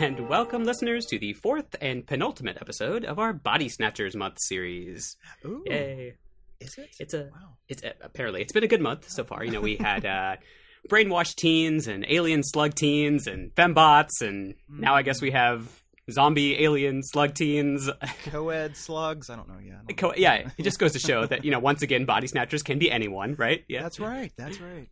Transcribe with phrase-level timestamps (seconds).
[0.00, 5.16] And welcome, listeners, to the fourth and penultimate episode of our Body Snatchers Month series.
[5.44, 6.14] Ooh, Yay.
[6.60, 6.90] is it?
[7.00, 7.56] It's a wow.
[7.68, 9.44] it's uh, apparently it's been a good month so far.
[9.44, 10.36] You know, we had uh,
[10.88, 16.62] brainwashed teens and alien slug teens and fembots, and now I guess we have zombie
[16.62, 17.90] alien slug teens.
[18.26, 19.30] Co-ed slugs.
[19.30, 19.58] I don't know.
[19.60, 19.80] Yeah.
[19.88, 20.14] Don't Co- know.
[20.16, 22.88] yeah, it just goes to show that you know once again, body snatchers can be
[22.90, 23.64] anyone, right?
[23.68, 24.32] Yeah, That's right.
[24.36, 24.88] That's right.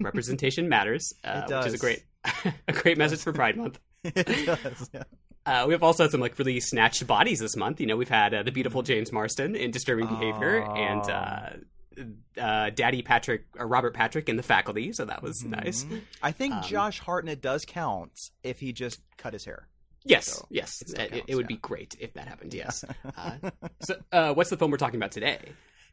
[0.00, 2.04] representation matters, uh, which is a great
[2.68, 3.78] a great message for Pride Month.
[4.16, 4.90] it does.
[4.92, 5.02] Yeah.
[5.44, 7.80] Uh, we have also had some like really snatched bodies this month.
[7.80, 11.50] You know, we've had uh, the beautiful James Marsden in Disturbing Behavior and uh,
[12.40, 15.84] uh, Daddy Patrick or Robert Patrick in The Faculty, so that was nice.
[15.84, 16.00] Mhm.
[16.22, 18.12] I think Um, Josh Hartnett does count
[18.42, 19.68] if he just cut his hair.
[20.04, 21.56] Yes, So, yes, it still it, it would yeah.
[21.56, 22.52] be great if that happened.
[22.54, 22.84] Yes.
[23.16, 25.38] uh, so, uh, what's the film we're talking about today?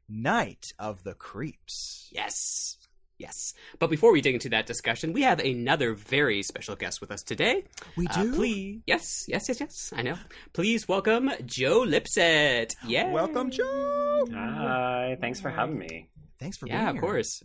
[0.09, 2.09] Night of the Creeps.
[2.11, 2.77] Yes.
[3.23, 3.53] Yes.
[3.79, 7.23] But before we dig into that discussion, we have another very special guest with us
[7.23, 7.63] today.
[7.95, 8.33] We Uh, do.
[8.35, 8.81] please.
[8.85, 9.93] Yes, yes, yes, yes.
[9.95, 10.17] I know.
[10.51, 12.75] Please welcome Joe Lipsett.
[12.85, 13.11] Yeah.
[13.11, 14.25] Welcome, Joe.
[14.33, 16.09] Hi, thanks for having me.
[16.37, 17.41] Thanks for Yeah, being of course.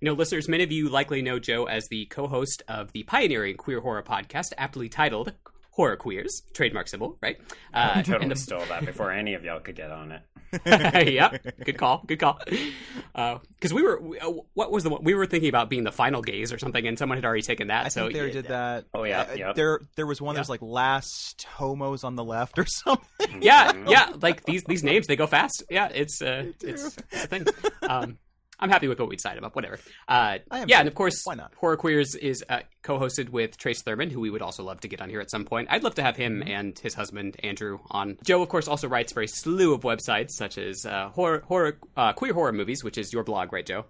[0.00, 3.56] You know, listeners, many of you likely know Joe as the co-host of the pioneering
[3.56, 5.32] queer horror podcast, aptly titled
[5.78, 7.36] Horror Queers, trademark symbol, right?
[7.72, 10.22] Uh, Totally and the stole that before any of y'all could get on it.
[11.12, 12.40] yep, good call, good call.
[13.14, 15.92] Because we were, we- uh, what was the one we were thinking about being the
[15.92, 17.86] final gaze or something, and someone had already taken that.
[17.86, 18.86] I so think they yeah, did that.
[18.92, 19.54] Oh, yeah, Uh, yep.
[19.54, 23.40] There, there was one that was like last homos on the left or something.
[23.40, 24.12] yeah, yeah.
[24.20, 25.62] Like these these names, they go fast.
[25.70, 27.46] Yeah, it's uh, it's, it's a thing.
[27.88, 28.18] Um,
[28.60, 29.54] I'm happy with what we decided about.
[29.54, 29.78] Whatever.
[30.08, 30.80] Uh, I am yeah, too.
[30.80, 31.52] and of course, Why not?
[31.56, 35.00] Horror Queers is uh, co-hosted with Trace Thurman, who we would also love to get
[35.00, 35.68] on here at some point.
[35.70, 36.48] I'd love to have him Mm-hmm.
[36.50, 38.18] and his husband Andrew on.
[38.24, 41.78] Joe, of course, also writes for a slew of websites such as uh, horror, horror,
[41.96, 43.84] uh, queer horror movies, which is your blog, right, Joe?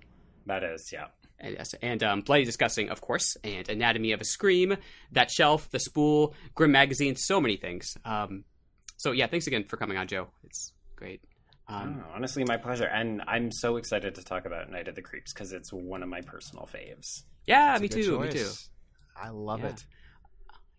[0.47, 1.07] That is, yeah.
[1.41, 4.77] And yes, and um, Bloody Disgusting, of course, and Anatomy of a Scream,
[5.13, 7.97] That Shelf, The Spool, Grim Magazine, so many things.
[8.05, 8.45] Um,
[8.97, 10.29] so yeah, thanks again for coming on, Joe.
[10.43, 11.21] It's great.
[11.69, 12.87] Um, Oh, honestly, my pleasure.
[12.87, 16.09] And I'm so excited to talk about Night of the Creeps because it's one of
[16.09, 17.25] my personal faves.
[17.47, 18.49] yeah, That's me good too, me too.
[19.17, 19.69] I love Yeah.
[19.69, 19.85] it.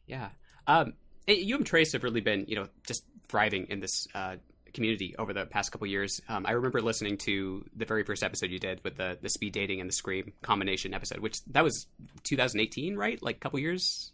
[0.08, 0.30] Yeah.
[0.68, 0.94] Um,
[1.28, 4.38] and you and Trace have really been, you know, just thriving in this uh,
[4.74, 6.22] community over the past couple years.
[6.28, 9.54] Um, I remember listening to the very first episode you did with the the speed
[9.54, 11.86] dating and the scream combination episode, which that was
[12.24, 13.22] 2018, right?
[13.22, 14.12] Like a couple years.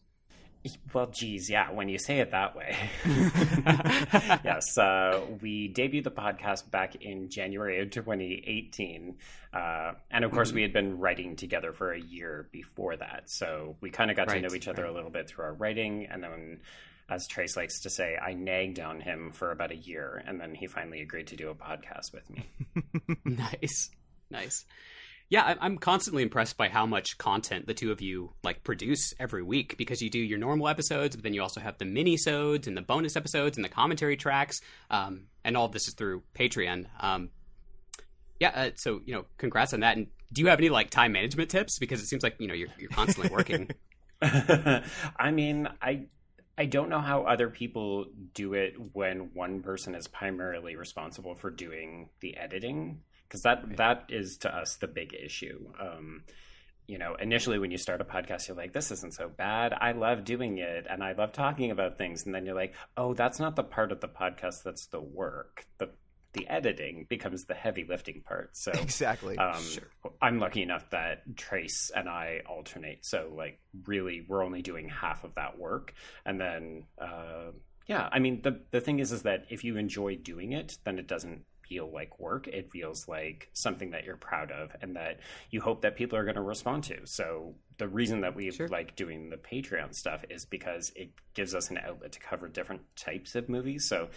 [0.93, 2.75] Well, geez, yeah, when you say it that way.
[4.43, 9.15] yes, uh, we debuted the podcast back in January of 2018.
[9.53, 13.23] Uh, and of course, we had been writing together for a year before that.
[13.29, 14.91] So we kind of got Right, to know each other right.
[14.91, 16.07] a little bit through our writing.
[16.09, 16.59] And then,
[17.09, 20.23] as Trace likes to say, I nagged on him for about a year.
[20.25, 22.45] And then he finally agreed to do a podcast with me.
[23.25, 23.89] nice,
[24.29, 24.65] nice.
[25.29, 29.13] Yeah, I- I'm constantly impressed by how much content the two of you like produce
[29.19, 32.67] every week because you do your normal episodes, but then you also have the mini-sodes
[32.67, 36.21] and the bonus episodes and the commentary tracks, um, and all of this is through
[36.37, 36.85] Patreon.
[36.99, 37.31] Um,
[38.39, 39.97] yeah, uh, so you know, congrats on that.
[39.97, 41.79] And do you have any like time management tips?
[41.79, 43.69] Because it seems like you know you're you're constantly working.
[44.21, 46.05] I mean, I
[46.57, 51.49] I don't know how other people do it when one person is primarily responsible for
[51.49, 53.01] doing the editing
[53.35, 55.68] because that that is to us the big issue.
[55.79, 56.23] Um,
[56.88, 59.73] you know, initially when you start a podcast, you're like, "This isn't so bad.
[59.73, 63.13] I love doing it, and I love talking about things." And then you're like, "Oh,
[63.13, 64.63] that's not the part of the podcast.
[64.63, 65.66] That's the work.
[65.79, 65.90] the
[66.34, 69.38] The editing becomes the heavy lifting part." So Exactly.
[69.38, 69.90] um, Sure.
[70.22, 73.06] I'm lucky enough that Trace and I alternate.
[73.06, 75.94] So, like, really, we're only doing half of that work.
[76.25, 77.52] And then, uh,
[77.88, 80.99] yeah, I mean, the, the thing is, is that if you enjoy doing it, then
[80.99, 82.47] it doesn't feel like work.
[82.47, 85.20] It feels like something that you're proud of and that
[85.52, 87.06] you hope that people are going to respond to.
[87.06, 88.67] So, the reason that we Sure.
[88.70, 92.82] like doing the Patreon stuff is because it gives us an outlet to cover different
[92.96, 93.88] types of movies.
[93.90, 94.08] So,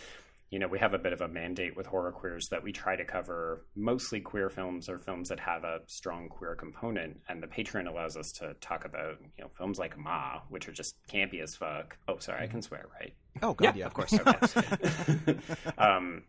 [0.51, 2.97] you know, we have a bit of a mandate with horror queers that we try
[2.97, 7.21] to cover mostly queer films or films that have a strong queer component.
[7.29, 10.73] And the Patreon allows us to talk about, you know, films like Ma, which are
[10.73, 11.99] just campy as fuck.
[12.07, 13.13] Oh, sorry, I can swear, right?
[13.43, 14.15] oh God, yeah, yeah, of course.
[15.79, 16.23] um,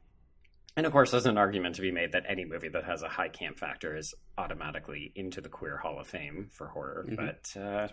[0.76, 3.10] and of course, there's an argument to be made that any movie that has a
[3.10, 7.06] high camp factor is automatically into the queer Hall of Fame for horror.
[7.10, 7.16] Mhm.
[7.16, 7.88] But uh,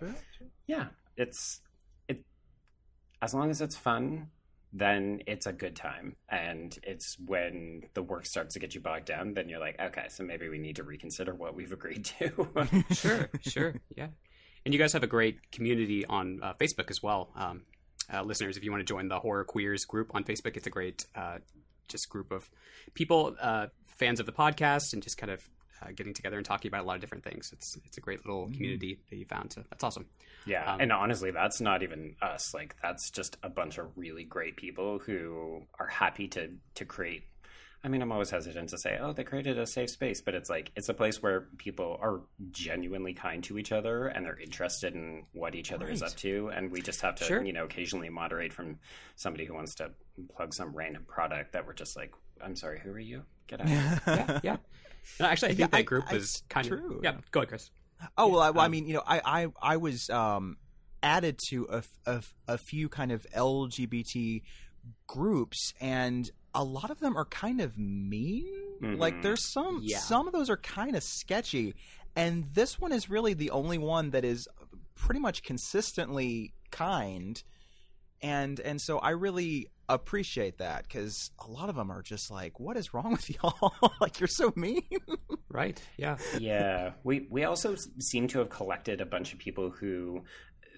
[0.67, 1.61] yeah, it's
[2.09, 2.25] it
[3.23, 4.29] as long as it's fun
[4.73, 6.17] then it's a good time.
[6.29, 10.07] And it's when the work starts to get you bogged down, then you're like, okay,
[10.09, 12.49] so maybe we need to reconsider what we've agreed to.
[12.93, 14.09] sure, sure, yeah.
[14.65, 17.31] And you guys have a great community on uh, Facebook as well.
[17.37, 17.63] Um,
[18.13, 20.71] uh, listeners, if you want to join the Horror Queers group on Facebook, it's a
[20.71, 21.39] great uh,
[21.89, 22.51] just group of
[22.95, 25.49] people, uh, fans of the podcast, and just kind of
[25.83, 27.51] uh, getting together and talking about a lot of different things.
[27.53, 29.53] It's it's a great little community that you found.
[29.53, 30.07] So that's awesome.
[30.47, 32.55] Yeah, Um, and honestly, that's not even us.
[32.55, 37.25] Like that's just a bunch of really great people who are happy to to create.
[37.87, 40.51] I mean, I'm always hesitant to say, "Oh, they created a safe space," but it's
[40.51, 44.95] like it's a place where people are genuinely kind to each other and they're interested
[44.95, 47.45] in what each other is up to, and we just have to, Sure.
[47.45, 48.81] you know, occasionally moderate from
[49.15, 49.93] somebody who wants to
[50.35, 52.13] plug some random product that we're just like,
[52.43, 53.23] "I'm sorry, who are you?
[53.47, 53.69] Get out!"
[54.07, 54.57] Yeah, yeah.
[55.21, 57.13] No, actually, I think Yeah, that I- group I- was kind true, of yeah.
[57.13, 57.21] yeah.
[57.31, 57.71] Go ahead, Chris.
[58.19, 60.57] Oh well, I, well, I Um, mean, you know, I I, I was um,
[61.05, 64.43] added to a, a, a few kind of LGBT
[65.07, 68.47] groups, and a lot of them are kind of mean.
[68.81, 69.23] Like, Mhm.
[69.23, 69.99] there's some Yeah.
[70.01, 71.75] some of those are kind of sketchy,
[72.15, 74.49] and this one is really the only one that is
[74.95, 77.43] pretty much consistently kind,
[78.23, 82.59] and and so I really appreciate that because a lot of them are just like,
[82.59, 83.73] what is wrong with y'all?
[84.01, 84.83] like, you're so mean.
[85.49, 85.81] Right.
[85.97, 86.19] Yeah.
[86.39, 90.25] yeah we we also seem to have collected a bunch of people who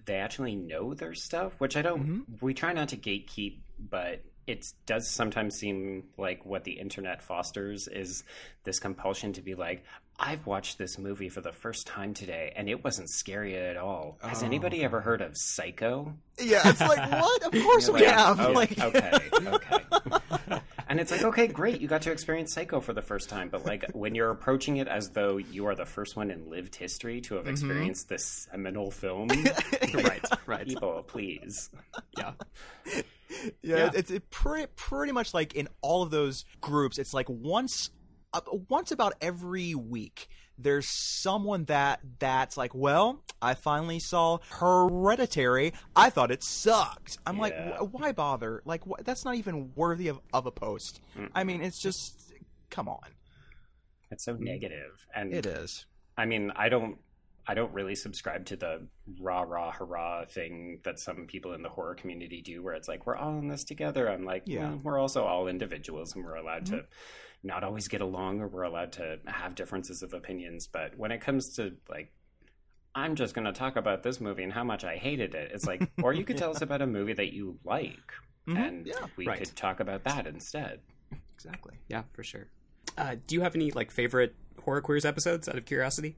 [0.07, 2.41] they actually know their stuff which i don't Mhm.
[2.43, 7.87] we try not to gatekeep but it does sometimes seem like what the internet fosters
[7.89, 8.25] is
[8.65, 9.85] this compulsion to be like
[10.19, 14.19] i've watched this movie for the first time today and it wasn't scary at all
[14.23, 17.43] has Oh, anybody ever heard of psycho yeah, it's like what?
[17.45, 18.41] Of course we like, have.
[18.41, 19.79] "Oh, like, okay okay
[20.89, 23.65] and it's like okay great you got to experience psycho for the first time but
[23.67, 27.21] like when you're approaching it as though you are the first one in lived history
[27.21, 27.51] to have Mm-hmm.
[27.53, 29.29] experienced this seminal film
[29.95, 30.25] right.
[30.47, 30.67] Right.
[30.67, 31.71] people please
[32.17, 32.33] Yeah.
[33.63, 33.91] yeah, Yeah.
[33.95, 36.99] it's it pretty pretty much like in all of those groups.
[36.99, 37.91] It's like once
[38.33, 40.29] uh, once about every week.
[40.61, 45.73] There's someone that that's like, well, I finally saw Hereditary.
[45.95, 47.19] I thought it sucked.
[47.25, 47.77] I'm like, Yeah.
[47.79, 48.63] "Wh- why bother?
[48.65, 51.01] Like, wh- that's not even worthy of, of a post.
[51.33, 52.33] I mean, it's just,
[52.71, 52.99] come on,
[54.11, 55.87] it's so negative and it is.
[56.17, 56.99] i mean i don't
[57.49, 58.87] i don't really subscribe to the
[59.21, 63.07] rah rah hurrah thing that some people in the horror community do where it's like
[63.07, 64.61] we're all in this together i'm like Yeah.
[64.71, 66.85] yeah we're also all individuals and we're allowed to
[67.43, 71.21] not always get along or we're allowed to have differences of opinions but when it
[71.21, 72.13] comes to like
[72.95, 75.67] i'm just going to talk about this movie and how much i hated it it's
[75.67, 78.13] like or you could tell us about a movie that you like
[78.49, 78.57] Mhm.
[78.67, 79.07] and Yeah.
[79.17, 79.39] we Right.
[79.39, 80.81] could talk about that instead
[81.35, 81.75] Exactly.
[81.87, 82.49] Yeah, for sure.
[82.97, 84.35] Uh, do you have any like favorite
[84.65, 86.17] horror queers episodes out of curiosity?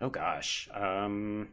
[0.00, 0.68] Oh gosh.
[0.74, 1.48] Um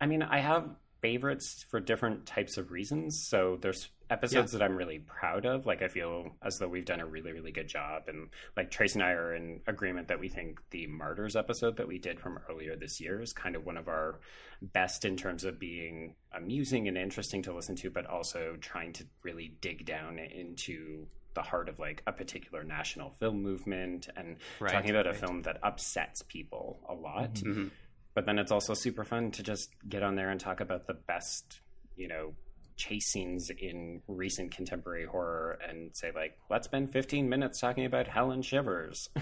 [0.00, 0.68] I mean, I have
[1.02, 3.22] favorites for different types of reasons.
[3.22, 5.66] So there's episodes that I'm really proud of.
[5.66, 8.02] Like I feel as though we've done a really, really good job.
[8.08, 11.88] And like Trace and I are in agreement that we think the Martyrs episode that
[11.88, 14.20] we did from earlier this year is kind of one of our
[14.60, 19.04] best in terms of being amusing and interesting to listen to, but also trying to
[19.22, 24.72] really dig down into the heart of like a particular national film movement and Right,
[24.72, 27.34] talking about a film that upsets people a lot.
[27.34, 27.68] Mm-hmm.
[28.14, 30.94] but then it's also super fun to just get on there and talk about the
[30.94, 31.60] best,
[31.96, 32.34] you know,
[32.80, 38.08] chase scenes in recent contemporary horror and say like, let's spend 15 minutes talking about
[38.08, 39.08] Helen Shivers.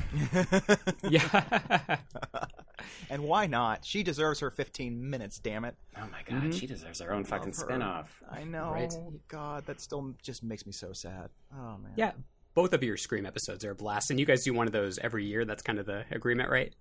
[1.09, 1.97] Yeah.
[3.11, 3.85] and why not?
[3.85, 5.39] She deserves her 15 minutes.
[5.39, 5.77] Damn it.
[5.97, 6.51] Oh my god, mm-hmm.
[6.51, 7.55] she deserves her own fucking her.
[7.55, 8.23] spin-off.
[8.31, 8.73] I know.
[8.73, 8.93] Right.
[9.29, 11.31] God, that still just makes me so sad.
[11.55, 11.93] Oh man.
[11.97, 12.13] yeah.
[12.55, 14.99] Both of your Scream episodes are a blast, and you guys do one of those
[14.99, 15.45] every year.
[15.45, 16.75] That's kind of the agreement, right?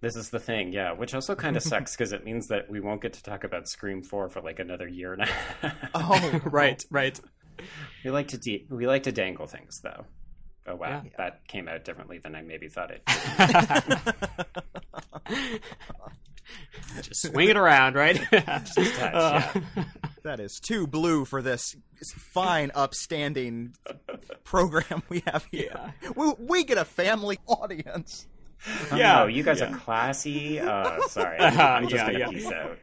[0.00, 2.80] This is the thing, yeah, which also kind of sucks because it means that we
[2.80, 5.74] won't get to talk about Scream 4 for like another year and a half.
[5.94, 7.20] Oh right, right.
[8.04, 10.04] we like to de- we like to dangle things though.
[10.66, 11.10] Oh wow, Yeah.
[11.18, 13.02] that came out differently than I maybe thought it.
[17.02, 18.16] Just swing it around, right?
[18.30, 19.84] Just touch, Uh, yeah.
[20.24, 21.76] That is too blue for this
[22.16, 23.74] fine, upstanding
[24.44, 25.94] program we have here.
[26.16, 28.26] We, we get a family audience.
[28.94, 29.72] Yeah, Oh, you guys yeah.
[29.72, 30.60] are classy.
[30.60, 32.28] Uh, sorry, I'm just Yeah, gonna yeah.
[32.30, 32.78] peace out.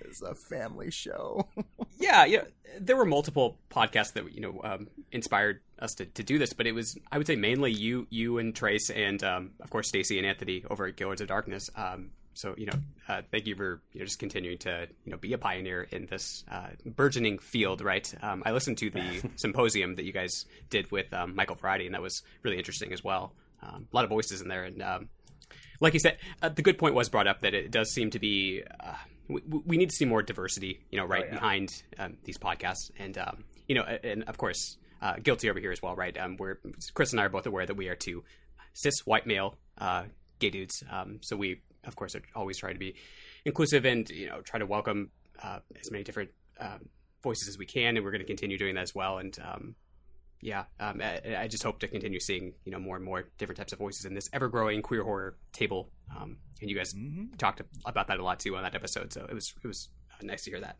[0.00, 1.48] It's a family show.
[1.98, 2.42] yeah, yeah.
[2.78, 6.66] There were multiple podcasts that you know um, inspired us to, to do this, but
[6.66, 10.18] it was I would say mainly you, you and Trace, and um, of course Stacy
[10.18, 11.68] and Anthony over at Gaylords of Darkness.
[11.74, 12.74] Um, so you know,
[13.08, 16.06] uh, thank you for you know just continuing to you know be a pioneer in
[16.06, 18.12] this uh, burgeoning field, right?
[18.22, 21.94] Um, I listened to the symposium that you guys did with um, Michael Varrati, and
[21.94, 23.32] that was really interesting as well.
[23.66, 25.08] Um, a lot of voices in there, and um,
[25.80, 28.18] like you said, uh, the good point was brought up that it does seem to
[28.18, 28.94] be uh,
[29.28, 31.34] we, we need to see more diversity, you know, right Oh, yeah.
[31.34, 31.68] behind
[31.98, 35.80] um, these podcasts, and um, you know, and of course, uh, guilty over here as
[35.82, 36.16] well, right?
[36.18, 36.58] Um, we're
[36.94, 38.22] Chris and I are both aware that we are two
[38.74, 40.04] cis white male uh,
[40.38, 42.94] gay dudes, um, so we of course are always trying to be
[43.44, 45.10] inclusive and you know try to welcome
[45.42, 46.30] uh, as many different
[46.60, 46.88] um,
[47.22, 49.38] voices as we can, and we're going to continue doing that as well, and.
[49.42, 49.74] Um,
[50.44, 53.56] yeah, um, I, I just hope to continue seeing you know more and more different
[53.56, 55.88] types of voices in this ever-growing queer horror table.
[56.14, 56.94] Um, and you guys
[57.38, 60.22] talked about that a lot too on that episode, so it was it was uh,
[60.22, 60.76] nice to hear that.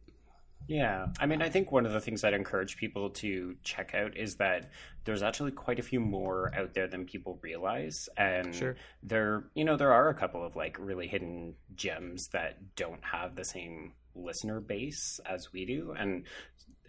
[0.67, 4.17] Yeah, I mean, I think one of the things I'd encourage people to check out
[4.17, 4.71] is that
[5.05, 8.77] there's actually quite a few more out there than people realize, and Sure.
[9.03, 13.35] there, you know, there are a couple of like really hidden gems that don't have
[13.35, 16.25] the same listener base as we do, and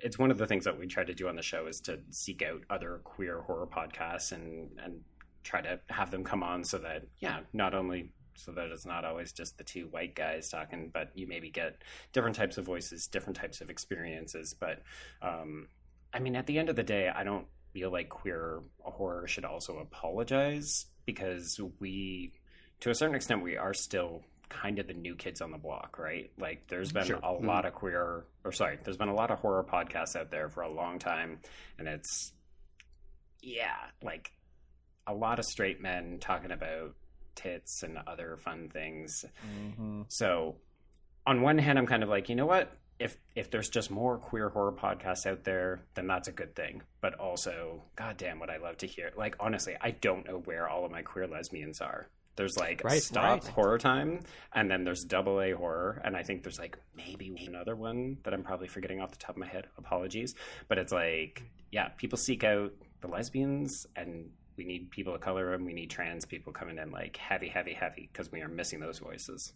[0.02, 2.00] it's one of the things that we try to do on the show is to
[2.12, 5.02] seek out other queer horror podcasts and and
[5.44, 9.06] try to have them come on so that yeah, not only so that it's not
[9.06, 13.08] always just the two white guys talking, but you maybe get different types of voices,
[13.08, 14.54] different types of experiences.
[14.60, 14.82] But
[15.22, 15.68] um,
[16.14, 19.46] I mean, at the end of the day, I don't feel like queer horror should
[19.46, 22.34] also apologize because we,
[22.82, 25.98] to a certain extent, we are still kind of the new kids on the block,
[26.00, 26.32] right?
[26.38, 27.20] Like, there's been Sure.
[27.24, 30.50] a lot of queer, or sorry, there's been a lot of horror podcasts out there
[30.50, 31.40] for a long time,
[31.78, 32.32] and it's,
[33.42, 34.32] yeah, like
[35.08, 36.96] a lot of straight men talking about
[37.36, 39.26] tits and other fun things.
[39.48, 40.04] Mm-hmm.
[40.08, 40.56] So,
[41.28, 42.72] on one hand, I'm kind of like, you know what?
[42.98, 46.82] If if there's just more queer horror podcasts out there, then that's a good thing.
[47.02, 49.12] But also, goddamn, what I love to hear.
[49.18, 52.08] Like, honestly, I don't know where all of my queer lesbians are.
[52.36, 53.54] There's like Right, stop right.
[53.54, 54.22] horror time,
[54.54, 58.34] and then there's double A horror, and I think there's like maybe another one that
[58.34, 59.68] I'm probably forgetting off the top of my head.
[59.78, 60.36] Apologies,
[60.68, 65.54] but it's like, yeah, people seek out the lesbians, and we need people of color,
[65.54, 68.80] and we need trans people coming in like heavy, heavy, heavy because we are missing
[68.82, 69.54] those voices.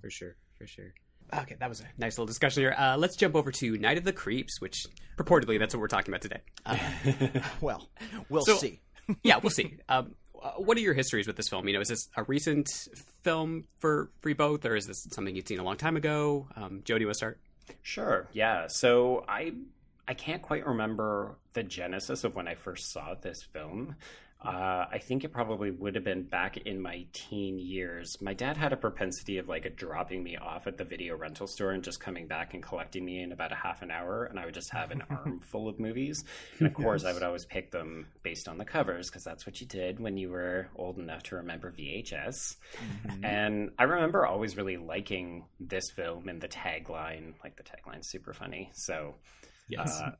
[0.00, 0.94] For sure, for sure.
[1.42, 2.74] Okay, that was a nice little discussion here.
[2.78, 4.86] Uh, let's jump over to Night of the Creeps, which
[5.18, 6.40] purportedly that's what we're talking about today.
[6.64, 6.78] Uh,
[7.60, 7.90] Well,
[8.30, 8.80] we'll So- see.
[9.22, 9.76] yeah, we'll see.
[9.90, 10.14] Um,
[10.56, 11.66] what are your histories with this film?
[11.68, 12.68] You know, is this a recent
[13.22, 16.48] film for for both, or is this something you'd seen a long time ago?
[16.56, 17.40] Um, Jody, want to start?
[17.82, 18.28] Sure.
[18.32, 18.66] Yeah.
[18.68, 19.52] So I
[20.06, 23.96] I can't quite remember the genesis of when I first saw this film.
[24.40, 28.16] Uh, I think it probably would have been back in my teen years.
[28.22, 31.72] My dad had a propensity of like dropping me off at the video rental store
[31.72, 34.44] and just coming back and collecting me in about a half an hour, and I
[34.44, 36.24] would just have an arm full of movies.
[36.60, 39.60] And of course, I would always pick them based on the covers because that's what
[39.60, 42.56] you did when you were old enough to remember VHS.
[43.24, 47.34] And I remember always really liking this film and the tagline.
[47.42, 48.70] Like the tagline's super funny.
[48.72, 49.16] So,
[49.68, 50.00] Yes.
[50.00, 50.12] uh,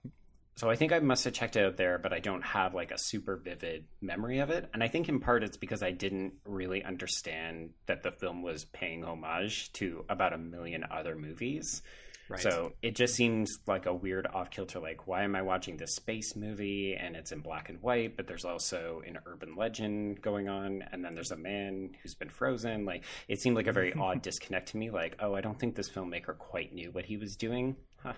[0.58, 2.90] so I think I must have checked it out there, but I don't have like
[2.90, 4.68] a super vivid memory of it.
[4.74, 8.64] And I think in part it's because I didn't really understand that the film was
[8.64, 11.80] paying homage to about a million other movies.
[12.28, 12.40] right.
[12.40, 14.80] So it just seems like a weird off kilter.
[14.80, 18.26] Like, why am I watching this space movie and it's in black and white, but
[18.26, 22.84] there's also an urban legend going on, and then there's a man who's been frozen?
[22.84, 24.90] Like, it seemed like a very odd disconnect to me.
[24.90, 27.76] Like, oh, I don't think this filmmaker quite knew what he was doing.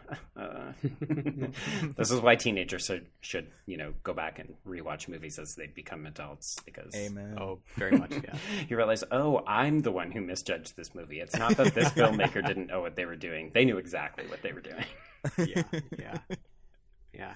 [1.97, 5.67] This is why teenagers should, should, you know, go back and rewatch movies as they
[5.67, 7.37] become adults because Amen.
[7.39, 8.13] oh, very much.
[8.13, 8.37] Yeah.
[8.69, 11.21] you realize, oh, I'm the one who misjudged this movie.
[11.21, 14.43] It's not that this filmmaker didn't know what they were doing; they knew exactly what
[14.43, 14.85] they were doing.
[15.39, 15.63] yeah,
[15.99, 16.19] yeah,
[17.13, 17.35] yeah,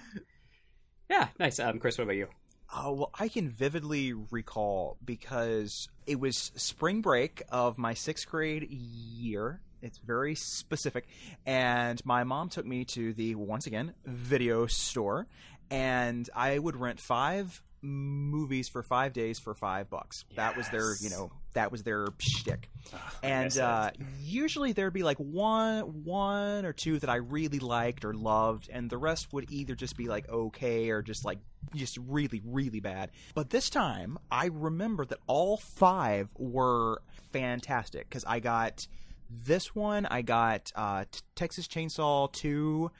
[1.10, 1.28] yeah.
[1.38, 1.98] Nice, um, Chris.
[1.98, 2.28] What about you?
[2.74, 8.68] Oh, well, I can vividly recall because it was spring break of my sixth grade
[8.70, 9.60] year.
[9.84, 11.06] It's very specific.
[11.46, 15.26] And my mom took me to the, once again, video store.
[15.70, 20.24] And I would rent five movies for five days for five bucks.
[20.36, 22.70] That was their, you know, that was their shtick.
[22.92, 28.04] I and uh, usually there'd be like one one or two that I really liked
[28.04, 31.38] or loved, and the rest would either just be like okay or just like
[31.74, 33.10] just really really bad.
[33.34, 38.86] But this time, I remember that all five were fantastic because I got
[39.28, 42.90] this one, I got uh, T- Texas Chainsaw Two,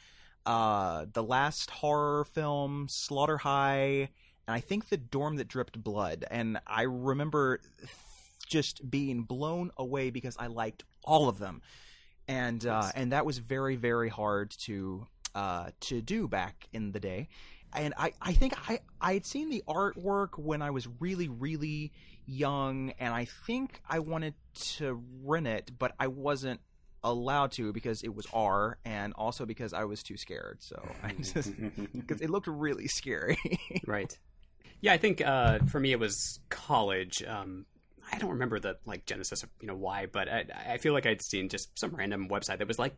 [0.46, 4.08] uh, the last horror film Slaughter High.
[4.46, 6.26] And I think the dorm that dripped blood.
[6.30, 7.60] And I remember
[8.46, 11.62] just being blown away because I liked all of them,
[12.28, 17.00] and uh, and that was very very hard to uh, to do back in the
[17.00, 17.28] day.
[17.74, 21.92] And I, I think I I had seen the artwork when I was really really
[22.26, 24.34] young, and I think I wanted
[24.76, 26.60] to rent it, but I wasn't
[27.02, 30.58] allowed to because it was R, and also because I was too scared.
[30.60, 31.52] So I just
[31.92, 33.38] because it looked really scary.
[33.86, 34.16] Right.
[34.80, 37.22] Yeah, I think uh, for me it was college.
[37.26, 37.66] Um,
[38.12, 41.06] I don't remember the like genesis of you know why, but I, I feel like
[41.06, 42.94] I'd seen just some random website that was like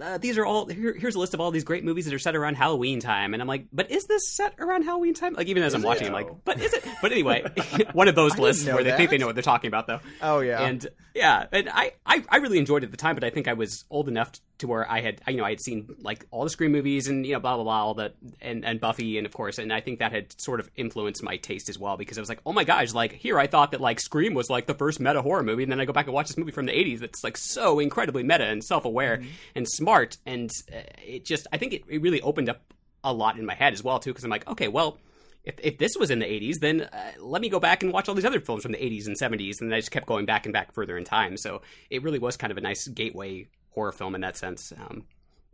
[0.00, 2.18] uh, these are all here, here's a list of all these great movies that are
[2.18, 5.34] set around Halloween time, and I'm like, but is this set around Halloween time?
[5.34, 6.84] Like even as I'm watching, I'm like, but is it?
[7.02, 7.44] But anyway,
[7.92, 10.00] one of those lists where they think they know what they're talking about, though.
[10.22, 10.62] Oh yeah.
[10.62, 13.48] And yeah, and I, I, I really enjoyed it at the time, but I think
[13.48, 16.44] I was old enough to where I had, you know, I had seen like all
[16.44, 19.26] the Scream movies and you know, blah blah blah, all that, and and Buffy, and
[19.26, 22.18] of course, and I think that had sort of influenced my taste as well because
[22.18, 24.66] I was like, oh my gosh, like here I thought that like Scream was like
[24.66, 26.66] the first meta horror movie, and then I go back and watch this movie from
[26.66, 29.22] the '80s that's like so incredibly meta and self aware
[29.54, 33.38] and smart, and uh, it just, I think it, it really opened up a lot
[33.38, 34.98] in my head as well too, because I'm like, okay, well
[35.44, 38.08] if, if this was in the 80s, then uh, let me go back and watch
[38.08, 39.60] all these other films from the 80s and 70s.
[39.60, 41.36] And I just kept going back and back further in time.
[41.36, 44.72] So it really was kind of a nice gateway horror film in that sense.
[44.78, 45.04] Um,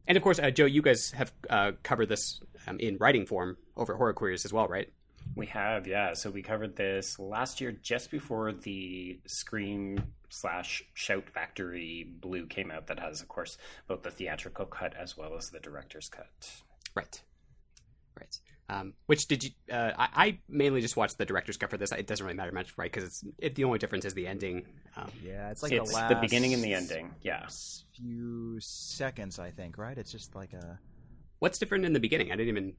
[0.06, 3.56] and of course, uh, Joe, you guys have uh, covered this um, in writing form
[3.76, 4.90] over Horror Queers as well, right?
[5.34, 6.14] We have, yeah.
[6.14, 12.70] So we covered this last year, just before the Scream slash Shout Factory Blue came
[12.70, 12.86] out.
[12.86, 16.50] That has, of course, both the theatrical cut as well as the director's cut.
[16.94, 17.20] Right.
[18.18, 18.38] Right.
[18.68, 19.50] Um, which did you?
[19.70, 21.92] Uh, I, I mainly just watched the director's cut for this.
[21.92, 22.90] It doesn't really matter much, right?
[22.90, 24.66] Because it's it, the only difference is the ending.
[24.96, 27.14] Um, yeah, it's like it's the the, beginning and the ending.
[27.22, 27.46] Yeah.
[27.94, 29.78] few seconds, I think.
[29.78, 29.96] Right?
[29.96, 30.80] It's just like a.
[31.38, 32.32] what's different in the beginning?
[32.32, 32.72] I didn't even.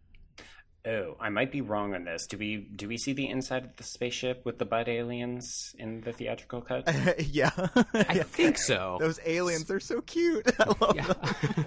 [0.87, 2.27] Oh, I might be wrong on this.
[2.27, 6.01] Do we do we see the inside of the spaceship with the bud aliens in
[6.01, 6.83] the theatrical cut?
[7.27, 7.49] yeah.
[7.55, 8.23] I Yeah.
[8.23, 8.97] think so.
[9.01, 10.49] Those aliens, they're so cute.
[10.59, 11.07] I love Yeah.
[11.07, 11.65] them.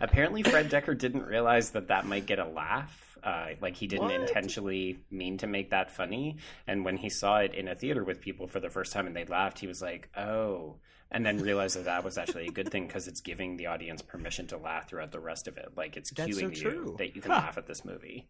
[0.00, 3.06] Apparently, Fred Dekker didn't realize that that might get a laugh.
[3.22, 4.14] Uh, like he didn't What?
[4.14, 6.38] intentionally mean to make that funny.
[6.66, 9.14] And when he saw it in a theater with people for the first time and
[9.14, 10.76] they laughed, he was like, "Oh,"
[11.10, 14.00] and then realize that that was actually a good thing because it's giving the audience
[14.02, 15.70] permission to laugh throughout the rest of it.
[15.76, 17.38] Like it's That's so cueing you that you can Huh.
[17.38, 18.28] laugh at this movie.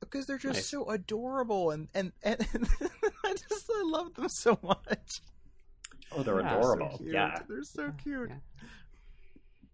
[0.00, 0.68] because they're just Nice.
[0.68, 2.40] so adorable and and, and
[3.24, 5.20] I just I love them so much.
[6.10, 6.98] Oh, they're Yeah, adorable.
[6.98, 7.12] Cute.
[7.14, 7.38] yeah.
[7.48, 8.30] They're so cute.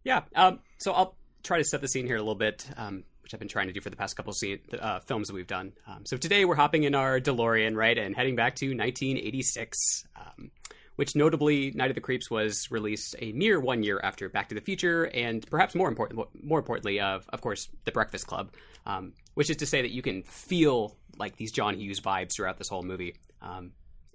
[0.05, 0.23] Yeah.
[0.35, 3.41] Um, so I'll try to set the scene here a little bit, um, which I've
[3.41, 5.73] been trying to do for the past couple scene, uh, films that we've done.
[5.87, 10.51] Um, so today we're hopping in our DeLorean, right, and heading back to 1986, um,
[10.99, 14.57] which notably, Night of the Creeps was released a mere one year after Back to
[14.57, 18.51] the Future, and perhaps more important, more importantly, of of course, The Breakfast Club,
[18.85, 22.59] um, which is to say that you can feel like these John Hughes vibes throughout
[22.59, 23.15] this whole movie.
[23.41, 23.71] Um,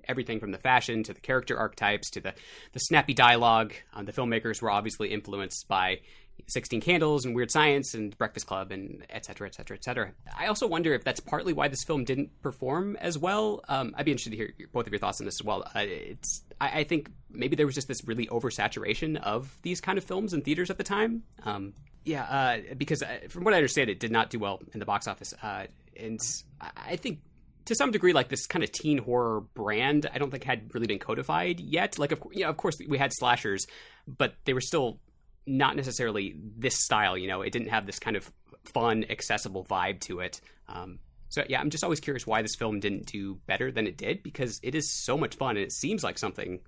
[0.10, 2.34] everything from the fashion to the character archetypes to the,
[2.74, 3.74] the snappy dialogue.
[3.94, 6.02] Um, the filmmakers were obviously influenced by
[6.48, 10.12] 16 Candles and Weird Science and Breakfast Club and et cetera, et cetera, et cetera.
[10.38, 13.64] I also wonder if that's partly why this film didn't perform as well.
[13.70, 15.64] Um, I'd be interested to hear both of your thoughts on this as well.
[15.76, 19.98] Uh, it's I, I think maybe there was just this really oversaturation of these kind
[19.98, 21.24] of films in theaters at the time.
[21.44, 21.74] Um,
[22.06, 24.86] yeah, uh, because uh, from what I understand, it did not do well in the
[24.86, 25.66] box office, uh,
[25.98, 26.20] and
[26.76, 27.20] I think
[27.66, 30.88] to some degree, like this kind of teen horror brand, I don't think had really
[30.88, 31.98] been codified yet.
[31.98, 33.66] Like, of you know, of course, we had slashers,
[34.06, 35.00] but they were still
[35.46, 37.18] not necessarily this style.
[37.18, 38.32] You know, it didn't have this kind of
[38.66, 40.42] fun, accessible vibe to it.
[40.68, 41.00] Um,
[41.34, 44.22] so yeah, I'm just always curious why this film didn't do better than it did
[44.22, 46.60] because it is so much fun and it seems like something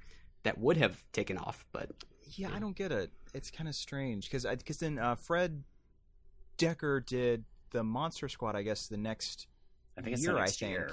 [0.41, 1.63] that would have taken off.
[1.71, 1.91] But
[2.31, 3.11] Yeah, I don't get it.
[3.35, 5.63] It's kind of strange because because then uh, Fred
[6.57, 8.55] Dekker did the Monster Squad.
[8.55, 9.45] I guess the next
[9.95, 10.33] I think it's year.
[10.33, 10.71] the I think.
[10.71, 10.91] year.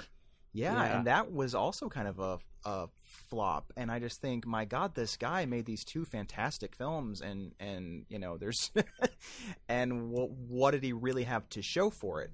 [0.53, 0.97] Yeah, Yeah.
[0.97, 2.87] and that was also kind of a a
[3.29, 3.73] flop.
[3.75, 8.05] And I just think, my God, this guy made these two fantastic films, and and
[8.07, 8.71] you know, there's
[9.67, 12.31] and w- what did he really have to show for it?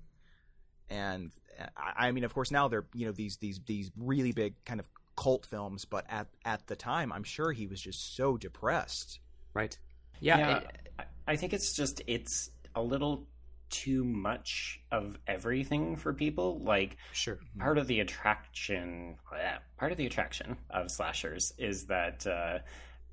[0.90, 4.32] And uh, I, I mean, of course, now they're you know these these these really
[4.32, 8.16] big kind of cult films, but at at the time, I'm sure he was just
[8.16, 9.20] so depressed.
[9.54, 9.78] right,
[10.20, 13.28] yeah, yeah, it- I- I think it's just it's a little
[13.70, 16.60] too much of everything for people.
[16.64, 17.60] Like sure, mm-hmm.
[17.62, 22.60] part of the attraction, uh, part of the attraction of slashers is that uh,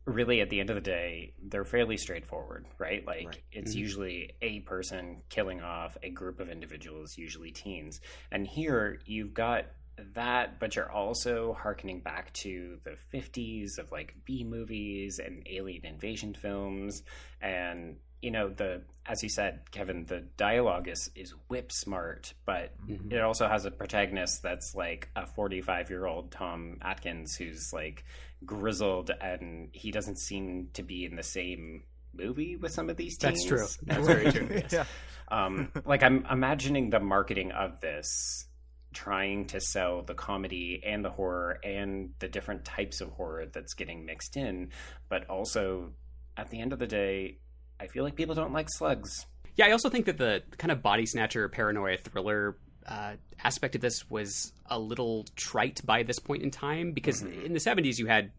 [0.07, 3.07] really at the end of the day they're fairly straightforward, right?
[3.07, 3.43] Like Right.
[3.53, 3.79] it's Mhm.
[3.79, 9.67] usually a person killing off a group of individuals, usually teens, and here you've got
[10.15, 15.87] that but you're also harkening back to the 50s of like b movies and alien
[15.87, 17.03] invasion films
[17.41, 22.75] and you know the as you said kevin the dialogue is is whip smart but
[22.87, 23.11] Mhm.
[23.11, 28.05] it also has a protagonist that's like a 45 year old tom atkins who's like
[28.45, 33.17] grizzled and he doesn't seem to be in the same movie with some of these
[33.17, 33.87] teens That's true.
[33.87, 34.49] That's very true.
[34.51, 34.73] yes.
[34.73, 34.85] yeah.
[35.29, 38.47] um, like I'm imagining the marketing of this
[38.93, 43.75] trying to sell the comedy and the horror and the different types of horror that's
[43.75, 44.71] getting mixed in,
[45.09, 45.93] but also
[46.37, 47.39] at the end of the day,
[47.79, 49.27] I feel like people don't like slugs.
[49.57, 53.81] Yeah, I also think that the kind of body snatcher paranoia thriller uh, aspect of
[53.81, 58.07] this was a little trite by this point in time because in the 70s you
[58.07, 58.31] had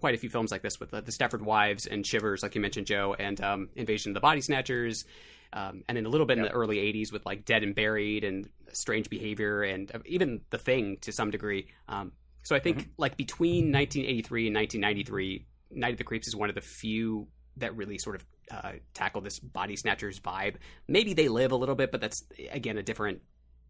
[0.00, 2.60] quite a few films like this with uh, the Stepford Wives and Shivers, like you
[2.60, 5.04] mentioned, Joe, and um, Invasion of the Body Snatchers,
[5.52, 8.24] um, and then a little bit in the early 80s with like Dead and Buried
[8.24, 11.68] and Strange Behavior and uh, even The Thing to some degree.
[11.88, 12.12] Um,
[12.42, 16.54] so I think like between 1983 and 1993, Night of the Creeps is one of
[16.56, 20.56] the few that really sort of uh, tackle this body snatchers vibe.
[20.88, 23.20] Maybe they live a little bit, but that's again a different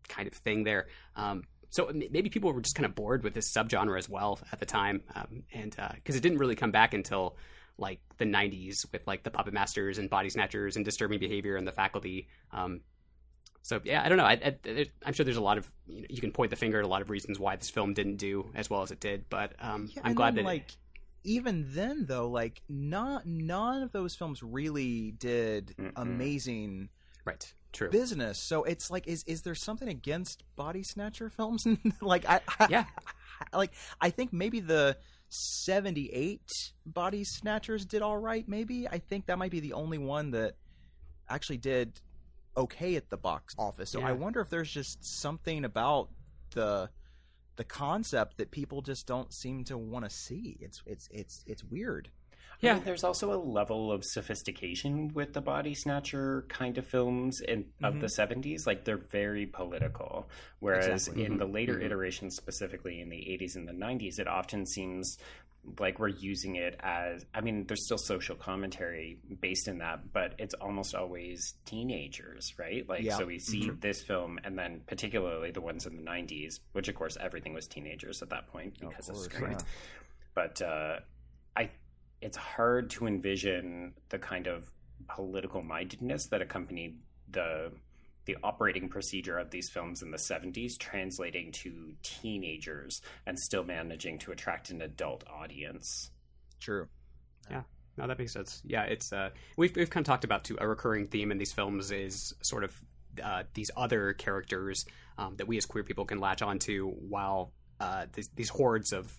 [0.08, 0.86] kind of thing there.
[1.16, 4.60] Um, so maybe people were just kind of bored with this subgenre as well at
[4.60, 7.36] the time, um, and because it didn't really come back until
[7.78, 11.66] like the 90s with like the puppet masters and body snatchers and disturbing behavior and
[11.66, 12.82] the faculty um,
[13.62, 16.06] so yeah i don't know I, I, i'm sure there's a lot of you, know,
[16.10, 18.50] you can point the finger at a lot of reasons why this film didn't do
[18.54, 20.76] as well as it did but um, Yeah, i'm glad then, that it- like
[21.24, 25.92] even then though, like not none of those films really did Mm-mm.
[25.96, 26.90] amazing
[27.24, 28.38] right true business.
[28.46, 31.64] So it's like, is is there something against body snatcher films?
[32.00, 32.84] like I, I Yeah.
[33.52, 34.96] like I think maybe the.
[35.34, 36.42] 78
[36.84, 40.56] body snatchers did all right maybe i think that might be the only one that
[41.26, 42.02] actually did
[42.54, 44.08] okay at the box office so Yeah.
[44.08, 46.10] i wonder if there's just something about
[46.54, 46.90] the
[47.56, 51.64] the concept that people just don't seem to want to see it's it's it's it's
[51.64, 52.10] weird
[52.62, 52.74] I Yeah.
[52.74, 57.66] mean, there's also a level of sophistication with the body snatcher kind of films in
[57.82, 58.66] of the 70s.
[58.66, 60.28] Like they're very political,
[60.60, 61.24] whereas Exactly.
[61.24, 61.84] in the later Mhm.
[61.86, 65.18] iterations, specifically in the 80s and the 90s, it often seems
[65.78, 67.24] like we're using it as.
[67.34, 72.88] I mean, there's still social commentary based in that, but it's almost always teenagers, right?
[72.88, 73.16] Like, Yeah.
[73.16, 76.94] so we see this film, and then particularly the ones in the 90s, which of
[76.94, 79.58] course everything was teenagers at that point because of, course, Scream yeah.
[80.34, 81.02] but uh, I
[82.22, 84.70] it's hard to envision the kind of
[85.08, 86.98] political mindedness that accompanied
[87.30, 87.72] the
[88.24, 94.16] the operating procedure of these films in the 70s translating to teenagers and still managing
[94.16, 96.12] to attract an adult audience.
[96.60, 96.86] true
[97.50, 97.62] Yeah.
[97.98, 98.62] No, that makes sense.
[98.64, 100.56] Yeah, it's uh, we've we've kind of talked about too.
[100.58, 102.80] A recurring theme in these films is sort of
[103.22, 104.86] uh, these other characters
[105.18, 109.14] um, that we as queer people can latch onto, while uh, these, these hordes of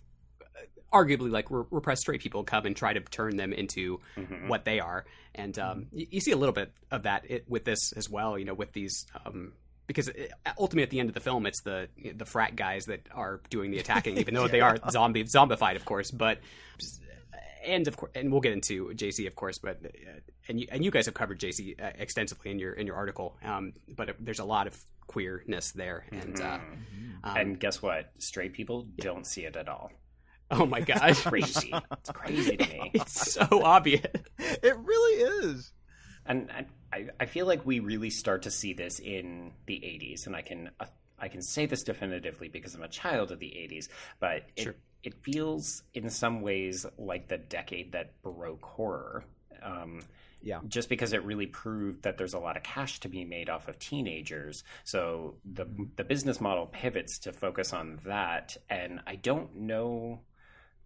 [0.93, 4.47] arguably like re- repressed straight people come and try to turn them into Mhm.
[4.47, 5.05] what they are.
[5.35, 8.37] And um, you, you see a little bit of that it, with this as well.
[8.37, 9.05] You know, with these.
[9.25, 9.53] Um,
[9.85, 13.01] because it, ultimately, at the end of the film, it's the the frat guys that
[13.13, 16.09] are doing the attacking, even though they are zombie zombified, of course.
[16.09, 16.39] But
[17.65, 19.89] and of course, and we'll get into JC, of course, but uh,
[20.47, 23.35] and you and you guys have covered JC uh, extensively in your in your article.
[23.43, 26.59] Um, but uh, there's a lot of queerness there, and uh,
[27.23, 28.11] um, and guess what?
[28.19, 29.91] Straight people don't see it at all.
[30.51, 31.73] oh my gosh, Crazy.
[31.91, 32.91] it's crazy to me.
[32.95, 34.05] it's so obvious.
[34.37, 35.71] it really is
[36.25, 40.25] and and I, I feel like we really start to see this in the 80s
[40.27, 40.85] and i can uh,
[41.19, 43.89] i can say this definitively because i'm a child of the 80s
[44.21, 44.75] but it, Sure.
[45.03, 49.25] it feels in some ways like the decade that broke horror
[49.61, 50.01] um,
[50.41, 50.59] Yeah.
[50.67, 53.67] just because it really proved that there's a lot of cash to be made off
[53.67, 55.65] of teenagers so the
[55.97, 60.19] the business model pivots to focus on that and i don't know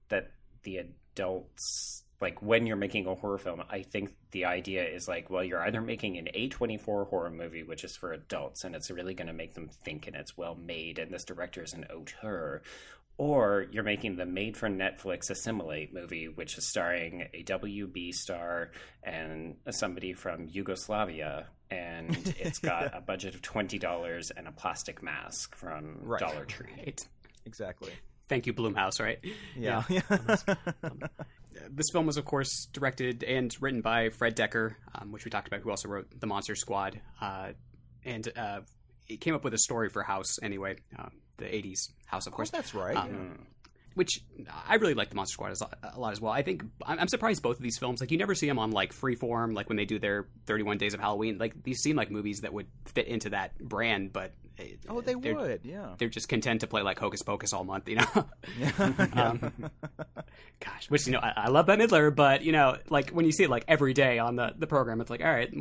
[0.10, 0.32] that
[0.64, 5.30] the adults like when you're making a horror film i think the idea is like
[5.30, 9.14] well you're either making an a24 horror movie which is for adults and it's really
[9.14, 12.62] going to make them think and it's well made and this director is an auteur
[13.20, 18.72] or you're making the made for netflix assimilate movie which is starring a wb star
[19.04, 25.56] and somebody from yugoslavia and it's got a budget of $20 and a plastic mask
[25.56, 26.20] from Right.
[26.20, 27.08] dollar tree Right.
[27.46, 27.92] exactly
[28.30, 29.00] Thank you, Blumhouse.
[29.00, 29.20] Right.
[29.56, 29.84] yeah,
[31.70, 35.48] This film was, of course, directed and written by Fred Dekker, um, which we talked
[35.48, 37.02] about, who also wrote The Monster Squad.
[37.20, 37.50] Uh,
[38.06, 38.62] and uh,
[39.08, 42.38] it came up with a story for House, anyway, um, the 80s House, of of
[42.38, 42.52] course.
[42.52, 43.38] course that's right Um, Mm.
[43.96, 44.22] which
[44.68, 46.32] I really like the Monster Squad a lot as well.
[46.32, 48.94] I think I'm surprised both of these films, like you never see them on like
[48.94, 51.38] Freeform, like when they do their 31 Days of Halloween.
[51.40, 54.47] Like these seem like movies that would fit into that brand, but uh,
[54.90, 57.98] oh they would yeah They're just content to play like Hocus Pocus all month, you
[57.98, 58.06] know.
[59.14, 59.54] um,
[60.60, 63.32] gosh, which you know I, I love Bette Midler, but you know, like when you
[63.32, 65.54] see it like every day on the, the program, it's like all right.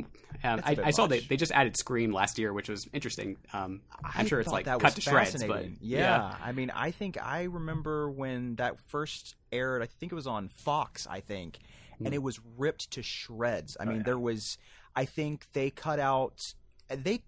[0.43, 3.37] Um, I, I saw they, they just added Scream last year, which was interesting.
[3.53, 5.77] Um, I'm I sure it's like that cut to shreds, but fascinating.
[5.81, 6.35] yeah.
[6.43, 9.81] I mean, I think I remember when that first aired.
[9.81, 11.07] I think it was on Fox.
[11.09, 11.59] I think,
[12.03, 13.77] and it was ripped to shreds.
[13.79, 14.03] I mean, yeah.
[14.03, 14.57] there was.
[14.95, 16.53] I think they cut out.
[16.89, 17.23] They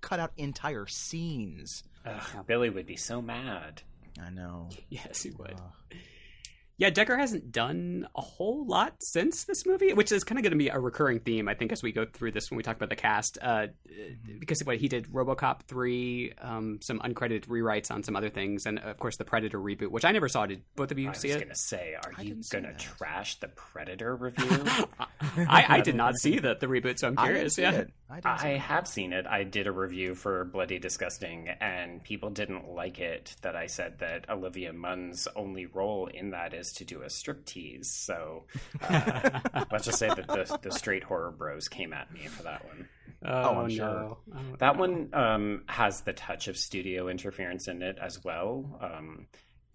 [0.00, 1.84] cut out entire scenes.
[2.04, 3.82] Ugh, billy would be so mad
[4.20, 4.68] I know.
[4.88, 5.54] yes, he would.
[5.54, 5.96] Uh,
[6.78, 10.52] Yeah, Dekker hasn't done a whole lot since this movie, which is kind of going
[10.52, 12.76] to be a recurring theme, I think, as we go through this when we talk
[12.76, 13.36] about the cast.
[13.42, 13.66] Uh,
[14.38, 18.78] because what he did, RoboCop three, um, some uncredited rewrites on some other things, and
[18.78, 20.46] of course the Predator reboot, which I never saw.
[20.46, 21.32] Did both of you I was see it?
[21.32, 24.64] I was gonna say, are I you gonna trash the Predator review?
[25.48, 27.54] I, I did not see the, the reboot, so I'm curious.
[27.56, 27.92] see Yeah, it.
[28.08, 28.60] I, didn't see I it.
[28.60, 29.26] have seen it.
[29.26, 33.98] I did a review for Bloody Disgusting, and people didn't like it that I said
[33.98, 37.86] that Olivia Munn's only role in that is to do a striptease.
[37.86, 38.44] So
[38.82, 39.40] uh,
[39.72, 42.88] let's just say that the, the straight horror bros came at me for that one.
[43.24, 43.86] oh, I'm sure.
[43.86, 44.18] no.
[44.34, 48.80] Oh, That one um, has the touch of studio interference in it as well.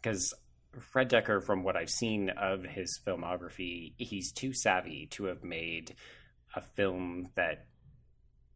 [0.02, 0.34] Because
[0.80, 5.96] Fred Dekker, from what I've seen of his filmography, he's too savvy to have made
[6.56, 7.66] a film that.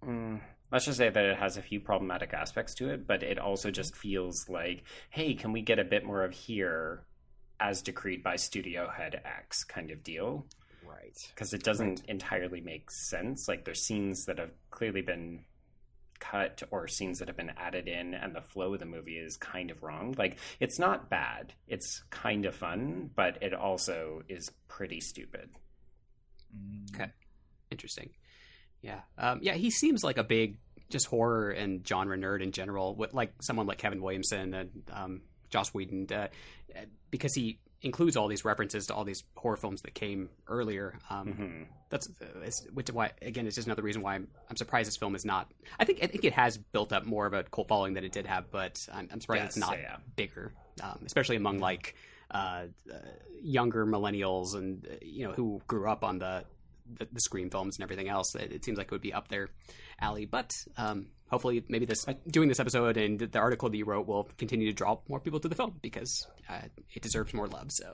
[0.06, 3.39] Mm, let's just say that it has a few problematic aspects to it, but it
[3.39, 7.04] also just feels like, hey, can we get a bit more of here
[7.60, 10.46] as decreed by studio head X kind of deal?
[10.86, 11.17] Right.
[11.36, 13.48] because it doesn't entirely make sense.
[13.48, 15.43] Like there's scenes that have clearly been
[16.20, 19.38] cut or scenes that have been added in and the flow of the movie is
[19.38, 20.15] kind of wrong.
[20.17, 21.54] Like it's not bad.
[21.67, 25.50] It's kind of fun, but it also is pretty stupid.
[26.56, 26.96] Mm.
[26.96, 27.12] Okay.
[27.70, 28.10] Interesting.
[28.82, 29.02] Yeah.
[29.17, 30.58] Um, yeah, he seems like a big
[30.89, 35.22] just horror and genre nerd in general, with like someone like Kevin Williamson and um,
[35.49, 36.27] Joss Whedon, uh,
[37.12, 40.97] because he includes all these references to all these horror films that came earlier.
[41.10, 42.10] Um, hmm That's
[42.43, 45.25] it's, which why again it's just another reason why I'm, I'm surprised this film is
[45.25, 45.51] not.
[45.79, 48.12] I think I think it has built up more of a cult following than it
[48.12, 49.97] did have, but I'm, I'm surprised it's not yeah.
[50.15, 51.95] bigger, um, especially among like
[52.31, 52.97] uh, uh,
[53.41, 56.43] younger millennials and uh, you know who grew up on the
[56.97, 58.36] the, the Scream films and everything else.
[58.36, 59.50] It, it seems like it would be up their
[60.00, 64.08] alley, but um, hopefully maybe this doing this episode and the article that you wrote
[64.08, 66.62] will continue to draw more people to the film because uh,
[66.93, 67.71] it deserves more love.
[67.71, 67.93] So.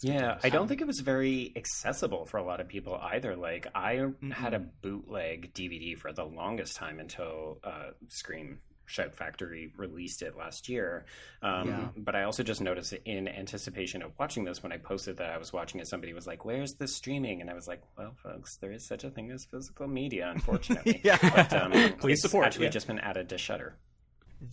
[0.00, 3.36] Yeah, I don't think it was very accessible for a lot of people either.
[3.36, 9.72] Like I had a bootleg DVD for the longest time until uh, Scream Shout Factory
[9.76, 11.04] released it last year.
[11.42, 11.88] Um, Yeah.
[11.96, 15.38] But I also just noticed in anticipation of watching this, when I posted that I
[15.38, 18.56] was watching it, somebody was like, "Where's the streaming?" And I was like, "Well, folks,
[18.58, 21.18] there is such a thing as physical media, unfortunately." Yeah.
[21.20, 22.70] But um, Please it's support, Actually, yeah.
[22.70, 23.76] just been added to Shudder.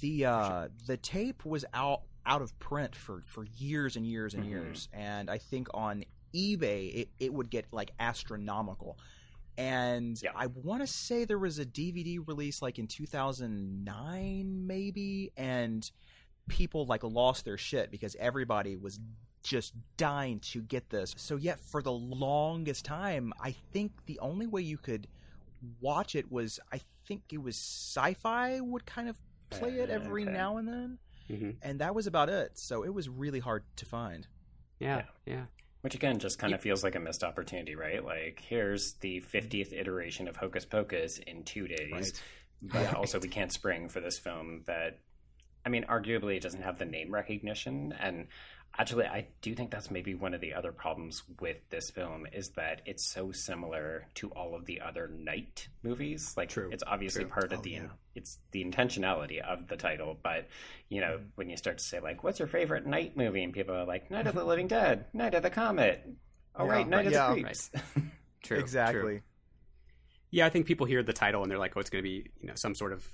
[0.01, 4.43] the uh the tape was out out of print for for years and years and
[4.43, 4.49] Mhm.
[4.49, 6.03] years and i think on
[6.35, 8.99] ebay it, it would get like astronomical
[9.59, 10.31] and Yeah.
[10.35, 15.89] i want to say there was a dvd release like in 2009 maybe and
[16.47, 18.99] people like lost their shit because everybody was
[19.43, 24.47] just dying to get this so yet for the longest time i think the only
[24.47, 25.07] way you could
[25.81, 29.17] watch it was i think it was sci-fi would kind of
[29.49, 30.31] play it Uh, every okay.
[30.31, 33.85] now and then hmm and that was about it so it was really hard to
[33.85, 34.27] find
[34.79, 35.45] Yeah, yeah.
[35.81, 38.03] Which again just kind of feels like a missed opportunity, right?
[38.03, 42.23] Like here's the 50th iteration of Hocus Pocus in two days, Right.
[42.61, 42.93] but Yeah.
[42.93, 44.99] also we can't spring for this film that,
[45.65, 47.93] I mean, arguably it doesn't have the name recognition.
[47.97, 48.27] And
[48.77, 52.49] actually, I do think that's maybe one of the other problems with this film is
[52.51, 56.33] that it's so similar to all of the other Night movies.
[56.37, 57.31] Like, True, it's obviously true.
[57.31, 57.87] part of Oh, the yeah.
[58.15, 60.47] it's the intentionality of the title, but
[60.89, 61.25] you know, Mm-hmm.
[61.35, 64.09] when you start to say like, "What's your favorite night movie?" and people are like,
[64.11, 66.07] "Night of the Living Dead," "Night of the Comet,"
[66.55, 67.33] oh Yeah, right, "Night of yeah.
[67.33, 67.71] the Creeps."
[68.43, 68.57] True.
[68.59, 69.21] exactly True.
[70.31, 72.29] Yeah, I think people hear the title and they're like, "Oh, it's going to be
[72.39, 73.05] you know some sort of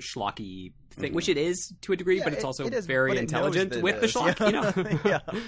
[0.00, 1.38] schlocky thing," which mm-hmm.
[1.38, 3.82] it is to a degree, Yeah, but it's it- also it is, very intelligent it
[3.82, 4.12] with the is.
[4.14, 4.38] schlock.
[4.40, 4.46] Yeah.
[4.46, 5.40] You know, yeah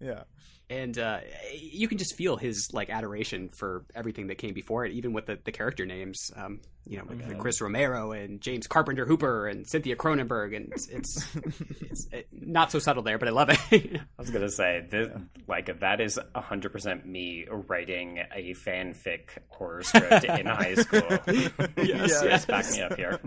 [0.00, 0.22] yeah
[0.70, 1.20] and uh,
[1.54, 5.26] you can just feel his like adoration for everything that came before it, even with
[5.26, 6.30] the, the character names.
[6.34, 7.38] Um, you know, like.
[7.38, 11.26] Chris Romero and James Carpenter Hooper and Cynthia Cronenberg, and it's it's,
[11.80, 13.60] it's uh, not so subtle there, but I love it.
[13.72, 15.08] I was gonna say, this,
[15.48, 21.02] like that is hundred percent me writing a fanfic horror script in high school.
[21.28, 22.24] Yes, Yeah.
[22.24, 22.44] yes.
[22.46, 23.20] back me up here.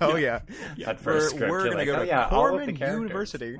[0.00, 0.40] oh yeah,
[0.78, 3.02] That we're, first script, we're gonna like, go oh, to yeah, all of the Corman.
[3.02, 3.58] University.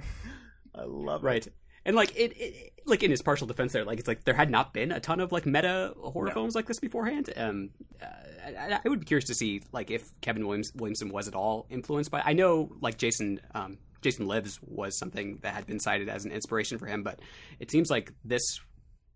[0.75, 1.53] I love right it.
[1.85, 4.51] and like it, it like in his partial defense there like it's like there had
[4.51, 6.33] not been a ton of like meta horror No.
[6.35, 7.71] films like this beforehand um
[8.03, 8.07] uh,
[8.47, 11.67] I, I would be curious to see like if kevin Williams, williamson was at all
[11.71, 16.09] influenced by i know like jason um jason lives was something that had been cited
[16.09, 17.21] as an inspiration for him but
[17.61, 18.61] it seems like this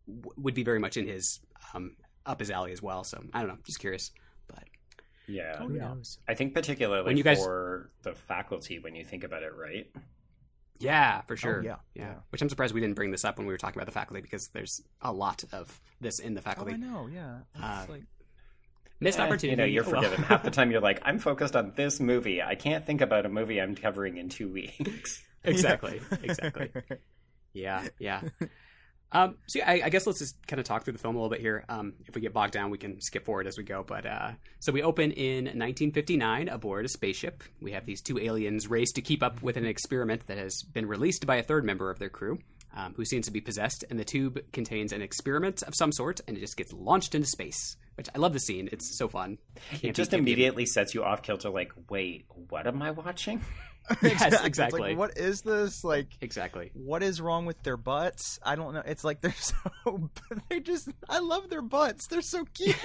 [0.06, 1.40] w- would be very much in his
[1.74, 4.12] um up his alley as well so i don't know just curious
[4.46, 4.62] but
[5.26, 5.88] Yeah, Oh, who yeah.
[5.88, 9.52] knows I think particularly When you guys- for the faculty, when you think about it,
[9.56, 9.90] right?
[10.78, 11.62] Yeah, for sure.
[11.62, 12.14] yeah, yeah, yeah.
[12.30, 14.20] Which I'm surprised we didn't bring this up when we were talking about the faculty
[14.20, 16.72] because there's a lot of this in the Oh, faculty.
[16.74, 17.08] I know.
[17.12, 18.02] Yeah, it's Uh, like
[19.00, 19.48] Missed Eh, opportunity.
[19.50, 20.02] You know, you're Oh, well.
[20.02, 20.24] forgiven.
[20.24, 22.42] Half the time, you're like, I'm focused on this movie.
[22.42, 25.22] I can't think about a movie I'm covering in two weeks.
[25.44, 26.70] exactly, exactly.
[27.52, 28.22] Yeah, yeah.
[29.12, 31.18] Um, so yeah, I, I, guess let's just kind of talk through the film a
[31.18, 31.64] little bit here.
[31.68, 33.84] Um, if we get bogged down, we can skip forward as we go.
[33.86, 37.44] But uh, so we open in 1959 aboard a spaceship.
[37.60, 40.86] We have these two aliens race to keep up with an experiment that has been
[40.86, 42.38] released by a third member of their crew,
[42.76, 43.84] um, who seems to be possessed.
[43.88, 47.28] And the tube contains an experiment of some sort, and it just gets launched into
[47.28, 47.76] space.
[47.94, 48.68] Which I love the scene.
[48.72, 49.38] It's so fun.
[49.70, 51.48] Can't it just immediately sets you off kilter.
[51.48, 53.40] Like, wait, what am I watching?
[54.02, 54.80] yes, exactly.
[54.80, 55.84] Like, what is this?
[55.84, 56.70] Like, exactly.
[56.74, 58.38] What is wrong with their butts?
[58.42, 58.82] I don't know.
[58.84, 59.54] It's like they're so.
[60.48, 60.88] They're just.
[61.08, 62.06] I love their butts.
[62.08, 62.76] They're so cute.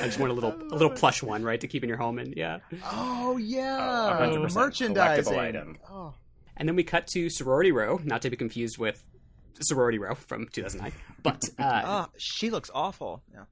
[0.00, 2.18] I just want a little a little plush one, right, to keep in your home,
[2.18, 2.58] and yeah.
[2.84, 5.38] Oh yeah, oh, merchandising.
[5.38, 5.78] Item.
[5.90, 6.14] Oh.
[6.56, 9.02] And then we cut to Sorority Row, not to be confused with
[9.60, 10.92] Sorority Row from 2009.
[11.22, 13.22] But uh, oh, she looks awful.
[13.32, 13.44] Yeah.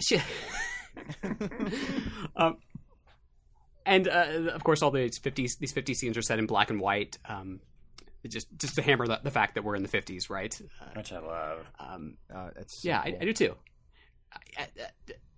[0.00, 0.22] She.
[2.36, 2.56] um,
[3.86, 6.80] and uh, of course, all these fifty these fifty scenes are set in black and
[6.80, 7.16] white.
[7.24, 7.60] Um,
[8.28, 10.60] just just to hammer the, the, fact that we're in the fifties, right?
[10.80, 11.66] Uh, Which I love.
[11.78, 12.50] Um, uh,
[12.82, 13.14] yeah, cool.
[13.14, 13.54] I, I, do too.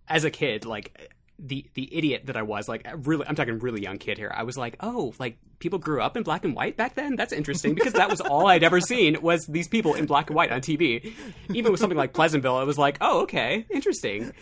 [0.08, 3.82] As a kid, like the the idiot that I was, like really, I'm talking really
[3.82, 4.32] young kid here.
[4.34, 7.16] I was like, oh, like people grew up in black and white back then.
[7.16, 10.36] That's interesting because that was all I'd ever seen was these people in black and
[10.36, 11.12] white on TV.
[11.52, 14.32] Even with something like Pleasantville, it was like, oh, okay, interesting.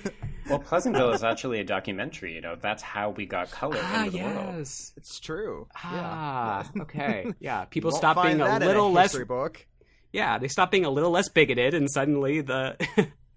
[0.49, 2.35] Well, Pleasantville is actually a documentary.
[2.35, 4.37] You know, that's how we got color ah, into the yes.
[4.37, 4.59] world.
[4.97, 5.69] It's true.
[5.77, 6.83] Ah, yeah.
[6.83, 7.33] okay.
[7.41, 9.67] Yeah, people stopped being a little a less book.
[10.13, 12.77] Yeah, they stopped being a little less bigoted, and suddenly the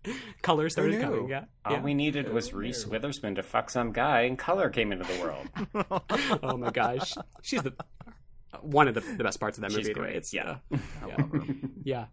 [0.42, 1.30] color started coming.
[1.30, 1.46] Yeah.
[1.66, 1.82] All yeah.
[1.82, 6.40] we needed was Reese Witherspoon to fuck some guy, and color came into the world.
[6.44, 7.74] oh my gosh, she's the
[8.62, 9.84] one of the, the best parts of that movie.
[9.84, 10.16] She's great.
[10.16, 10.58] It's yeah,
[11.08, 11.26] yeah.
[11.84, 12.06] yeah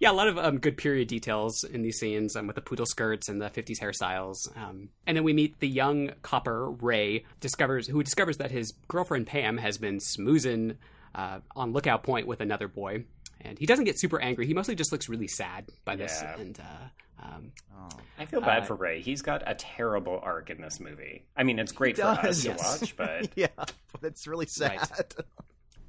[0.00, 2.86] yeah, a lot of um, good period details in these scenes um, with the poodle
[2.86, 4.56] skirts and the 50s hairstyles.
[4.56, 9.26] Um, and then we meet the young copper, Ray, discovers who discovers that his girlfriend
[9.26, 10.76] Pam has been smoozing
[11.14, 13.04] uh, on lookout point with another boy.
[13.42, 14.46] And he doesn't get super angry.
[14.46, 16.18] He mostly just looks really sad by this.
[16.22, 16.38] Yeah.
[16.38, 17.88] And uh, um, oh.
[18.18, 19.02] I feel bad uh, for Ray.
[19.02, 21.24] He's got a terrible arc in this movie.
[21.36, 22.58] I mean, it's great for us yes.
[22.58, 24.78] to watch, but yeah, but it's really sad.
[24.78, 25.14] Right.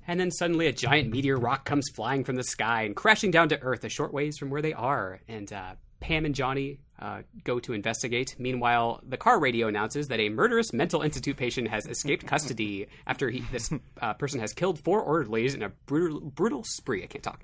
[0.08, 3.50] And then suddenly a giant meteor rock comes flying from the sky and crashing down
[3.50, 5.20] to Earth a short ways from where they are.
[5.28, 8.36] And uh, Pam and Johnny uh, go to investigate.
[8.38, 13.30] Meanwhile, the car radio announces that a murderous mental institute patient has escaped custody after
[13.30, 17.04] he, this uh, person has killed four orderlies in a brutal, brutal spree.
[17.04, 17.42] I can't talk.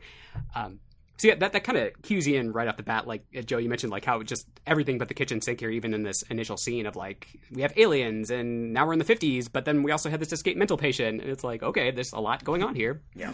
[0.56, 0.80] Um,
[1.18, 3.08] so yeah, that, that kind of cues you in right off the bat.
[3.08, 5.94] Like uh, Joe, you mentioned like how just everything but the kitchen sink here, even
[5.94, 9.48] in this initial scene of like we have aliens and now we're in the fifties,
[9.48, 12.20] but then we also had this escaped mental patient, and it's like okay, there's a
[12.20, 13.02] lot going on here.
[13.16, 13.34] Yeah,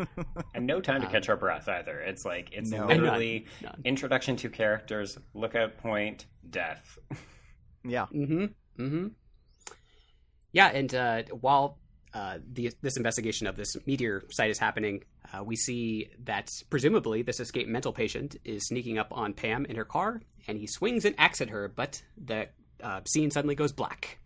[0.54, 1.98] and no time to catch our breath either.
[2.00, 2.86] It's like it's no.
[2.86, 3.82] literally none, none.
[3.84, 6.98] introduction to characters, lookout point, death.
[7.84, 8.06] yeah.
[8.14, 8.44] Mm-hmm.
[8.82, 9.06] Mm-hmm.
[10.52, 11.78] Yeah, and uh, while
[12.14, 17.22] uh, the, this investigation of this meteor site is happening, uh, we see that presumably
[17.22, 21.04] this escaped mental patient is sneaking up on Pam in her car, and he swings
[21.04, 22.48] an axe at her, but the
[22.82, 24.18] uh, scene suddenly goes black.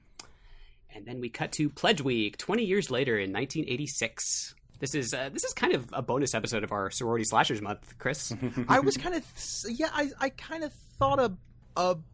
[0.94, 4.54] And then we cut to Pledge Week, 20 years later in 1986.
[4.80, 7.94] This is uh, this is kind of a bonus episode of our sorority slashers month,
[7.98, 8.32] Chris.
[8.68, 9.24] I was kind of
[9.68, 11.36] yeah, I I kind of thought of,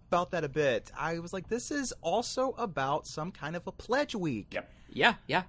[0.09, 0.91] about that a bit.
[0.99, 4.49] I was like, this is also about some kind of a pledge week.
[4.53, 4.71] Yep.
[4.93, 5.43] Yeah, yeah.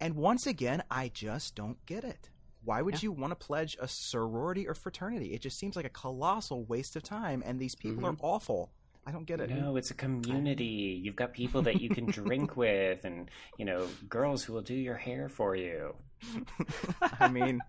[0.00, 2.30] And once again, I just don't get it.
[2.64, 3.00] Why would yeah.
[3.04, 5.32] you want to pledge a sorority or fraternity?
[5.32, 8.24] It just seems like a colossal waste of time, and these people mm-hmm.
[8.24, 8.70] are awful.
[9.06, 9.48] I don't get it.
[9.48, 11.00] No, it's a community.
[11.02, 14.74] You've got people that you can drink with, and you know, girls who will do
[14.74, 15.94] your hair for you.
[17.20, 17.60] I mean,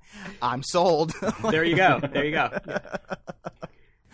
[0.41, 1.13] I'm sold.
[1.49, 2.01] there you go.
[2.11, 2.49] There you go.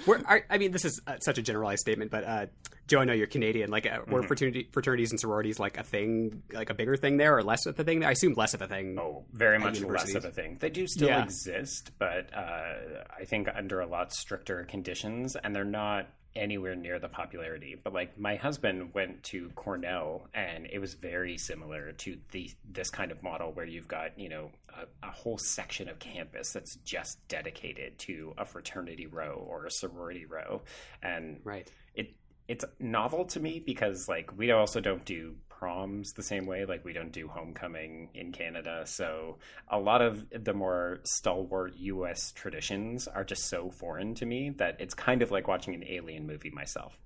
[0.06, 2.46] We're, I mean, this is uh, such a generalized statement, but uh,
[2.88, 3.72] Joe, I know you're Canadian.
[3.72, 4.28] Like, uh, were mm-hmm.
[4.28, 7.80] fraternity, fraternities and sororities like a thing, like a bigger thing there, or less of
[7.80, 8.04] a thing?
[8.04, 8.98] I assume less of a thing.
[9.00, 10.58] Oh, very much less of a thing.
[10.60, 11.24] They do still yeah.
[11.24, 17.00] exist, but uh, I think under a lot stricter conditions, and they're not anywhere near
[17.00, 17.76] the popularity.
[17.82, 22.90] But like my husband went to Cornell, and it was very similar to the this
[22.90, 26.76] kind of model where you've got you know a, a, whole section of campus that's
[26.78, 30.62] just dedicated to a fraternity row or a sorority row,
[31.02, 32.14] and right it
[32.48, 36.84] it's novel to me because like we also don't do proms the same way like
[36.84, 38.84] we don't do homecoming in Canada.
[38.86, 39.38] So
[39.70, 44.78] a lot of the more stalwart US traditions are just so foreign to me that
[44.80, 46.98] it's kind of like watching an alien movie myself.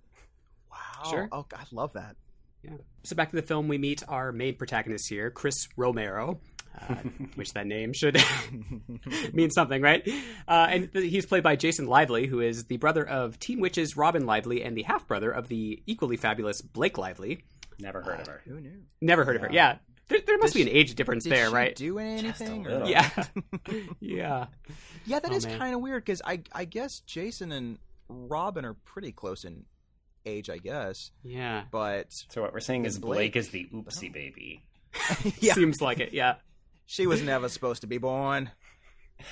[0.72, 1.10] Wow.
[1.10, 1.30] Sure.
[1.32, 2.16] Oh I love that.
[2.64, 2.78] Yeah.
[3.04, 6.42] So back to the film we meet our main protagonist here Chris Romero
[6.78, 6.96] uh,
[7.36, 8.22] which that name should
[9.34, 10.08] mean something, right?
[10.48, 14.26] Uh, and he's played by Jason Lively, who is the brother of Teen Witch's Robin
[14.26, 17.44] Lively and the half brother of the equally fabulous Blake Lively.
[17.80, 18.42] Never heard uh, of her.
[18.46, 18.82] Who knew?
[19.02, 19.42] Never heard yeah.
[19.42, 19.54] of her.
[19.54, 19.78] Yeah.
[20.10, 21.76] There, there must Did be an age difference Did there, she right?
[21.76, 22.66] do anything?
[22.66, 22.90] or- little.
[22.90, 23.10] Yeah,
[24.00, 24.46] yeah.
[25.06, 27.78] Yeah, that Oh, is kind of weird because I I guess Jason and
[28.08, 29.66] Robin are pretty close in
[30.26, 31.12] age, I guess.
[31.24, 33.36] Yeah, But So what we're saying is Blake Blake.
[33.36, 34.64] is the oopsie baby.
[35.40, 36.12] yeah, seems like it.
[36.14, 36.36] Yeah.
[36.88, 38.50] she was never supposed to be born.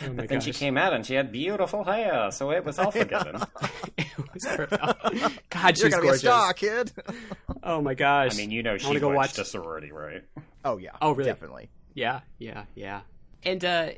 [0.05, 2.91] Oh But then she came out and she had beautiful hair, so it was all
[2.91, 3.41] forgiven.
[3.99, 4.81] It was perfect.
[5.49, 6.21] God, You're she's gonna gorgeous.
[6.21, 6.91] be a star, kid.
[7.63, 8.33] Oh my gosh.
[8.33, 10.23] I mean, you know I she wanna go watched watch- a sorority, right?
[10.65, 10.91] oh yeah.
[11.01, 11.29] Oh, really?
[11.29, 11.69] Definitely.
[11.93, 13.01] Yeah, yeah, yeah.
[13.43, 13.89] And uh,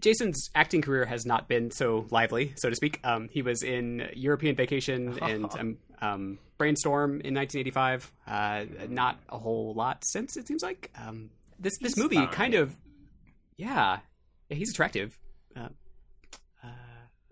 [0.00, 3.00] Jason's acting career has not been so lively, so to speak.
[3.04, 8.12] Um, he was in European Vacation and um, um, Brainstorm in 1985.
[8.26, 10.90] Uh, not a whole lot since it seems like.
[10.96, 12.28] Um, this this He's movie fine.
[12.28, 12.76] kind of,
[13.56, 13.98] yeah,
[14.48, 15.18] yeah he's attractive,
[15.56, 15.68] uh,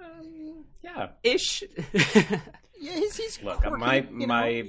[0.00, 1.08] Um, yeah.
[1.22, 1.62] ish.
[2.82, 4.26] Yeah, he's, he's Look, quirky, my you know?
[4.26, 4.64] my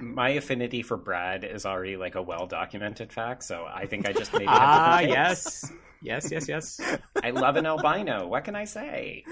[0.00, 4.12] my affinity for Brad is already like a well documented fact, so I think I
[4.12, 5.02] just made it ah, up.
[5.06, 5.70] yes,
[6.02, 6.80] yes, yes, yes.
[7.22, 8.26] I love an albino.
[8.26, 9.24] What can I say?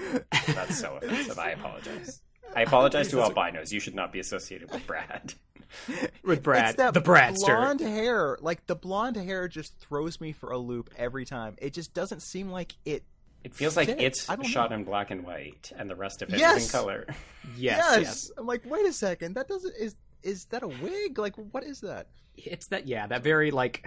[0.47, 1.37] That's so offensive.
[1.39, 2.21] I apologize.
[2.55, 3.73] I apologize to albinos.
[3.73, 5.33] You should not be associated with Brad.
[6.23, 7.47] With Brad, It's that the Bradster.
[7.47, 8.37] blonde hair.
[8.41, 11.55] Like the blonde hair just throws me for a loop every time.
[11.59, 13.03] It just doesn't seem like it.
[13.43, 14.75] It feels like it's I don't shot know.
[14.77, 16.65] in black and white, and the rest of it is Yes!
[16.65, 17.05] in color.
[17.57, 18.01] Yes, yes.
[18.01, 18.31] yes.
[18.37, 19.35] I'm like, wait a second.
[19.35, 21.17] That doesn't is is that a wig?
[21.17, 22.07] Like, what is that?
[22.37, 23.85] it's that yeah that very like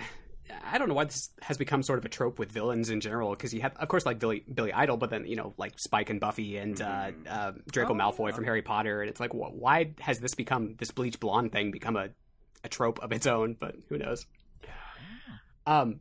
[0.64, 3.30] i don't know why this has become sort of a trope with villains in general
[3.30, 6.10] because you have of course like billy billy idol but then you know like spike
[6.10, 8.34] and buffy and uh, uh, draco Oh, malfoy yeah.
[8.34, 11.70] from harry potter and it's like wh- why has this become this bleach blonde thing
[11.70, 12.08] become a,
[12.62, 14.26] a trope of its own but who knows
[15.66, 16.00] um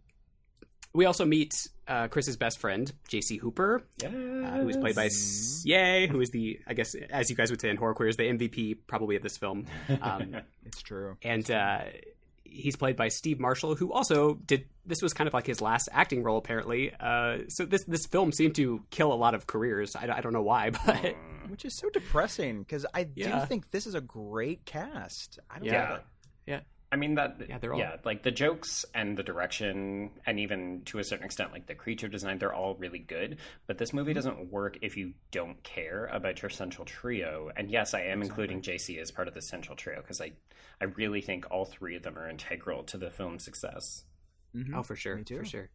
[0.93, 1.53] we also meet
[1.87, 4.11] uh, chris's best friend jc hooper Yes.
[4.13, 7.49] uh, who is played by S- Yay, who is the, I guess, as you guys
[7.49, 9.65] would say in horror queers, the MVP probably of this film.
[10.01, 10.35] Um,
[10.65, 11.15] It's true.
[11.23, 11.83] and uh,
[12.53, 14.65] he's played by Steve Marshall, who also did.
[14.85, 16.93] This was kind of like his last acting role, apparently.
[16.99, 19.95] Uh, so this this film seemed to kill a lot of careers.
[19.95, 21.15] I, I don't know why, but
[21.47, 23.39] Which is so depressing because I Yeah.
[23.41, 25.39] do think this is a great cast.
[25.49, 25.95] I don't Yeah.
[25.95, 26.01] it.
[26.47, 26.59] yeah,
[26.93, 30.83] I mean that Yeah, they're all- yeah, like the jokes and the direction and even
[30.85, 33.37] to a certain extent like the creature design they're all really good,
[33.67, 33.97] but this Mm-hmm.
[33.97, 37.49] movie doesn't work if you don't care about your central trio.
[37.57, 40.33] And yes, I am including JC as part of the central trio because I
[40.79, 44.03] I really think all three of them are integral to the film's success.
[44.55, 44.75] Mhm.
[44.75, 45.37] oh for sure, Me too.
[45.39, 45.69] for sure.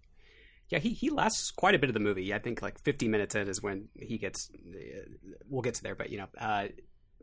[0.70, 2.32] Yeah, he, he lasts quite a bit of the movie.
[2.34, 4.50] I think like 50 minutes in is when he gets.
[4.54, 5.08] Uh,
[5.48, 6.68] we'll get to there, but you know, uh,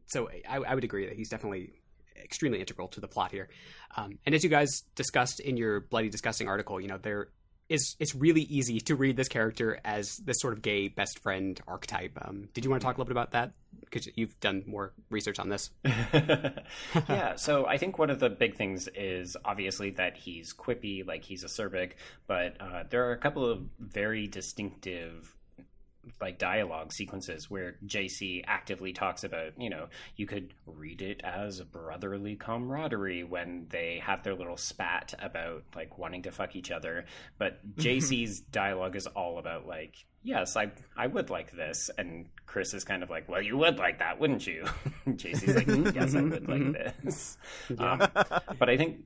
[0.07, 1.73] so I, I would agree that he's definitely
[2.23, 3.49] extremely integral to the plot here.
[3.97, 7.29] Um, and as you guys discussed in your bloody disgusting article, you know, there
[7.67, 11.59] is it's really easy to read this character as this sort of gay best friend
[11.67, 12.17] archetype.
[12.21, 13.53] Um, did you want to talk a little bit about that?
[13.79, 15.71] Because you've done more research on this.
[15.83, 21.23] yeah, so I think one of the big things is obviously that he's quippy, like
[21.23, 21.93] he's acerbic,
[22.27, 25.35] but uh, there are a couple of very distinctive
[26.21, 31.61] like dialogue sequences where JC actively talks about, you know, you could read it as
[31.61, 37.05] brotherly camaraderie when they have their little spat about like wanting to fuck each other.
[37.37, 42.73] But JC's dialogue is all about like, yes, I I would like this, and Chris
[42.73, 44.65] is kind of like, well, you would like that, wouldn't you?
[45.07, 47.37] JC's like, "Mm, yes, I would like this.
[47.77, 47.99] Um,
[48.59, 49.01] but I think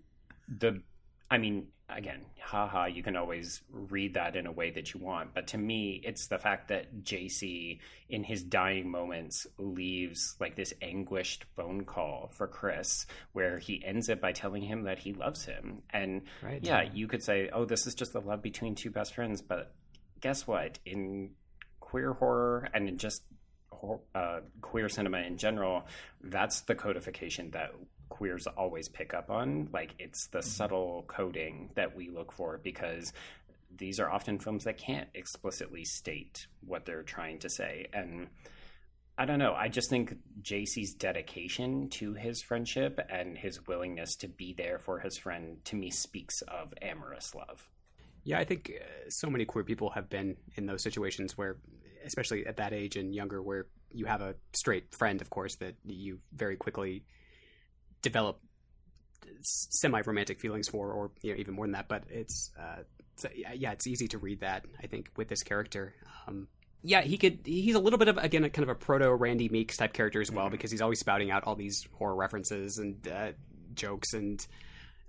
[0.48, 0.82] the
[1.30, 5.34] I mean, again, haha, you can always read that in a way that you want.
[5.34, 7.80] But to me, it's the fact that JC,
[8.10, 14.10] in his dying moments, leaves like this anguished phone call for Chris, where he ends
[14.10, 15.82] it by telling him that he loves him.
[15.90, 16.64] And Right.
[16.64, 19.42] yeah, you could say, oh, this is just the love between two best friends.
[19.42, 19.74] But
[20.22, 20.80] guess what?
[20.86, 21.32] In
[21.80, 23.24] queer horror and in just
[24.14, 25.86] uh, queer cinema in general,
[26.22, 27.72] that's the codification that
[28.10, 29.70] queers always pick up on.
[29.72, 33.14] Like it's the subtle coding that we look for because
[33.76, 37.88] these are often films that can't explicitly state what they're trying to say.
[37.94, 38.28] And
[39.18, 39.54] I don't know.
[39.54, 45.00] I just think JC's dedication to his friendship and his willingness to be there for
[45.00, 47.70] his friend to me speaks of amorous love.
[48.24, 51.58] Yeah, I think uh, so many queer people have been in those situations where,
[52.06, 55.76] especially at that age and younger, where you have a straight friend, of course, that
[55.86, 57.04] you very quickly
[58.02, 58.40] develop
[59.42, 61.88] semi romantic feelings for, or you know, even more than that.
[61.88, 62.84] But it's, uh,
[63.16, 65.94] so, yeah, it's easy to read that, I think, with this character.
[66.28, 66.48] Um,
[66.82, 67.40] yeah, he could.
[67.44, 70.22] He's a little bit of again, a kind of a proto Randy Meeks type character
[70.22, 73.32] as well, because he's always spouting out all these horror references and uh,
[73.74, 74.46] jokes and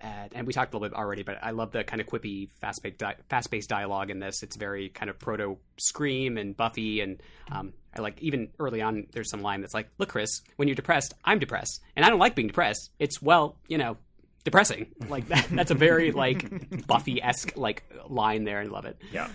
[0.02, 2.48] uh, and we talked a little bit already, but I love the kind of quippy,
[2.60, 4.42] fast paced, di- fast paced dialogue in this.
[4.42, 9.06] It's very kind of proto Scream and Buffy, and um, I like even early on.
[9.12, 12.18] There's some line that's like, "Look, Chris, when you're depressed, I'm depressed, and I don't
[12.18, 12.90] like being depressed.
[12.98, 13.96] It's well, you know,
[14.44, 14.86] depressing.
[15.08, 18.60] Like that, that's a very like Buffy esque like line there.
[18.60, 18.96] And I love it.
[19.12, 19.28] Yeah.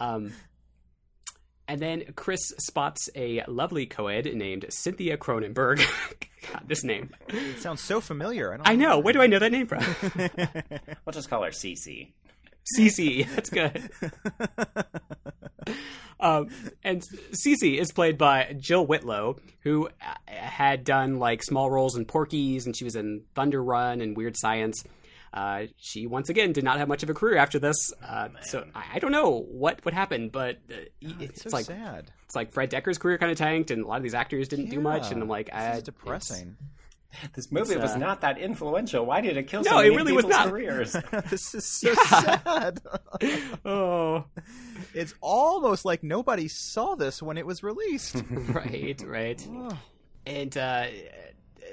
[0.00, 0.32] Um,
[1.72, 5.78] and then Chris spots a lovely co-ed named Cynthia Cronenberg.
[6.52, 7.08] God, this name.
[7.28, 8.52] It sounds so familiar.
[8.52, 8.98] I, don't I know.
[8.98, 9.82] Where do I know that name from?
[11.06, 12.12] We'll just call her Cece.
[12.78, 13.26] Cece.
[13.34, 13.90] That's good.
[16.20, 16.48] um,
[16.84, 17.02] and
[17.32, 22.66] Cece is played by Jill Whitlow, who uh, had done like small roles in Porky's,
[22.66, 24.84] and she was in Thunder Run and Weird Science.
[25.32, 27.76] Uh, she once again did not have much of a career after this,
[28.06, 30.28] uh, so I, I don't know what would happen.
[30.28, 32.10] But uh, it's, so like sad.
[32.26, 34.68] it's like Fred Dekker's career kind of tanked, and a lot of these actors didn't
[34.68, 35.10] do much.
[35.10, 36.56] And I'm like, this is depressing.
[37.34, 39.04] This movie It's, was uh, not that influential.
[39.04, 40.48] Why did it kill so No, it many really was not.
[40.48, 40.92] careers?
[41.30, 42.80] this is so sad.
[43.64, 44.24] oh,
[44.94, 48.22] it's almost like nobody saw this when it was released.
[48.30, 49.46] right, right.
[50.26, 50.86] and uh,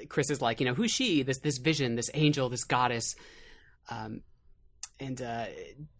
[0.08, 1.22] Chris is like, you know, who's she?
[1.22, 3.16] This this vision, this angel, this goddess.
[3.90, 4.22] Um,
[4.98, 5.46] and uh,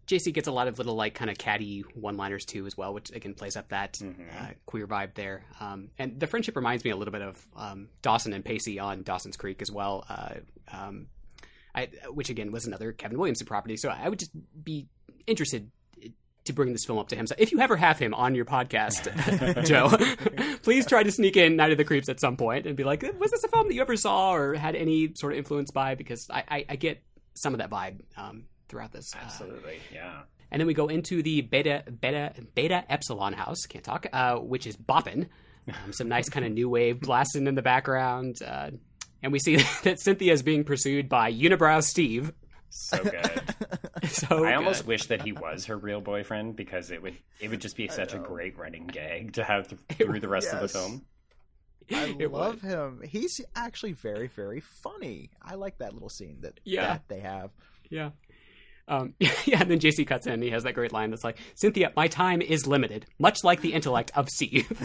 [0.07, 3.11] JC gets a lot of little like kind of catty one-liners too as well, which
[3.11, 5.43] again plays up that uh, queer vibe there.
[5.59, 9.01] Um, and the friendship reminds me a little bit of um, Dawson and Pacey on
[9.03, 10.05] Dawson's Creek as well.
[10.07, 10.33] Uh,
[10.71, 11.07] um,
[11.73, 13.77] I, which again was another Kevin Williamson property.
[13.77, 14.31] So I would just
[14.63, 14.87] be
[15.25, 15.71] interested
[16.43, 17.27] to bring this film up to him.
[17.27, 21.55] So if you ever have him on your podcast, Joe, please try to sneak in
[21.55, 23.73] Night of the Creeps at some point and be like, was this a film that
[23.73, 25.95] you ever saw or had any sort of influence by?
[25.95, 27.03] Because I, I, I get
[27.35, 29.13] some of that vibe um, throughout this.
[29.15, 30.21] Uh, Absolutely, yeah.
[30.51, 33.65] and then we go into the beta beta beta epsilon house.
[33.67, 34.07] Can't talk.
[34.11, 35.27] Uh, which is bopping.
[35.67, 38.37] Um, some nice kind of new wave blasting in the background.
[38.45, 38.71] Uh,
[39.21, 42.33] and we see that Cynthia is being pursued by Unibrow Steve.
[42.69, 43.41] So good.
[44.07, 44.87] So I almost good.
[44.87, 48.15] wish that he was her real boyfriend because it would it would just be such
[48.15, 51.05] a great running gag to have th- through the rest of the film.
[51.97, 53.01] I It love him.
[53.07, 55.29] He's actually very, very funny.
[55.41, 56.87] I like that little scene that, Yeah.
[56.87, 57.51] that they have.
[57.89, 58.11] Yeah.
[58.87, 59.13] Um,
[59.45, 60.41] yeah, and then JC cuts in.
[60.41, 63.73] He has that great line that's like, Cynthia, my time is limited, much like the
[63.73, 64.65] intellect of C.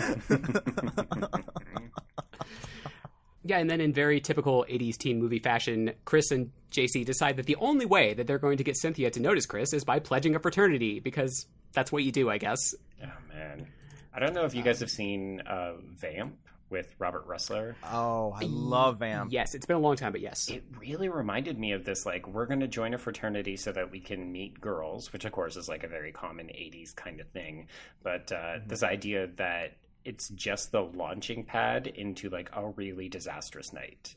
[3.45, 7.47] yeah, and then in very typical 80s teen movie fashion, Chris and JC decide that
[7.47, 10.35] the only way that they're going to get Cynthia to notice Chris is by pledging
[10.35, 12.59] a fraternity, because that's what you do, I guess.
[13.03, 13.67] Oh man,
[14.15, 16.37] I don't know if you guys have seen uh, Vamp
[16.71, 17.75] with Robert Rusler.
[17.85, 19.33] Oh, I love Vamp.
[19.33, 20.49] Yes, it's been a long time, but yes.
[20.49, 23.91] It really reminded me of this like we're going to join a fraternity so that
[23.91, 27.29] we can meet girls, which of course is like a very common 80s kind of
[27.29, 27.69] thing,
[28.03, 33.73] but uh, this idea that it's just the launching pad into like a really disastrous
[33.73, 34.14] night.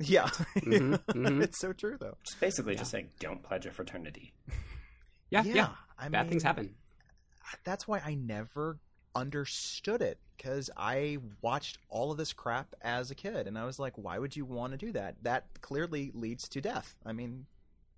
[0.00, 0.28] Yeah.
[0.56, 1.42] Mhm, mhm.
[1.42, 2.16] it's so true, though.
[2.24, 4.32] Just basically just saying don't pledge a fraternity.
[5.30, 5.68] Yeah, yeah.
[5.98, 6.74] I Bad mean, things happen.
[7.64, 8.78] That's why I never
[9.18, 13.78] understood it because I watched all of this crap as a kid, and I was
[13.78, 15.16] like, "Why would you want to do that?
[15.22, 17.46] That clearly leads to death." I mean,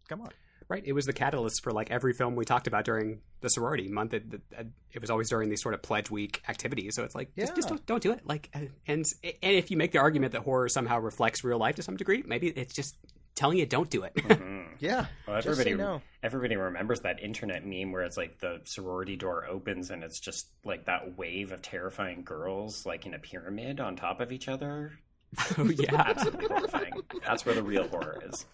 [0.08, 0.30] come on.
[0.68, 0.84] Right.
[0.86, 4.14] It was the catalyst for like every film we talked about during the sorority month.
[4.14, 6.94] It, it, it was always during these sort of pledge week activities.
[6.94, 8.20] So it's like, just, just don't, don't do it.
[8.24, 11.74] Like, uh, and and if you make the argument that horror somehow reflects real life
[11.76, 12.94] to some degree, maybe it's just
[13.41, 14.14] telling you don't do it.
[14.14, 14.59] Mm-hmm.
[14.80, 15.07] Yeah.
[15.28, 16.01] Well, Just say everybody no.
[16.22, 20.47] everybody remembers that internet meme where it's like the sorority door opens and it's just
[20.64, 24.93] like that wave of terrifying girls like in a pyramid on top of each other.
[25.59, 25.95] oh yeah.
[26.09, 26.93] Absolutely horrifying.
[27.26, 28.47] That's where the real horror is.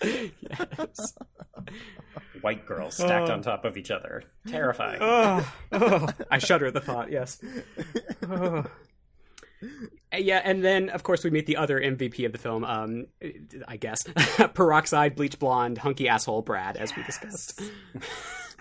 [0.00, 1.14] yes.
[2.40, 3.42] White girls stacked on oh.
[3.42, 4.22] top of each other.
[4.46, 4.98] Terrifying.
[5.00, 7.10] oh, oh, I shudder at the thought.
[7.10, 7.42] Yes.
[8.28, 8.64] Oh.
[9.62, 12.64] Uh, Yeah, and then of course we meet the other MVP of the film.
[12.64, 13.06] Um,
[13.68, 14.04] I guess
[14.54, 17.60] peroxide, bleach blonde, hunky asshole Brad, as we discussed.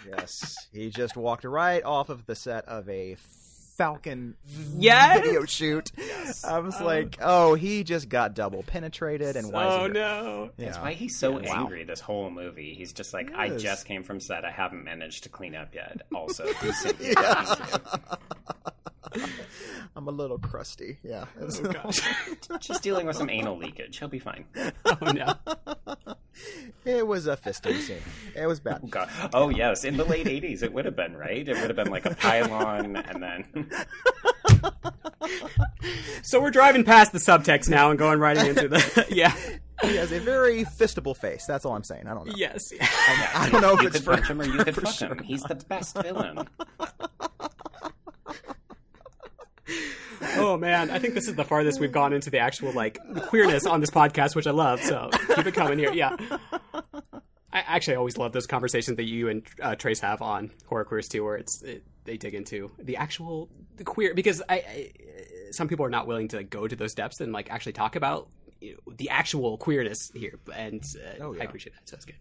[0.05, 0.67] Yes.
[0.73, 3.15] he just walked right off of the set of a
[3.77, 4.35] Falcon
[4.77, 5.21] Yes!
[5.21, 5.93] video shoot.
[6.45, 10.49] I was like, "Oh, he just got double penetrated, and why Oh here?" no!
[10.57, 11.49] That's why he's so Yes.
[11.55, 12.73] angry this whole movie.
[12.73, 14.43] He's just like, I just came from set.
[14.43, 16.01] I haven't managed to clean up yet.
[16.13, 18.17] Also, who's Cynthia talking to?
[19.95, 20.99] I'm a little crusty.
[21.03, 21.25] Yeah.
[21.39, 22.01] Oh gosh!
[22.59, 23.99] Just dealing with some anal leakage.
[23.99, 24.45] He'll be fine.
[24.85, 25.33] Oh no!
[26.85, 28.01] it was a fisting scene.
[28.35, 28.81] It was bad.
[28.83, 29.09] Oh, God.
[29.33, 31.47] Oh yes, in the late '80s, it would have been right.
[31.47, 33.69] It would have been like a pylon, and then
[36.23, 39.35] So we're driving past the subtext now and going right into the yeah.
[39.81, 41.45] He has a very fistable face.
[41.45, 42.07] That's all I'm saying.
[42.07, 42.33] I don't know.
[42.37, 42.71] Yes.
[42.79, 44.93] I don't know if you it's could for punch him or you could for fuck
[44.93, 45.09] sure.
[45.09, 45.19] him.
[45.19, 46.47] He's the best villain.
[50.53, 52.99] Oh man, I think this is the farthest we've gone into the actual like
[53.29, 54.79] queerness on this podcast, which I love.
[54.83, 55.91] So keep it coming here.
[55.91, 56.15] Yeah.
[57.51, 61.07] I actually always love those conversations that you and uh, Trace have on horror queers
[61.07, 64.91] too, where it's it, they dig into the actual the queer because I, I
[65.51, 67.95] some people are not willing to like, go to those depths and like actually talk
[67.95, 68.27] about
[68.61, 70.83] you know, the actual queerness here, and
[71.19, 71.41] uh, Oh, yeah.
[71.41, 71.89] I appreciate that.
[71.89, 72.15] So that's good.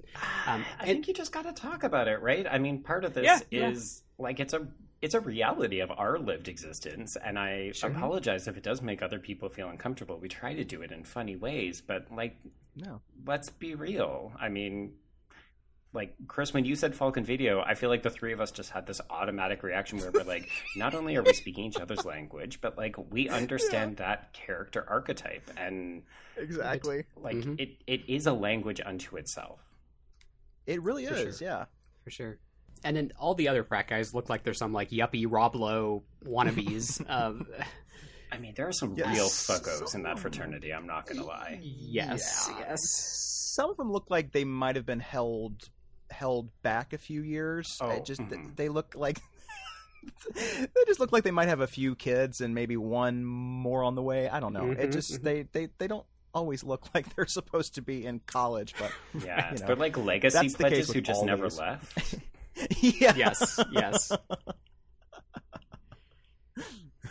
[0.47, 2.47] Um, I and- think you just got to talk about it, right?
[2.51, 3.69] I mean, part of this Yeah, yeah.
[3.69, 4.67] is like it's a
[5.03, 9.19] it's a reality of our lived existence, and I apologize if it does make other
[9.19, 10.19] people feel uncomfortable.
[10.19, 12.37] We try to do it in funny ways, but like,
[12.77, 13.03] No.
[13.27, 14.33] let's be real.
[14.41, 14.95] I mean.
[15.95, 18.71] Like Chris, when you said Falcon Video, I feel like the three of us just
[18.71, 22.63] had this automatic reaction where we're like, not only are we speaking each other's language,
[22.63, 26.03] but like we understand that character archetype, and
[26.39, 27.05] Exactly.
[27.15, 27.61] like Mhm.
[27.61, 29.61] it, it is a language unto itself.
[30.65, 31.37] It really For is.
[31.41, 31.47] sure.
[31.49, 31.65] Yeah.
[32.05, 32.39] for sure.
[32.85, 36.03] And then all the other frat guys look like they're some like yuppie Rob Lowe
[36.27, 37.03] wannabes.
[37.11, 37.47] um,
[38.33, 39.15] I mean, there are some Yes.
[39.15, 40.73] real fuckos in that fraternity.
[40.73, 41.61] I'm not gonna lie.
[41.63, 42.59] yes, Yeah.
[42.71, 42.81] yes.
[43.55, 45.69] Some of them look like they might have been held
[46.11, 47.77] held back a few years.
[47.81, 48.57] Oh, I just mhm.
[48.57, 49.19] they look like
[50.35, 53.95] they just look like they might have a few kids and maybe one more on
[53.95, 54.29] the way.
[54.29, 54.71] I don't know.
[54.71, 55.23] It Mhm, just mhm.
[55.23, 58.91] they, they they don't always look like they're supposed to be in college, but
[59.25, 61.59] Yeah, You know, they're like legacy that's pledges who just never these.
[61.59, 62.15] left.
[62.81, 63.15] Yeah.
[63.17, 64.13] yes, yes.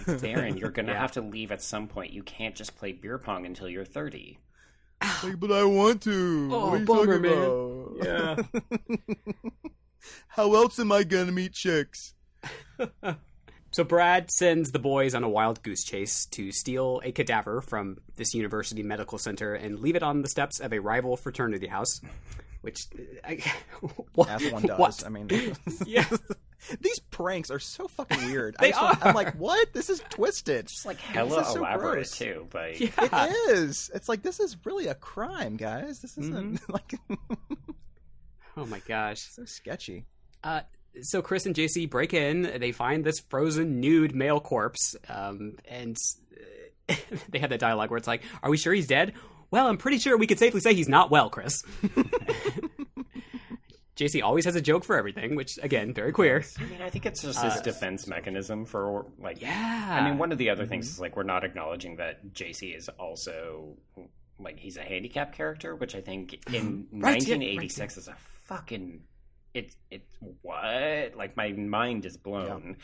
[0.06, 1.00] Darren, you're gonna Yeah.
[1.00, 2.12] have to leave at some point.
[2.12, 4.38] You can't just play beer pong until you're 30.
[5.24, 6.50] Like, but I want to.
[6.52, 8.46] Oh, what are you bummer, talking man.
[9.12, 9.46] about?
[10.28, 12.14] How else am I gonna meet chicks?
[13.74, 18.00] So Brad sends the boys on a wild goose chase to steal a cadaver from
[18.18, 22.02] this university medical center and leave it on the steps of a rival fraternity house.
[22.62, 22.86] Which,
[23.24, 23.40] I,
[24.14, 24.78] what, As one does.
[24.80, 25.04] What?
[25.06, 25.28] I mean,
[25.86, 26.06] Yeah.
[26.80, 28.56] these pranks are so fucking weird.
[28.60, 29.08] They I just, are.
[29.10, 29.74] I'm like, what?
[29.74, 30.66] This is twisted.
[30.66, 32.12] It's like This hella is so elaborate gross.
[32.18, 32.48] too.
[32.54, 32.92] Like, Yeah.
[33.30, 33.90] It is.
[33.96, 36.00] It's like this is really a crime, guys.
[36.02, 36.94] This isn't like
[38.58, 39.22] Oh my gosh.
[39.32, 40.06] so sketchy.
[40.44, 40.62] Uh,
[41.02, 42.42] so Chris and JC break in.
[42.60, 45.96] They find this frozen nude male corpse, um, and
[46.90, 46.96] uh,
[47.30, 49.14] they have that dialogue where it's like, "Are we sure he's dead?"
[49.52, 51.62] Well, I'm pretty sure we could safely say he's not well, Chris.
[53.98, 56.44] JC always has a joke for everything, which again, very queer.
[56.60, 59.42] I mean, I think it's just his defense mechanism for like.
[59.42, 60.00] Yeah.
[60.02, 60.72] I mean, one of the other mm-hmm.
[60.72, 63.78] things is like we're not acknowledging that JC is also
[64.40, 69.02] like he's a handicap character, which I think in Right, yeah, 1986 is a fucking
[69.54, 70.08] it's it's
[70.42, 72.78] what like my mind is blown.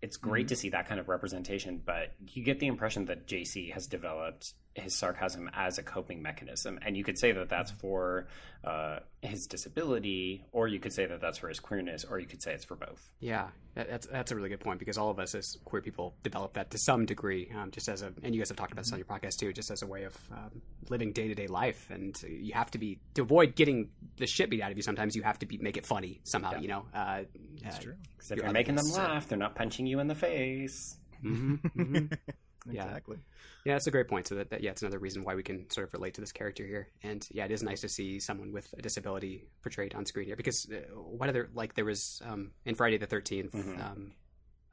[0.00, 0.48] It's great mm-hmm.
[0.48, 4.54] to see that kind of representation, but you get the impression that JC has developed
[4.74, 8.26] his sarcasm as a coping mechanism, and you could say that that's for
[8.64, 12.42] uh, his disability, or you could say that that's for his queerness, or you could
[12.42, 13.08] say it's for both.
[13.20, 16.14] Yeah, that, that's that's a really good point because all of us as queer people
[16.22, 18.84] develop that to some degree, um, just as a and you guys have talked about
[18.84, 21.46] this on your podcast too, just as a way of um, living day to day
[21.46, 24.82] life, and you have to be to avoid getting the shit beat out of you.
[24.82, 26.84] Sometimes you have to be make it funny somehow, you know.
[26.92, 27.22] Uh,
[27.62, 27.94] That's uh, true.
[28.16, 30.96] Because if you're making them otherness, laugh, they're not punching you in the face.
[31.22, 32.18] mhm, mhm.
[32.70, 32.84] Yeah.
[32.84, 33.18] Exactly.
[33.64, 34.26] Yeah, that's a great point.
[34.28, 36.32] So that, that yeah, it's another reason why we can sort of relate to this
[36.32, 36.88] character here.
[37.02, 40.36] And yeah, it is nice to see someone with a disability portrayed on screen here
[40.36, 43.84] because uh, what other like there was um, in Friday the 13th Mhm.
[43.84, 44.12] Um,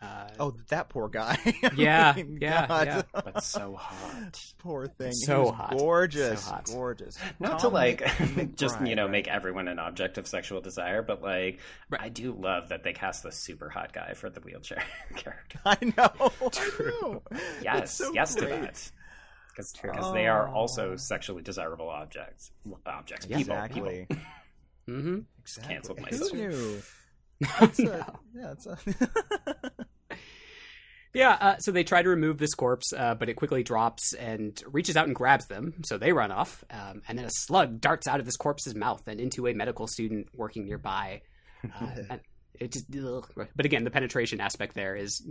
[0.02, 1.38] uh, Oh, that poor guy.
[1.76, 2.88] Yeah, mean, yeah, God.
[2.88, 3.02] yeah.
[3.14, 4.42] But so hot.
[4.60, 5.12] poor thing.
[5.14, 5.78] So hot.
[5.78, 6.44] Gorgeous.
[6.44, 6.66] So hot.
[6.66, 7.18] Gorgeous.
[7.40, 9.12] Not to like McBride, just you know right.
[9.12, 12.02] make everyone an object of sexual desire, but like Right.
[12.02, 14.84] I do love that they cast the super hot guy for the wheelchair
[15.16, 15.60] character.
[15.66, 16.32] I know.
[16.42, 17.22] I know.
[17.62, 18.50] Yes, so yes great.
[18.50, 18.92] to that.
[19.56, 20.54] Because they are Oh.
[20.54, 22.52] also sexually desirable objects.
[22.86, 24.06] Objects, Yeah, people, Exactly.
[24.10, 24.24] people.
[24.88, 25.74] hmm exactly.
[25.76, 26.82] Canceled my Who sister.
[27.42, 27.48] Knew?
[27.62, 28.78] It's a, yeah, it's a
[31.14, 34.62] Yeah, uh, so they try to remove this corpse, uh, but it quickly drops and
[34.72, 35.74] reaches out and grabs them.
[35.84, 39.06] So they run off, um, and then a slug darts out of this corpse's mouth
[39.08, 41.22] and into a medical student working nearby.
[41.66, 42.22] Uh, and
[42.58, 43.30] it just, ugh.
[43.56, 45.22] but again, the penetration aspect there is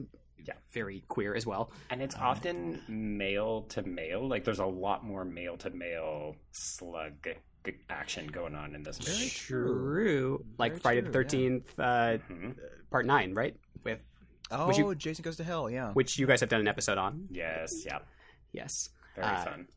[0.46, 0.52] Yeah.
[0.74, 1.72] very queer as well.
[1.88, 4.28] And it's often male to male.
[4.28, 7.32] Like there's a lot more male to male slug g-
[7.88, 9.30] action going on in this Very movie.
[9.30, 12.56] True, like Very Friday true, the Thirteenth, uh, Mhm.
[12.90, 13.54] Part Nine, right?
[13.84, 14.00] With
[14.52, 15.70] Oh, Would you- Jason goes to hell.
[15.70, 15.92] Yeah.
[15.92, 17.28] which you guys have done an episode on.
[17.30, 18.00] Yes, yeah,
[18.52, 19.68] Yes, very Uh, fun.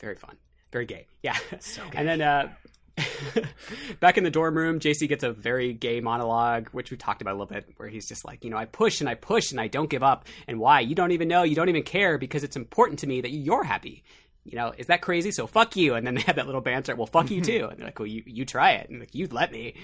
[0.00, 0.36] very fun,
[0.72, 1.06] very gay.
[1.22, 1.36] Yeah.
[1.58, 2.52] So And then uh,
[4.00, 7.32] back in the dorm room, JC gets a very gay monologue, which we talked about
[7.32, 9.60] a little bit, where he's just like, you know, I push and I push and
[9.60, 10.26] I don't give up.
[10.46, 10.80] And why?
[10.80, 11.42] You don't even know.
[11.42, 14.04] You don't even care because it's important to me that you're happy.
[14.44, 15.30] You know, is that crazy?
[15.30, 15.94] So fuck you.
[15.94, 16.96] And then they have that little banter.
[16.96, 17.68] Well, fuck you too.
[17.70, 18.88] And they're like, well, you, you try it.
[18.90, 19.74] And like, you let me.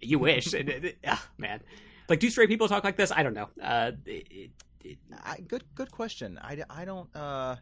[0.00, 0.54] You wish.
[0.54, 0.94] And,
[1.38, 1.60] man.
[2.08, 3.12] Like, do straight people talk like this?
[3.12, 3.48] I don't know.
[3.62, 4.50] Uh, it,
[4.82, 6.38] it, I, good good question.
[6.42, 7.56] I, I don't uh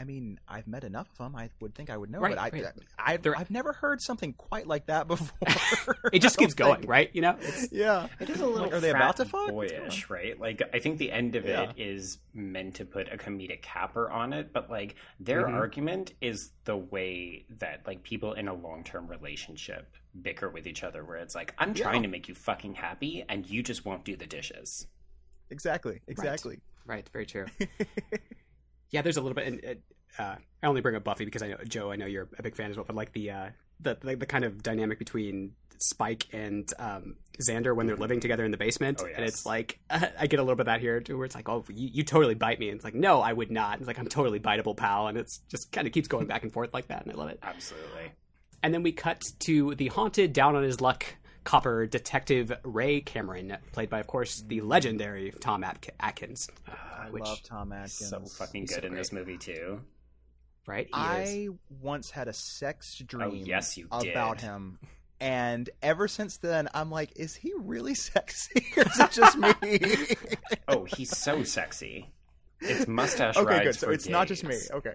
[0.00, 1.34] I mean, I've met enough of them.
[1.34, 2.72] I would think I would know, Right, but I, right.
[3.00, 5.96] I, They're- I've never heard something quite like that before.
[6.12, 6.88] It just keeps going, think.
[6.90, 7.10] right?
[7.12, 8.06] You know, it's, Yeah.
[8.20, 9.50] It is a little Like, are they about to fuck?
[9.50, 10.38] What's going boyish, right?
[10.38, 11.70] Like I think the end of Yeah.
[11.70, 15.54] it is meant to put a comedic capper on it, but like their Mhm.
[15.54, 20.84] argument is the way that like people in a long term relationship bicker with each
[20.84, 21.82] other, where it's like I'm Yeah.
[21.82, 24.86] trying to make you fucking happy, and you just won't do the dishes.
[25.50, 26.02] Exactly.
[26.06, 26.60] Exactly.
[26.86, 27.08] right.
[27.12, 27.46] Very true.
[28.90, 29.46] Yeah, there's a little bit.
[29.46, 29.76] And,
[30.18, 31.92] uh, I only bring up Buffy because I know Joe.
[31.92, 32.84] I know you're a big fan as well.
[32.86, 33.48] But like the uh,
[33.80, 38.44] the, the the kind of dynamic between Spike and um, Xander when they're living together
[38.44, 41.00] in the basement, Oh, and it's like I get a little bit of that here
[41.00, 43.32] too, where it's like, oh, you, you totally bite me, and it's like, no, I
[43.32, 43.74] would not.
[43.74, 46.42] And It's like I'm totally biteable, pal, and it's just kind of keeps going back
[46.42, 47.38] and forth like that, and I love it.
[47.42, 48.12] Absolutely.
[48.62, 51.04] And then we cut to the haunted, down on his luck
[51.44, 56.48] copper detective Ray Cameron, played by, of course, the legendary Tom Atk- Atkins.
[56.68, 58.08] uh, I love Tom Atkins.
[58.08, 59.80] So fucking good so in this movie too.
[60.66, 60.86] right?
[60.86, 60.96] He is.
[60.96, 61.48] I
[61.80, 64.44] once had a sex dream yes, you about did.
[64.46, 64.78] him.
[65.20, 69.52] And ever since then, I'm like, is he really sexy or is it just me?
[70.68, 72.12] Oh, he's so sexy.
[72.60, 73.74] It's mustache okay, rides good.
[73.76, 74.56] So for it's not just me.
[74.70, 74.94] Okay.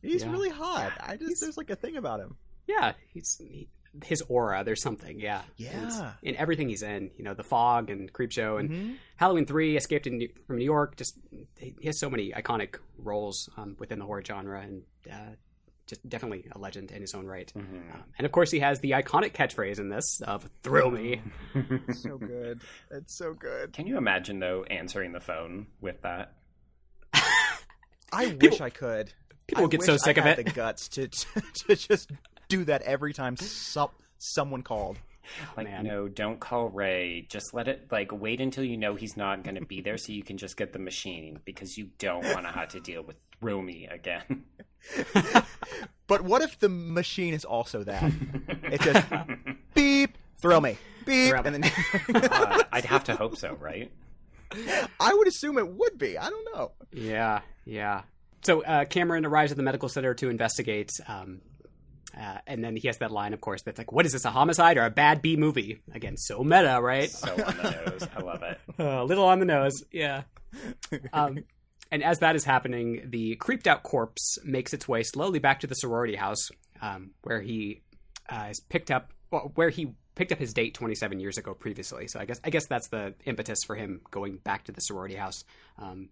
[0.00, 0.30] He's Yeah.
[0.30, 0.92] really hot.
[1.00, 2.36] I just, there's like a thing about him.
[2.68, 3.68] Yeah, he's he,
[4.04, 4.64] his aura.
[4.64, 5.20] There's something.
[5.20, 5.70] Yeah, Yeah.
[5.72, 7.10] And in everything he's in.
[7.16, 8.96] You know, the fog and Creepshow and Mhm.
[9.16, 10.96] Halloween Three, Escaped in New, from New York.
[10.96, 11.18] Just
[11.58, 15.34] he has so many iconic roles um, within the horror genre, and uh,
[15.86, 17.52] just definitely a legend in his own right.
[17.54, 17.94] Mhm.
[17.94, 21.20] Um, and of course, he has the iconic catchphrase in this of "Thrill me."
[21.92, 22.62] So good.
[22.90, 23.72] It's so good.
[23.74, 26.34] Can you imagine though answering the phone with that?
[28.12, 29.12] I People- wish I could.
[29.46, 30.46] People I get wish so sick I of had it.
[30.46, 32.10] the guts to, to to just
[32.58, 33.88] do that every time some,
[34.18, 34.98] someone called.
[35.56, 35.84] Like, Man.
[35.84, 37.26] no, don't call Ray.
[37.28, 40.12] Just let it like wait until you know he's not going to be there, so
[40.12, 43.16] you can just get the machine because you don't want to have to deal with
[43.40, 44.44] throw me again.
[46.08, 48.12] But what if the machine is also that?
[48.64, 49.06] It's just
[49.74, 50.76] beep, throw me,
[51.06, 51.48] beep, Throw me.
[51.54, 51.72] and then
[52.14, 53.90] Uh, I'd have to hope so, right?
[55.00, 56.18] I would assume it would be.
[56.18, 56.72] I don't know.
[56.92, 58.02] Yeah, yeah.
[58.42, 61.40] So uh, Cameron arrives at the medical center to investigate, um,
[62.18, 64.24] uh, and then he has that line, of course, that's like, "What is this?
[64.24, 67.10] A homicide or a bad B movie?" Again, so meta, right?
[67.10, 68.08] So on the nose.
[68.16, 68.60] I love it.
[68.78, 70.22] a little on the nose, yeah.
[71.12, 71.44] Um,
[71.90, 75.66] and as that is happening, the creeped out corpse makes its way slowly back to
[75.66, 76.48] the sorority house,
[76.80, 77.82] um, where he
[78.28, 82.08] uh, is picked up, well, where he picked up his date 27 years ago previously.
[82.08, 85.14] So I guess I guess that's the impetus for him going back to the sorority
[85.14, 85.44] house.
[85.78, 86.08] Um,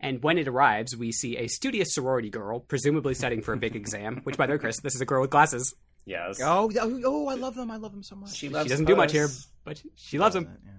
[0.00, 3.76] and when it arrives, we see a studious sorority girl, presumably studying for a big
[3.76, 4.20] exam.
[4.24, 5.74] Which, by the way, Chris, this is a girl with glasses.
[6.06, 6.40] Yes.
[6.42, 7.70] Oh, oh, oh, I love them.
[7.70, 8.30] I love them so much.
[8.30, 9.28] She She doesn't do much here,
[9.64, 10.48] but she, she loves them.
[10.64, 10.70] Yeah.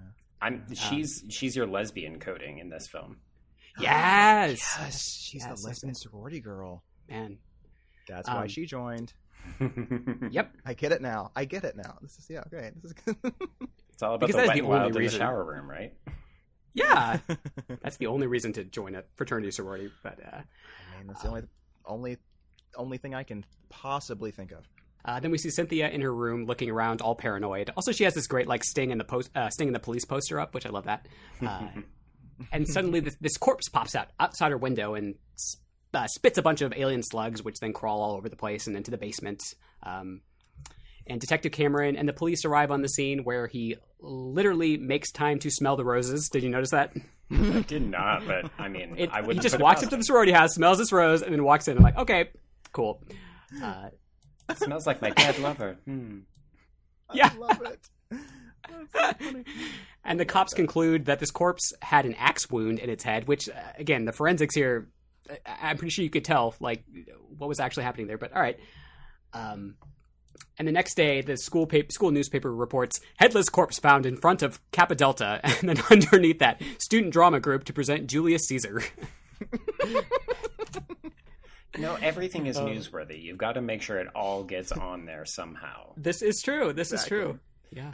[0.41, 3.17] I'm she's she's your lesbian coding in this film.
[3.79, 6.83] Yes, Yes, she's Yes, the lesbian sorority girl.
[7.09, 7.37] man.
[8.07, 9.13] That's why Um, she joined.
[10.31, 10.51] Yep.
[10.65, 11.31] I get it now.
[11.35, 11.97] I get it now.
[12.01, 12.71] This is yeah, okay.
[12.81, 13.15] This is good.
[13.93, 15.43] It's all about Because the that is wet the and only wild in the shower
[15.43, 15.93] room, right?
[16.73, 17.19] Yeah,
[17.81, 19.89] that's the only reason to join a fraternity sorority.
[20.03, 21.41] But uh, I mean, that's the only
[21.85, 22.17] only
[22.77, 24.67] only thing I can possibly think of.
[25.03, 27.71] uh, then we see Cynthia in her room looking around, all paranoid.
[27.75, 30.05] Also, she has this great like sting in the post, uh, sting in the police
[30.05, 31.07] poster up, which I love that.
[31.45, 31.67] Uh,
[32.51, 35.15] and suddenly, this, this corpse pops out outside her window and
[35.93, 38.77] uh, spits a bunch of alien slugs, which then crawl all over the place and
[38.77, 39.41] into the basement.
[39.83, 40.21] Um,
[41.07, 45.39] and Detective Cameron and the police arrive on the scene where he literally makes time
[45.39, 46.29] to smell the roses.
[46.29, 46.93] Did you notice that?
[47.31, 49.43] I did not, but I mean, It, I he wouldn't.
[49.43, 51.77] just walks up to the sorority house, smells this rose, and then walks in.
[51.77, 52.29] I'm like, okay,
[52.73, 53.01] cool.
[53.63, 53.89] Uh,
[54.49, 55.77] It smells like my dead lover.
[55.85, 56.19] Hmm.
[57.13, 57.29] Yeah.
[57.33, 57.89] I love it.
[58.93, 59.43] So
[60.05, 63.49] and the cops conclude that this corpse had an axe wound in its head, which,
[63.49, 64.87] uh, again, the forensics here,
[65.29, 66.83] I- I'm pretty sure you could tell, like,
[67.37, 68.17] what was actually happening there.
[68.17, 68.57] But all right.
[69.33, 69.75] Um,
[70.61, 74.43] and the next day, the school paper, school newspaper reports headless corpse found in front
[74.43, 78.83] of Kappa Delta, and then underneath that, student drama group to present Julius Caesar.
[81.79, 83.23] No, everything is newsworthy.
[83.23, 85.93] You've got to make sure it all gets on there somehow.
[85.95, 86.73] this is true.
[86.73, 87.17] This Exactly.
[87.17, 87.39] is true.
[87.73, 87.91] Yeah.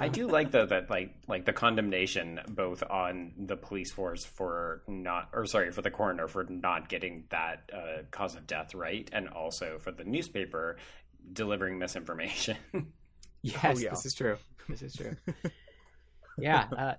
[0.00, 4.80] I do like though that like like the condemnation both on the police force for
[4.88, 9.06] not or sorry for the coroner for not getting that uh, cause of death right,
[9.12, 10.78] and also for the newspaper
[11.32, 12.56] delivering misinformation.
[13.40, 13.90] Yes, yeah.
[13.90, 14.36] this is true.
[14.68, 15.14] This is true.
[16.38, 16.66] yeah.
[16.76, 16.94] Uh,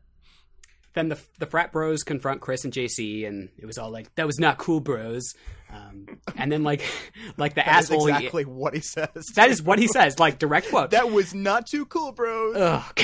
[0.94, 4.26] then the the frat bros confront Chris and JC, and it was all like, "That
[4.26, 5.34] was not cool, bros."
[5.70, 6.08] Um,
[6.38, 6.82] and then like
[7.38, 9.26] like the That is asshole, he- exactly what he says.
[9.36, 10.92] that is what he says, like direct quote.
[10.92, 12.56] That was not too cool, bros.
[12.56, 13.00] Ugh.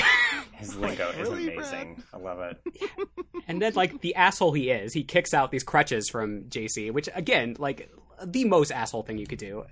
[0.54, 2.02] His lingo is Really, amazing.
[2.14, 2.58] I love it.
[3.46, 7.10] And then, like the asshole he is, he kicks out these crutches from JC, which
[7.14, 7.90] again, like
[8.24, 9.64] the most asshole thing you could do.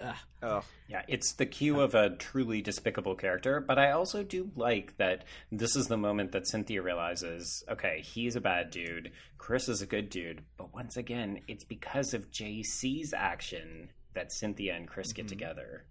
[0.00, 4.50] Uh, Oh, Yeah, it's the cue of a truly despicable character, but I also do
[4.54, 9.68] like that this is the moment that Cynthia realizes, okay, he's a bad dude, Chris
[9.68, 14.86] is a good dude, but once again, it's because of JC's action that Cynthia and
[14.86, 15.84] Chris get together.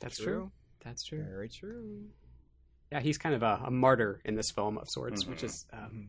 [0.00, 0.24] that's True.
[0.24, 0.50] true.
[0.84, 1.22] That's true.
[1.22, 2.06] very true.
[2.90, 5.44] Yeah, he's kind of a, a martyr in this film of sorts, which Mhm.
[5.44, 6.08] is um,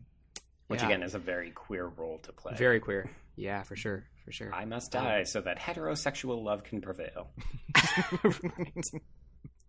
[0.72, 2.54] Which yeah, again is a very queer role to play.
[2.56, 3.10] very queer.
[3.36, 4.52] Yeah, for sure, for sure.
[4.52, 7.28] I must um, die so that heterosexual love can prevail.
[8.22, 8.90] Right.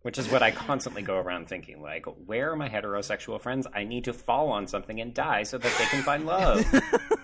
[0.03, 3.67] Which is what I constantly go around thinking like, where are my heterosexual friends?
[3.73, 6.65] I need to fall on something and die so that they can find love.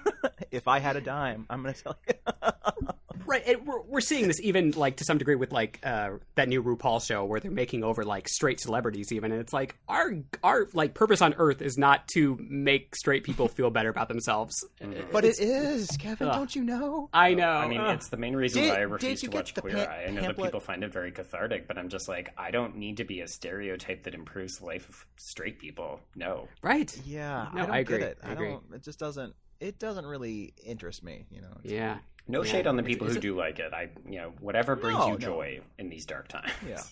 [0.51, 2.13] if I had a dime, I'm gonna tell you.
[3.25, 6.47] Right, and we're, we're seeing this even like to some degree with like uh, that
[6.49, 10.13] new RuPaul show where they're making over like straight celebrities even, and it's like our
[10.43, 14.63] our like purpose on Earth is not to make straight people feel better about themselves.
[15.11, 16.27] but it is, Kevin.
[16.27, 16.35] Ugh.
[16.35, 17.09] Don't you know?
[17.13, 17.49] I know.
[17.49, 17.95] I mean, Ugh.
[17.95, 20.05] it's the main reason Did- why I did refuse to watch Queer pam- Eye.
[20.07, 22.97] I know that people find it very cathartic, but I'm just like, I don't need
[22.97, 25.99] to be a stereotype that improves the life of straight people.
[26.15, 26.47] No.
[26.61, 26.95] right.
[27.05, 27.99] Yeah, No, I don't I agree.
[27.99, 28.17] get it.
[28.23, 28.49] I I, agree.
[28.49, 28.63] don't.
[28.73, 29.33] It just doesn't.
[29.59, 31.25] It doesn't really interest me.
[31.31, 31.57] You know.
[31.63, 31.97] Yeah.
[32.29, 32.51] No Yeah.
[32.51, 33.73] shade on the It's- people it's who a- do like it.
[33.73, 35.17] I, you know, whatever brings No, you no.
[35.17, 36.51] joy in these dark times.
[36.65, 36.81] Yeah.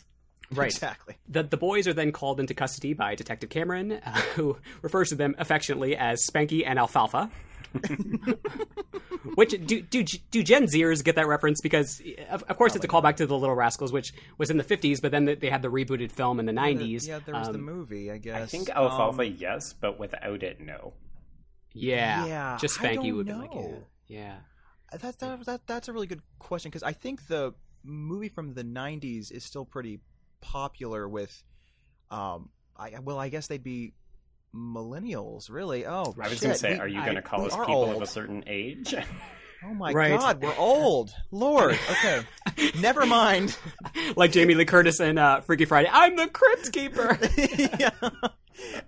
[0.49, 0.71] Right.
[0.71, 1.15] Exactly.
[1.27, 5.15] The, the boys are then called into custody by Detective Cameron, uh, who refers to
[5.15, 7.29] them affectionately as Spanky and Alfalfa.
[9.35, 11.59] which do, do do Gen Zers get that reference?
[11.61, 14.63] Because of, of course it's a callback to the Little Rascals, which was in the
[14.63, 17.05] '50s, but then they had the rebooted film in the '90s.
[17.07, 18.09] Yeah, there was the Um, movie.
[18.11, 18.41] I guess.
[18.41, 20.93] I think alfalfa, Um, yes, but without it, no.
[21.73, 23.67] Yeah, Yeah, just I Spanky don't would be like, yeah,
[24.07, 24.35] yeah.
[24.91, 28.63] That, that, that, that's a really good question because I think the movie from the
[28.63, 29.99] '90s is still pretty
[30.41, 31.43] popular with,
[32.11, 33.93] um, I well, I guess they'd be
[34.55, 35.85] millennials, really.
[35.85, 37.91] Oh, I was going to say, we- are you going to call us are people
[37.95, 38.95] of a certain age?
[39.65, 40.11] Oh my Right.
[40.19, 41.09] god, we're old.
[41.31, 42.21] Lord, okay,
[42.79, 43.57] never mind.
[44.15, 45.89] Like Jamie Lee Curtis in uh, Freaky Friday.
[45.91, 47.17] I'm the Crypt Keeper.
[47.79, 47.89] yeah.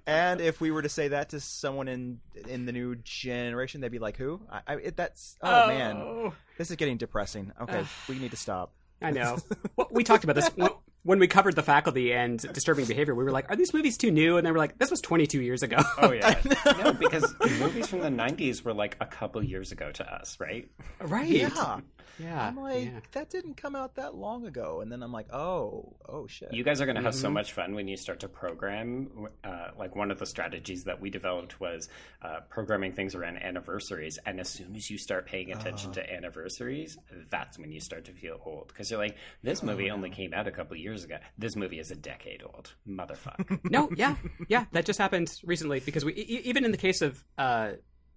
[0.06, 3.92] And if we were to say that to someone in in the new generation, they'd
[3.92, 5.68] be like, "Who?" I, I it, that's oh, oh.
[5.68, 7.52] man, this is getting depressing.
[7.62, 8.74] Okay, we need to stop.
[9.02, 9.38] I know.
[9.76, 10.70] well, we talked about this when,
[11.04, 13.16] when we covered the faculty and disturbing behavior.
[13.16, 15.42] We were like, "Are these movies too new?" And they were like, "This was 22
[15.42, 16.36] years ago." oh, yeah.
[16.84, 20.70] no, because movies from the 90s were like a couple years ago to us, right?
[21.00, 21.30] right?
[21.30, 21.80] Yeah,
[22.20, 22.48] yeah.
[22.48, 23.00] I'm like, yeah.
[23.14, 26.54] that didn't come out that long ago, and then I'm like, oh, oh shit.
[26.54, 27.22] You guys are going to have Mm-hmm.
[27.22, 29.28] so much fun when you start to program.
[29.44, 31.90] Uh, like one of the strategies that we developed was
[32.22, 34.20] uh, programming things around anniversaries.
[34.26, 36.02] And as soon as you start paying attention Uh-huh.
[36.02, 36.98] to anniversaries,
[37.30, 38.68] that's when you start to feel old.
[38.68, 41.18] Because you're like, this Oh, movie only came out a couple years ago.
[41.38, 42.74] This movie is a decade old.
[42.88, 43.60] Motherfucker.
[43.72, 44.16] no, yeah,
[44.48, 47.72] yeah, that just happened recently because we e- even in the case of uh,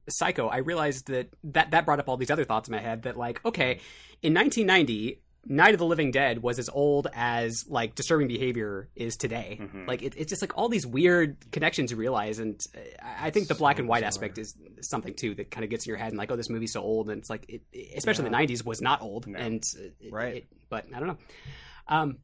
[0.09, 3.03] Psycho, I realized that, that that brought up all these other thoughts in my head
[3.03, 3.81] that like, okay,
[4.23, 5.21] in 1990.
[5.45, 9.59] Night of the Living Dead was as old as like disturbing behavior is today.
[9.89, 12.65] Like it, it's just like all these weird connections you realize, and
[13.03, 15.85] I I think the black and white aspect is something too that kind of gets
[15.85, 17.63] in your head and like, oh, this movie's so old, and it's like, it,
[17.97, 20.35] especially in the '90s was not old, and uh, it- Right.
[20.37, 21.19] it- but I don't know.
[21.89, 22.19] Um,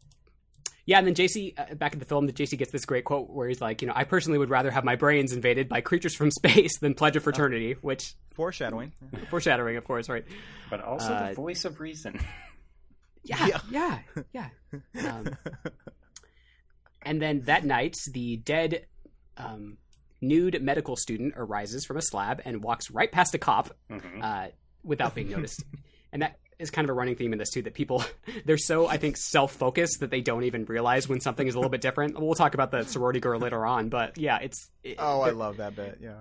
[0.88, 3.28] yeah, and then JC uh, back in the film, that JC gets this great quote
[3.28, 6.14] where he's like, you know, I personally would rather have my brains invaded by creatures
[6.14, 8.92] from space than Pledge of Fraternity, which Foreshadowing.
[9.30, 10.24] foreshadowing, of course, right?
[10.70, 12.18] But also Uh, the voice of reason.
[13.22, 13.98] Yeah, yeah,
[14.32, 14.48] yeah.
[15.06, 15.36] Um,
[17.02, 18.86] and then that night, the dead
[19.36, 19.76] um,
[20.22, 24.22] nude medical student arises from a slab and walks right past a cop Mhm.
[24.22, 24.50] uh,
[24.82, 25.64] without being noticed.
[26.12, 28.04] and that is kind of a running theme in this too that people
[28.44, 31.70] they're so I think self-focused that they don't even realize when something is a little
[31.70, 32.18] bit different.
[32.20, 35.58] We'll talk about the sorority girl later on, but yeah, it's it, Oh, I love
[35.58, 35.98] that bit.
[36.02, 36.14] Yeah.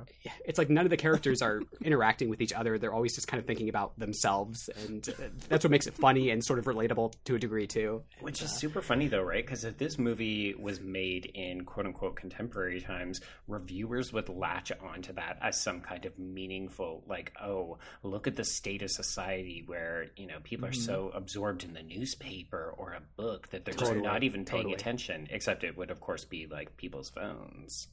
[0.46, 2.78] it's like none of the characters are interacting with each other.
[2.78, 6.30] They're always just kind of thinking about themselves, and uh, that's what makes it funny
[6.30, 8.04] and sort of relatable to a degree too.
[8.22, 9.46] Which is super funny though, right?
[9.46, 15.14] Because if this movie was made in quote unquote contemporary times, reviewers would latch onto
[15.14, 20.08] that as some kind of meaningful, like, oh, look at the state of society where,
[20.16, 23.96] you know, people are so absorbed in the newspaper or a book that they're Totally,
[23.98, 24.74] just not even paying totally.
[24.76, 27.88] attention, except it would, of course, be like people's phones.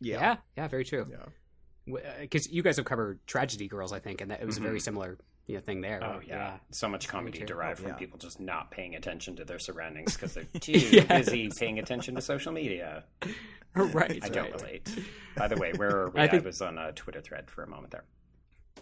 [0.00, 0.20] Yeah.
[0.20, 1.06] Yeah, yeah, very true.
[1.10, 2.02] Yeah.
[2.20, 4.80] Because you guys have covered Tragedy Girls, I think, and that it was a very
[4.80, 6.02] similar you know, thing there.
[6.02, 6.56] Oh, yeah.
[6.72, 7.46] So much comedy true.
[7.46, 7.94] derived from Yeah.
[7.94, 11.06] people just not paying attention to their surroundings because they're too Yes.
[11.06, 13.04] busy paying attention to social media.
[13.76, 14.18] right.
[14.24, 14.60] I don't right.
[14.60, 14.98] relate.
[15.36, 16.20] By the way, where are we?
[16.20, 18.04] I I, think- was on a Twitter thread for a moment there.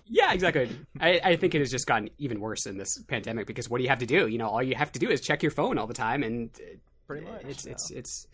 [0.06, 0.68] Yeah, exactly.
[1.00, 3.84] I, I think it has just gotten even worse in this pandemic because what do
[3.84, 4.26] you have to do?
[4.28, 6.50] You know, all you have to do is check your phone all the time, and
[6.56, 7.42] uh, Pretty much.
[7.48, 7.72] it's yeah.
[7.72, 8.26] it's it's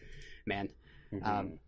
[0.46, 0.68] man.
[1.12, 1.24] Mm-hmm.
[1.28, 1.58] Um,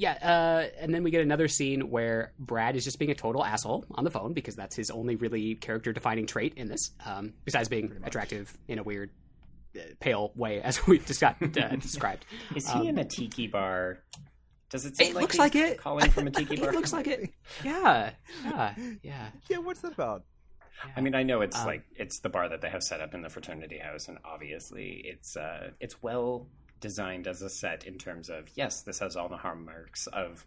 [0.00, 3.44] yeah, uh, and then we get another scene where Brad is just being a total
[3.44, 7.34] asshole on the phone because that's his only really character defining trait in this, um,
[7.44, 9.10] besides being attractive in a weird,
[9.76, 12.24] uh, pale way, as we just got uh, described.
[12.56, 13.98] Is he Um, in a tiki bar?
[14.70, 15.76] Does it seem It like looks he's like it.
[15.78, 16.70] calling from a tiki bar?
[16.70, 17.28] it looks like it.
[17.62, 18.12] Yeah,
[18.44, 19.28] yeah, yeah.
[19.50, 20.24] Yeah, what's that about?
[20.96, 23.12] I mean, I know it's Um, like it's the bar that they have set up
[23.12, 26.46] in the fraternity house, and obviously it's uh, it's well
[26.80, 30.46] designed as a set in terms of yes, this has all the hallmarks of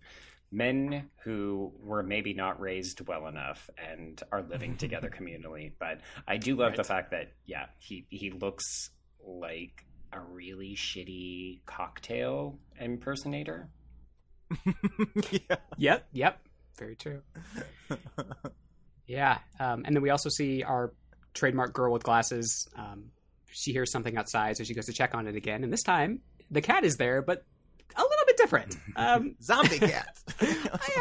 [0.51, 5.71] men who were maybe not raised well enough and are living together communally.
[5.79, 8.89] But I do love the fact that yeah, he he looks
[9.25, 13.69] like a really shitty cocktail impersonator.
[15.31, 15.55] yeah.
[15.77, 16.39] Yep, yep.
[16.77, 17.21] Very true.
[19.05, 20.93] Yeah, um, and then we also see our
[21.33, 22.67] trademark girl with glasses.
[22.75, 23.05] Um,
[23.53, 25.63] she hears something outside, so she goes to check on it again.
[25.63, 26.19] And this time,
[26.51, 27.45] the cat is there, but
[27.95, 28.77] a little bit different.
[28.95, 30.17] Um, Zombie cat.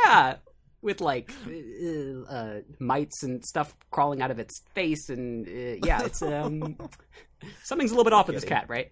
[0.04, 0.36] yeah,
[0.82, 6.02] with like uh, uh, mites and stuff crawling out of its face, and uh, yeah,
[6.04, 6.76] it's um,
[7.64, 8.90] something's a little bit off with this cat, right?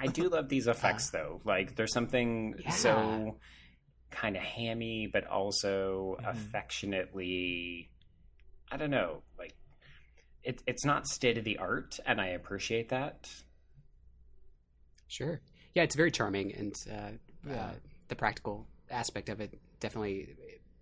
[0.00, 1.40] I do love these effects though.
[1.44, 2.70] Like there's something Yeah.
[2.70, 3.36] so
[4.10, 6.28] kind of hammy, but also Mhm.
[6.30, 7.90] affectionately.
[8.72, 9.22] I don't know.
[9.38, 9.54] Like
[10.42, 13.28] it, it's not state of the art, and I appreciate that.
[15.08, 15.40] Sure.
[15.74, 17.72] Yeah, it's very charming, and uh, uh,
[18.08, 20.34] the practical aspect of it definitely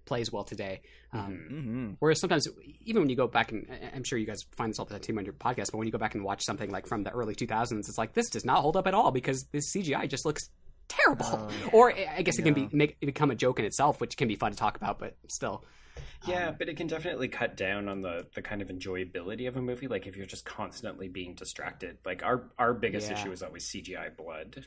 [0.04, 0.80] plays well today.
[1.12, 1.50] Um, Mhm.
[1.52, 1.90] mm-hmm.
[1.98, 2.48] Whereas sometimes,
[2.84, 4.98] even when you go back and I- I'm sure you guys find this all the
[4.98, 7.10] time on your podcast, but when you go back and watch something like from the
[7.10, 10.24] early 2000s, it's like this does not hold up at all because this CGI just
[10.24, 10.48] looks
[10.88, 11.26] terrible.
[11.26, 11.70] Oh, yeah.
[11.74, 14.36] Or I guess it can be make become a joke in itself, which can be
[14.36, 15.62] fun to talk about, but still.
[16.26, 19.56] Yeah, Um, but it can definitely cut down on the the kind of enjoyability of
[19.56, 19.88] a movie.
[19.88, 21.98] Like if you're just constantly being distracted.
[22.04, 23.20] Like our our biggest Yeah.
[23.20, 24.66] issue is always CGI blood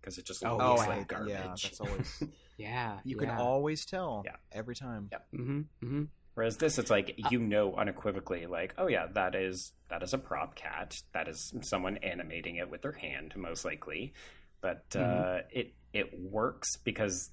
[0.00, 1.30] because it just Oh, looks Oh, like garbage.
[1.32, 2.22] Yeah, that's always.
[2.58, 4.22] yeah, You can always tell.
[4.24, 4.36] Yeah.
[4.52, 5.08] Every time.
[5.12, 5.18] Yeah.
[5.34, 6.02] hmm hmm
[6.34, 10.14] Whereas this, it's like Uh, you know unequivocally, like, oh yeah, that is that is
[10.14, 10.96] a prop cat.
[11.12, 14.14] That is someone animating it with their hand, most likely.
[14.62, 15.20] But Mm-hmm.
[15.20, 17.30] uh, it it works because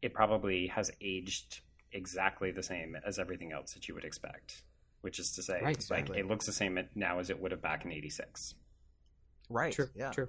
[0.00, 1.60] it probably has aged
[1.92, 4.62] exactly the same as everything else that you would expect.
[5.02, 7.62] Which is to say, Right, like it looks the same now as it would have
[7.62, 8.54] back in '86.
[9.48, 9.72] Right.
[9.72, 10.10] True, Yeah.
[10.10, 10.28] true.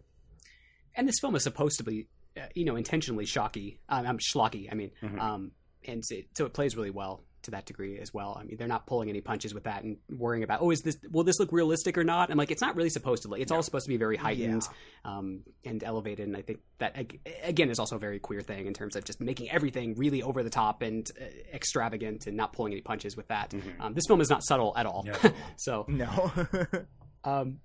[0.96, 2.08] And this film is supposed to be,
[2.40, 3.80] uh, you know, intentionally shocky.
[3.90, 4.72] Um, I'm schlocky.
[4.72, 5.20] I mean, Mhm.
[5.20, 5.52] um,
[5.86, 8.38] and it, so it plays really well to that degree as well.
[8.40, 10.98] I mean, they're not pulling any punches with that and worrying about, oh, is this
[11.12, 12.30] will this look realistic or not?
[12.32, 13.30] I'm like, it's not really supposed to.
[13.30, 13.40] Look.
[13.40, 14.68] It's all supposed to be very heightened
[15.06, 16.28] um, and elevated.
[16.28, 16.96] And I think that
[17.44, 20.44] again is also a very queer thing in terms of just making everything really over
[20.44, 23.52] the top and uh, extravagant and not pulling any punches with that.
[23.52, 23.80] Mhm.
[23.80, 25.04] Um, this film is not subtle at all.
[25.06, 25.32] Yeah.
[25.56, 26.32] so No.
[27.24, 27.60] um,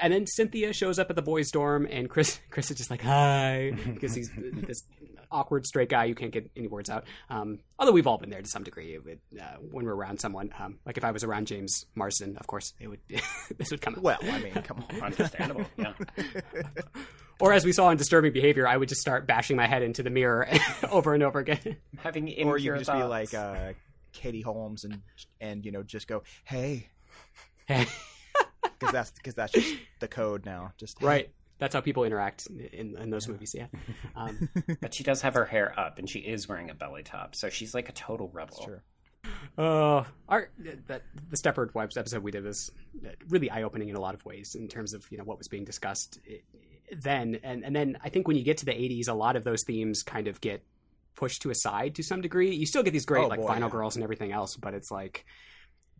[0.00, 3.02] and then Cynthia shows up at the boys' dorm, and Chris Chris is just like
[3.02, 4.82] hi because he's this
[5.30, 7.04] awkward straight guy You can't get any words out.
[7.30, 10.52] Um, although we've all been there to some degree with, uh, when we're around someone.
[10.58, 13.00] Um, like if I was around James Marsden, of course, it would
[13.58, 14.02] this would come out.
[14.02, 15.02] well, I mean, come on.
[15.02, 15.92] Understandable, yeah.
[17.40, 20.02] Or as we saw in Disturbing Behavior, I would just start bashing my head into
[20.02, 20.48] the mirror
[20.90, 21.76] over and over again.
[21.98, 23.74] Having or you could just be like uh,
[24.12, 25.02] Katie Holmes and
[25.40, 26.88] and you know just go hey
[27.68, 30.72] because that's because that's just the code now.
[30.78, 31.06] Just hey.
[31.06, 31.30] right.
[31.58, 33.54] That's how people interact in, in those movies.
[33.56, 33.66] Yeah.
[34.16, 34.48] Um,
[34.80, 37.48] But she does have her hair up, and she is wearing a belly top, so
[37.50, 38.56] she's like a total rebel.
[38.56, 38.80] That's true.
[39.56, 40.48] Uh, our
[40.86, 42.70] that the Stepford Wives episode we did was
[43.28, 45.48] really eye opening in a lot of ways in terms of you know what was
[45.48, 46.18] being discussed
[46.96, 49.44] then, and and then I think when you get to the '80s, a lot of
[49.44, 50.64] those themes kind of get
[51.14, 52.54] pushed to a side to some degree.
[52.54, 53.72] You still get these great Oh, like boy, Final yeah.
[53.72, 55.24] Girls and everything else, but it's like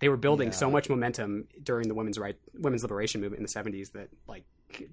[0.00, 3.70] they were building so much momentum during the women's right women's liberation movement in the
[3.70, 4.44] '70s that like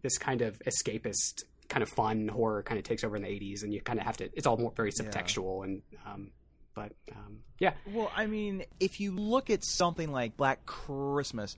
[0.01, 3.63] this kind of escapist kind of fun horror kind of takes over in the '80s,
[3.63, 4.29] and you kind of have to.
[4.33, 5.05] It's all more very Yeah.
[5.05, 5.81] subtextual and.
[6.05, 6.31] Um,
[6.73, 11.55] but um, yeah, Well, I mean, if you look at something like Black Christmas,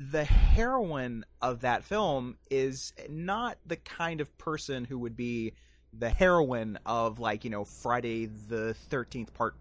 [0.00, 5.52] the heroine of that film is not the kind of person who would be
[5.92, 9.54] the heroine of like you know Friday the Thirteenth Part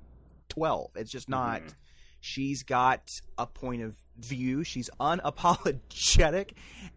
[0.50, 0.92] Twelve.
[0.96, 1.62] It's just not.
[1.64, 1.74] Mhm.
[2.20, 4.64] She's got a point of view.
[4.64, 6.52] She's unapologetic,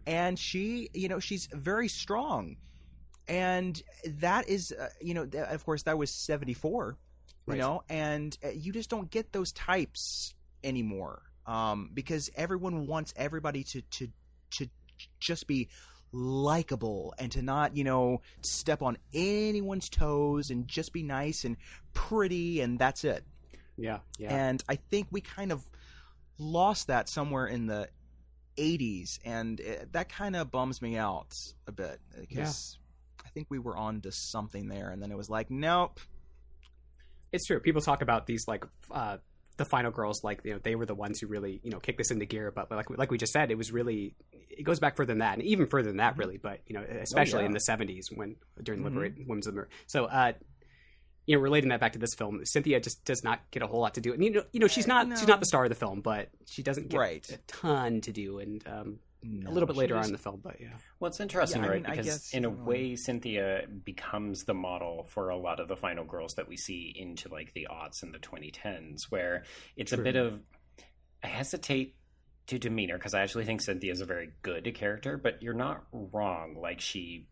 [0.05, 2.57] and she, you know, she's very strong.
[3.27, 3.81] And
[4.19, 6.97] that is, uh, you know, th- of course, that was seventy four
[7.47, 7.59] you Right.
[7.59, 13.63] know and uh, you just don't get those types anymore um, because everyone wants everybody
[13.63, 14.07] to to
[14.51, 14.67] to
[15.19, 15.67] just be
[16.11, 21.57] likable and to not you know step on anyone's toes and just be nice and
[21.93, 23.23] pretty and that's it
[23.77, 24.33] yeah, yeah.
[24.33, 25.63] and i think we kind of
[26.37, 27.87] lost that somewhere in the
[28.57, 31.35] 80s and it, that kind of bums me out
[31.67, 32.77] a bit because
[33.25, 35.99] i think we were on to something there and then it was like nope
[37.31, 37.59] it's true.
[37.59, 39.17] People talk about these like uh,
[39.57, 41.97] the final girls, like you know, they were the ones who really you know kicked
[41.97, 42.51] this into gear.
[42.51, 44.15] But like like we just said, it was really
[44.49, 46.37] it goes back further than that, and even further than that, really.
[46.37, 47.47] But you know, especially yeah.
[47.47, 48.85] in the '70s when during Mhm.
[48.85, 49.71] liberate women's liberation.
[49.87, 50.05] So.
[50.05, 50.33] uh
[51.25, 53.79] you know, relating that back to this film, Cynthia just does not get a whole
[53.81, 54.13] lot to do.
[54.13, 56.29] And you know, you know, she's not she's not the star of the film, but
[56.47, 57.29] she doesn't get Right.
[57.29, 58.39] a ton to do.
[58.39, 58.99] And um,
[59.45, 60.69] a little bit she later on in the film, but yeah,
[60.99, 61.81] Well, it's interesting, Yeah, I right?
[61.83, 65.59] mean, I because guess, in a um, way, Cynthia becomes the model for a lot
[65.59, 69.43] of the final girls that we see into like the aughts and the 2010s, where
[69.77, 70.39] it's a bit of.
[71.23, 71.95] I hesitate
[72.47, 75.83] to demeanor because I actually think Cynthia is a very good character, but you're not
[75.91, 76.55] wrong.
[76.59, 77.27] Like she.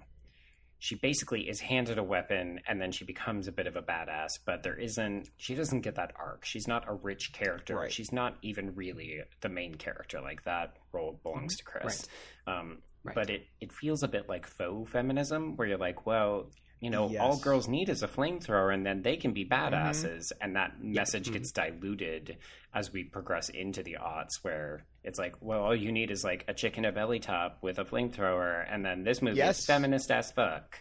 [0.79, 4.29] She basically is handed a weapon and then she becomes a bit of a badass,
[4.45, 6.45] but there isn't, she doesn't get that arc.
[6.45, 7.75] She's not a rich character.
[7.75, 7.91] Right.
[7.91, 10.21] She's not even really the main character.
[10.21, 12.07] Like that role belongs to Chris.
[12.47, 13.15] Um, Right.
[13.15, 16.47] but it, it feels a bit like faux feminism where you're like well
[16.79, 17.21] you know all Yes.
[17.35, 17.43] Mm-hmm.
[17.43, 21.33] girls need is a flamethrower and then they can be badasses and that message Mhm.
[21.33, 22.37] gets diluted
[22.73, 26.45] as we progress into the aughts where it's like well all you need is like
[26.47, 29.59] a chick in a belly top with a flamethrower and then this movie Yes.
[29.59, 30.79] is feminist as fuck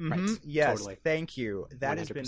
[0.00, 0.18] Right.
[0.18, 0.40] Mhm.
[0.42, 0.96] Yes, Totally.
[1.04, 1.68] thank you.
[1.78, 2.24] That has been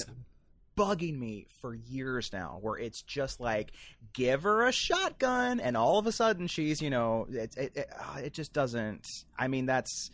[0.77, 3.73] bugging me for years now where it's just like
[4.13, 7.89] give her a shotgun and all of a sudden she's you know it it, it,
[7.99, 9.07] uh, it just doesn't
[9.39, 10.11] i mean that's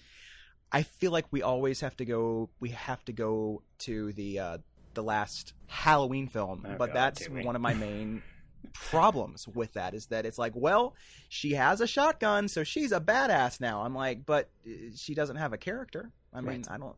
[0.73, 4.59] i feel like we always have to go we have to go to the uh
[4.95, 8.23] the last halloween film Oh, but God, that's one of my main
[8.75, 10.95] problems with that is that it's like well
[11.29, 15.37] she has a shotgun so she's a badass now i'm like but uh, she doesn't
[15.37, 16.71] have a character i mean Right.
[16.71, 16.97] i don't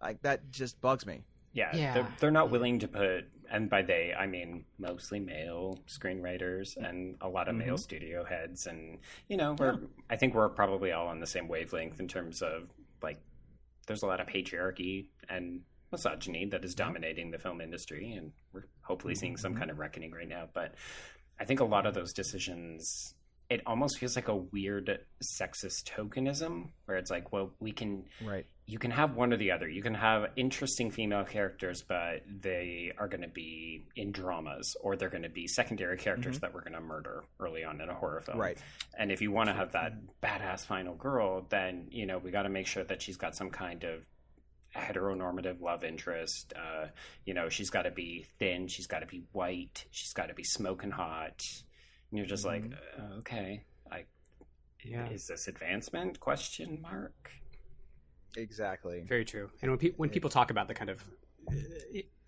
[0.00, 1.22] like that just bugs me
[1.54, 1.92] yeah, Yeah.
[1.92, 7.16] They're, they're not willing to put and by they i mean mostly male screenwriters and
[7.20, 7.80] a lot of male Mhm.
[7.80, 8.98] studio heads and
[9.28, 12.68] you know we're i think we're probably all on the same wavelength in terms of
[13.02, 13.20] like
[13.86, 18.64] there's a lot of patriarchy and misogyny that is dominating the film industry and we're
[18.82, 19.58] hopefully seeing some Mhm.
[19.58, 20.74] kind of reckoning right now but
[21.38, 23.14] i think a lot of those decisions
[23.52, 24.98] it almost feels like a weird
[25.38, 29.50] sexist tokenism where it's like well we can right you can have one or the
[29.50, 29.68] other.
[29.68, 34.96] You can have interesting female characters, but they are going to be in dramas, or
[34.96, 37.94] they're going to be secondary characters that we're going to murder early on in a
[37.94, 38.38] horror film.
[38.38, 38.56] right
[38.96, 42.44] And if you want to have that badass final girl, then you know we got
[42.44, 44.00] to make sure that she's got some kind of
[44.74, 46.52] heteronormative love interest.
[46.56, 46.86] Uh,
[47.24, 48.68] you know, she's got to be thin.
[48.68, 49.84] She's got to be white.
[49.90, 51.42] She's got to be smoking hot.
[52.12, 52.64] And you're just like,
[52.98, 54.04] uh, okay, I
[54.84, 56.20] yeah, is this advancement?
[56.20, 57.32] Question mark.
[58.36, 59.48] exactly Very true.
[59.62, 61.02] And when people when people talk about the kind of
[61.48, 61.54] uh,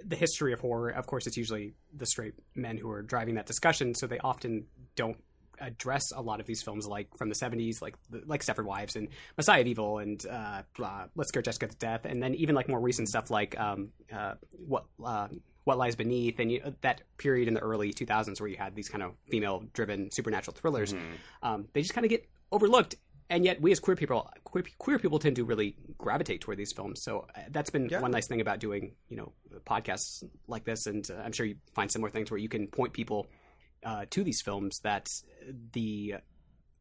[0.03, 3.45] the history of horror, of course, it's usually the straight men who are driving that
[3.45, 3.95] discussion.
[3.95, 4.64] So they often
[4.97, 5.18] don't
[5.61, 9.09] address a lot of these films, like from the '70s, like like Stepford Wives and
[9.37, 12.70] Messiah of Evil and uh, blah, Let's Scare Jessica to Death, and then even like
[12.70, 14.87] more recent stuff like um, uh, what.
[15.05, 15.28] Uh,
[15.65, 18.89] what lies beneath, and you, that period in the early 2000s where you had these
[18.89, 21.01] kind of female-driven supernatural thrillers, Mhm.
[21.43, 22.95] um, they just kind of get overlooked
[23.31, 26.73] and yet we as queer people queer, queer people tend to really gravitate toward these
[26.73, 28.01] films so uh, that's been Yeah.
[28.01, 29.33] one nice thing about doing you know
[29.65, 32.93] podcasts like this and uh, i'm sure you find similar things where you can point
[32.93, 33.27] people
[33.83, 35.09] uh, to these films that
[35.73, 36.17] the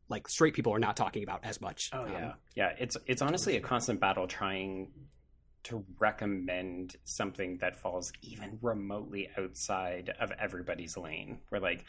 [0.09, 2.75] like straight people are not talking about as much Oh Um, yeah, yeah.
[2.77, 4.91] It's it's honestly a constant battle trying
[5.63, 11.39] to recommend something that falls even remotely outside of everybody's lane.
[11.49, 11.85] Where like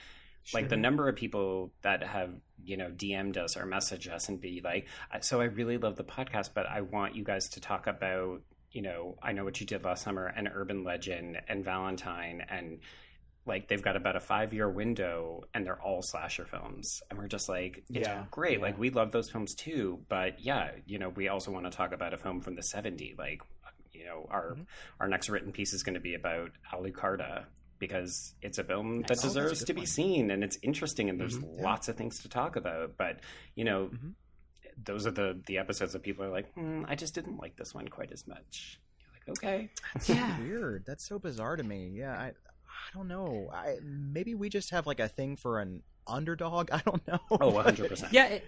[0.53, 2.31] like the number of people that have
[2.63, 4.87] you know DM'd us or messaged us and be like,
[5.23, 8.83] so I really love the podcast, but I want you guys to talk about you
[8.83, 12.81] know I know what you did last summer and Urban Legend and Valentine and
[13.47, 17.29] like they've got about a five year window and they're all slasher films and we're
[17.29, 18.65] just like it's Yeah, great yeah.
[18.65, 21.93] like we love those films too but yeah you know we also want to talk
[21.93, 23.43] about a film from the 70 like
[23.95, 24.63] you know our Mm-hmm.
[25.01, 27.45] our next written piece is going to be about alucarda
[27.79, 29.09] because it's a film Nice.
[29.09, 29.87] that Oh, that's a deserves good to be one.
[29.87, 31.57] seen and it's interesting and there's Mhm.
[31.57, 31.63] Yeah.
[31.65, 33.21] lots of things to talk about but
[33.55, 34.15] you know Mhm.
[34.83, 37.75] those are the the episodes that people are like hmm, i just didn't like this
[37.75, 40.37] one quite as much You're like okay That's Yeah.
[40.37, 40.85] so weird.
[40.87, 41.89] That's so bizarre to me.
[41.95, 43.51] Yeah, I, I don't know.
[43.53, 46.71] I maybe we just have like a thing for an underdog.
[46.79, 47.19] I don't know.
[47.31, 48.45] oh 100% yeah it,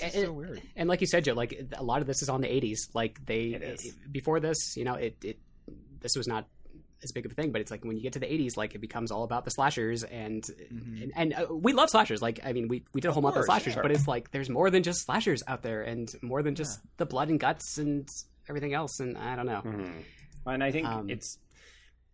[0.00, 0.62] it- so weird.
[0.76, 3.24] and like you said joe like a lot of this is on the 80s like
[3.26, 3.76] they
[4.10, 5.38] before this you know it, it
[6.00, 6.48] this was not
[7.04, 8.74] as big of a thing but it's like when you get to the 80s like
[8.74, 10.42] it becomes all about the slashers and
[10.72, 11.02] Mhm.
[11.02, 13.36] and, and uh, we love slashers like i mean we, we did a whole month
[13.36, 13.82] of slashers sure.
[13.82, 16.90] but it's like there's more than just slashers out there and more than just Yeah.
[16.98, 18.08] the blood and guts and
[18.48, 19.92] everything else and i don't know Mhm.
[20.44, 21.38] And I think Um, it's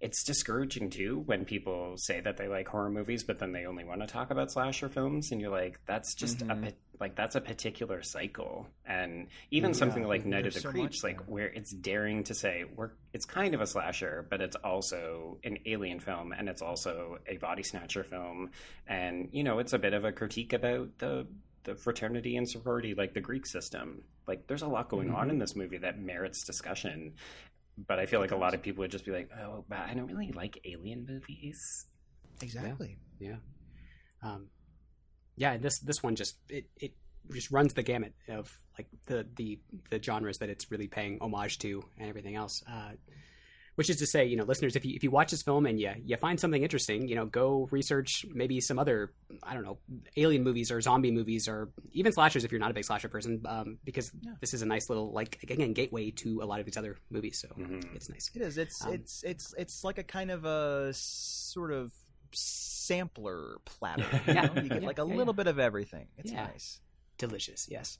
[0.00, 3.84] it's discouraging too when people say that they like horror movies, but then they only
[3.84, 6.68] want to talk about slasher films, and you're like, that's just Mhm.
[6.68, 8.66] a like that's a particular cycle.
[8.84, 11.26] And even Yeah, something like Night of the so Creeps, like there.
[11.26, 15.58] where it's daring to say we're it's kind of a slasher, but it's also an
[15.66, 18.50] alien film, and it's also a body snatcher film,
[18.86, 21.26] and you know, it's a bit of a critique about the
[21.64, 24.02] the fraternity and sorority, like the Greek system.
[24.26, 25.16] Like, there's a lot going Mm-hmm.
[25.16, 27.14] on in this movie that merits discussion.
[27.86, 29.94] But I feel like a lot of people would just be like, "Oh, but I
[29.94, 31.86] don't really like alien movies."
[32.42, 32.98] Exactly.
[33.20, 33.36] Yeah.
[34.22, 34.48] Um,
[35.36, 36.92] yeah, and this this one just it, it
[37.32, 39.58] just runs the gamut of like the the
[39.90, 42.62] the genres that it's really paying homage to and everything else.
[42.68, 42.92] Uh,
[43.78, 45.78] which is to say, you know, listeners, if you if you watch this film and
[45.80, 49.12] you you find something interesting, you know, go research maybe some other
[49.44, 49.78] I don't know
[50.16, 53.40] alien movies or zombie movies or even slashers if you're not a big slasher person,
[53.46, 54.32] um, because Yeah.
[54.40, 57.38] this is a nice little like again gateway to a lot of these other movies.
[57.38, 57.94] So Mhm.
[57.94, 58.30] it's nice.
[58.34, 58.58] It is.
[58.58, 61.92] It's Um, it's it's it's like a kind of a sort of
[62.32, 64.02] sampler platter.
[64.26, 64.42] You, Yeah.
[64.46, 64.62] know?
[64.62, 65.36] you get Yeah, like a yeah, little yeah.
[65.36, 66.08] bit of everything.
[66.18, 66.46] It's Yeah.
[66.46, 66.80] nice.
[67.18, 67.98] delicious yes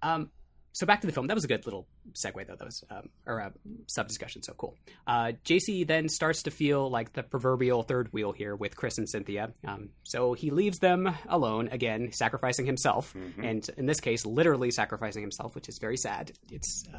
[0.00, 0.30] um
[0.78, 3.08] so back to the film that was a good little segue though that was um,
[3.26, 3.52] or a
[3.86, 4.76] sub discussion so cool
[5.06, 9.08] uh jc then starts to feel like the proverbial third wheel here with chris and
[9.08, 13.44] cynthia um so he leaves them alone again sacrificing himself Mhm.
[13.50, 16.98] and in this case literally sacrificing himself which is very sad it's uh,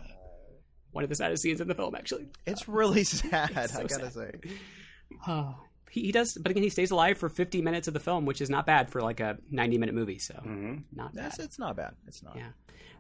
[0.91, 3.51] one of the saddest scenes in the film actually It's really sad.
[3.55, 4.39] It's so I gotta sad.
[4.43, 4.51] say.
[5.89, 8.41] he, he does but again he stays alive for 50 minutes of the film which
[8.41, 10.83] is not bad for like a 90 minute movie so Mhm.
[10.93, 11.93] not bad That's, it's not bad.
[12.07, 12.35] It's not.
[12.35, 12.49] Yeah.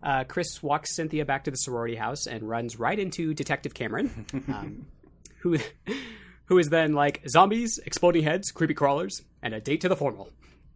[0.01, 4.25] Uh, Chris walks Cynthia back to the sorority house and runs right into Detective Cameron,
[4.47, 4.85] um,
[5.39, 5.57] who
[6.45, 10.29] who is then like zombies, exploding heads, creepy crawlers, and a date to the formal.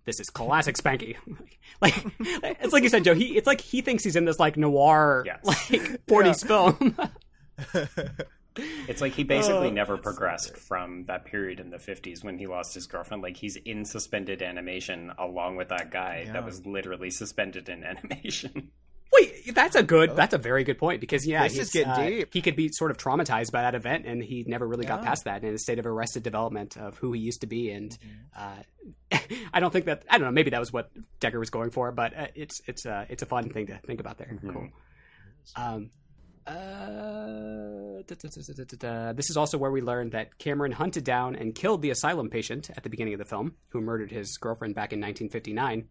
[0.06, 1.16] This is classic Spanky.
[1.82, 3.14] like it's like you said, Joe.
[3.16, 5.40] He it's like he thinks he's in this like noir Yes.
[5.46, 6.98] like 40s film.
[8.88, 12.24] It's like he basically Oh, never that's so progressed from that period in the 50s
[12.24, 13.24] when he lost his girlfriend.
[13.24, 16.34] Like he's in suspended animation along with that guy Yeah.
[16.34, 18.72] that was literally suspended in animation.
[19.12, 20.16] Wait, that's a good.
[20.16, 22.34] That's a very good point because yeah, This is he's, getting uh, deep.
[22.34, 25.26] He could be sort of traumatized by that event, and he never really got past
[25.26, 27.70] that in a state of arrested development of who he used to be.
[27.70, 27.92] And
[28.36, 28.60] Mm-hmm.
[29.14, 29.18] uh,
[29.54, 30.32] I don't think that I don't know.
[30.32, 30.90] Maybe that was what
[31.22, 34.00] Dekker was going for, but uh, it's it's uh, it's a fun thing to think
[34.00, 34.32] about there.
[34.34, 34.50] Mm-hmm.
[34.50, 34.70] Cool.
[35.56, 35.90] Um,
[36.48, 39.14] uh, da- da- da-.
[39.14, 42.70] This is also where we learned that Cameron hunted down and killed the asylum patient
[42.76, 45.88] at the beginning of the film, who murdered his girlfriend back in 1959,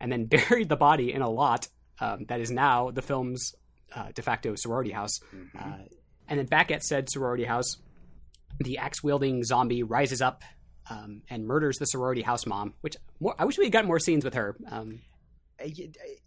[0.00, 1.68] and then buried the body in a lot
[2.00, 3.54] um, that is now the film's
[3.94, 5.20] uh, de facto sorority house.
[5.58, 5.78] Uh,
[6.28, 7.76] and then back at said sorority house,
[8.58, 10.42] the axe wielding zombie rises up
[10.90, 12.74] um, and murders the sorority house mom.
[12.80, 14.56] Which more, I wish we had got more scenes with her.
[14.70, 15.00] Um,
[15.60, 15.72] I,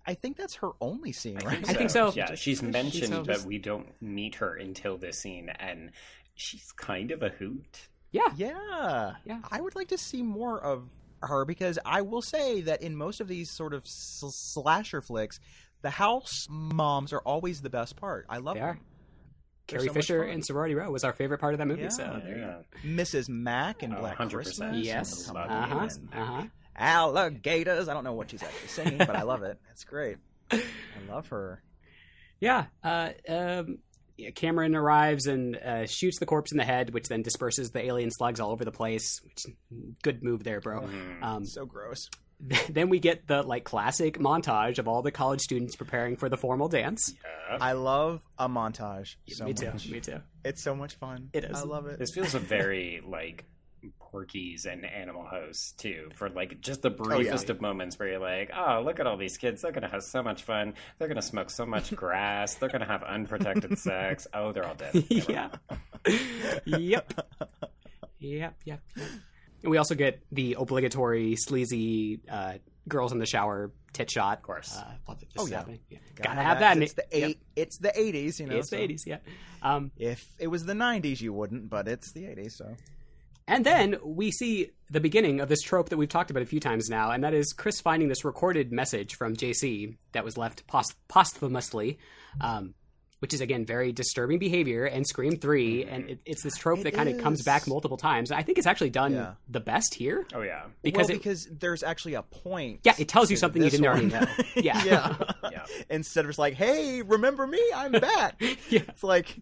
[0.08, 1.68] I think that's her only scene, right?
[1.70, 2.12] I think so.
[2.16, 3.24] Yeah, she's mentioned, so.
[3.24, 5.92] but we don't meet her until this scene, and
[6.36, 7.90] she's kind of a hoot.
[8.12, 9.14] yeah, Yeah.
[9.26, 9.40] Yeah.
[9.52, 10.90] I would like to see more of
[11.22, 15.40] her because I will say that in most of these sort of s- slasher flicks,
[15.82, 18.26] the house moms are always the best part.
[18.30, 18.70] I love They them.
[18.70, 18.80] are.
[19.68, 20.30] Carrie so Fisher fun.
[20.34, 21.84] in Sorority Row was our favorite part of that movie.
[21.84, 21.90] Yeah.
[21.90, 22.58] So Yeah.
[22.84, 23.30] Mrs.
[23.30, 24.32] Mack and Oh, Black 100%.
[24.32, 24.78] Christmas.
[24.78, 26.44] yes, and uh
[26.80, 27.20] Come On huh, In, huh.
[27.22, 27.88] Alligators.
[27.90, 29.60] I don't know what she's actually singing, but I love it.
[29.72, 30.18] It's great.
[30.52, 30.62] I
[31.10, 31.62] love her.
[32.40, 32.66] Yeah.
[32.84, 33.80] Uh, um,
[34.18, 37.84] yeah, Cameron arrives and uh, shoots the corpse in the head, which then disperses the
[37.86, 39.22] alien slugs all over the place.
[39.24, 39.46] Which
[40.04, 40.82] good move there, bro.
[40.82, 41.24] Mhm.
[41.24, 42.10] Um, So gross.
[42.70, 46.38] then we get the like classic montage of all the college students preparing for the
[46.38, 47.14] formal dance.
[47.50, 47.58] Yeah.
[47.60, 49.66] I love a montage so me too.
[49.72, 49.90] much.
[49.90, 50.22] Me too.
[50.46, 51.30] It's so much fun.
[51.34, 51.58] It is.
[51.58, 52.00] I love it.
[52.00, 53.44] This feels a very like
[54.12, 58.52] Porky's and Animal House too, for like just the briefest of moments where you're like,
[58.56, 59.62] oh, look at all these kids.
[59.62, 60.74] They're gonna have so much fun.
[60.98, 62.56] They're gonna smoke so much grass.
[62.56, 64.28] They're gonna have unprotected sex.
[64.34, 64.94] Oh, they're all dead.
[65.12, 65.50] Never yeah.
[65.70, 66.22] mind.
[66.66, 67.14] yep.
[68.20, 68.56] Yep.
[68.66, 68.82] Yep.
[69.64, 72.54] And we also get the obligatory sleazy uh,
[72.88, 74.38] girls in the shower tit shot.
[74.40, 74.76] Of course.
[74.76, 75.58] Uh, love that Oh, is yeah.
[75.58, 75.80] happening.
[75.90, 75.98] Yeah.
[76.16, 76.78] Gotta, have that.
[76.78, 76.96] in It's it.
[77.12, 77.30] the Yep.
[77.30, 77.42] eight.
[77.56, 78.40] It's the eighties.
[78.40, 78.56] You know.
[78.58, 79.04] it's so the eighties.
[79.06, 79.18] Yeah.
[79.62, 82.56] Um, If it was the nineties, you wouldn't, but it's the eighties.
[82.58, 82.76] So
[83.50, 86.60] And then we see the beginning of this trope that we've talked about a few
[86.60, 90.66] times now, and that is Chris finding this recorded message from JC that was left
[90.68, 91.98] post- posthumously,
[92.42, 92.76] um,
[93.20, 94.86] which is again very disturbing behavior.
[94.86, 97.98] And Scream 3 and it, it's this trope It that kind of comes back multiple
[97.98, 98.32] times.
[98.32, 99.34] I think it's actually done Yeah.
[99.50, 100.66] the best here Oh yeah.
[100.84, 102.80] because well, it, because there's actually a point.
[102.84, 104.26] yeah, it tells you something you didn't already know.
[104.56, 105.16] Yeah, yeah.
[105.52, 105.66] Yeah.
[105.90, 107.62] Instead of just like, hey, remember me?
[107.76, 108.42] I'm back.
[108.70, 108.82] Yeah.
[108.88, 109.36] It's like,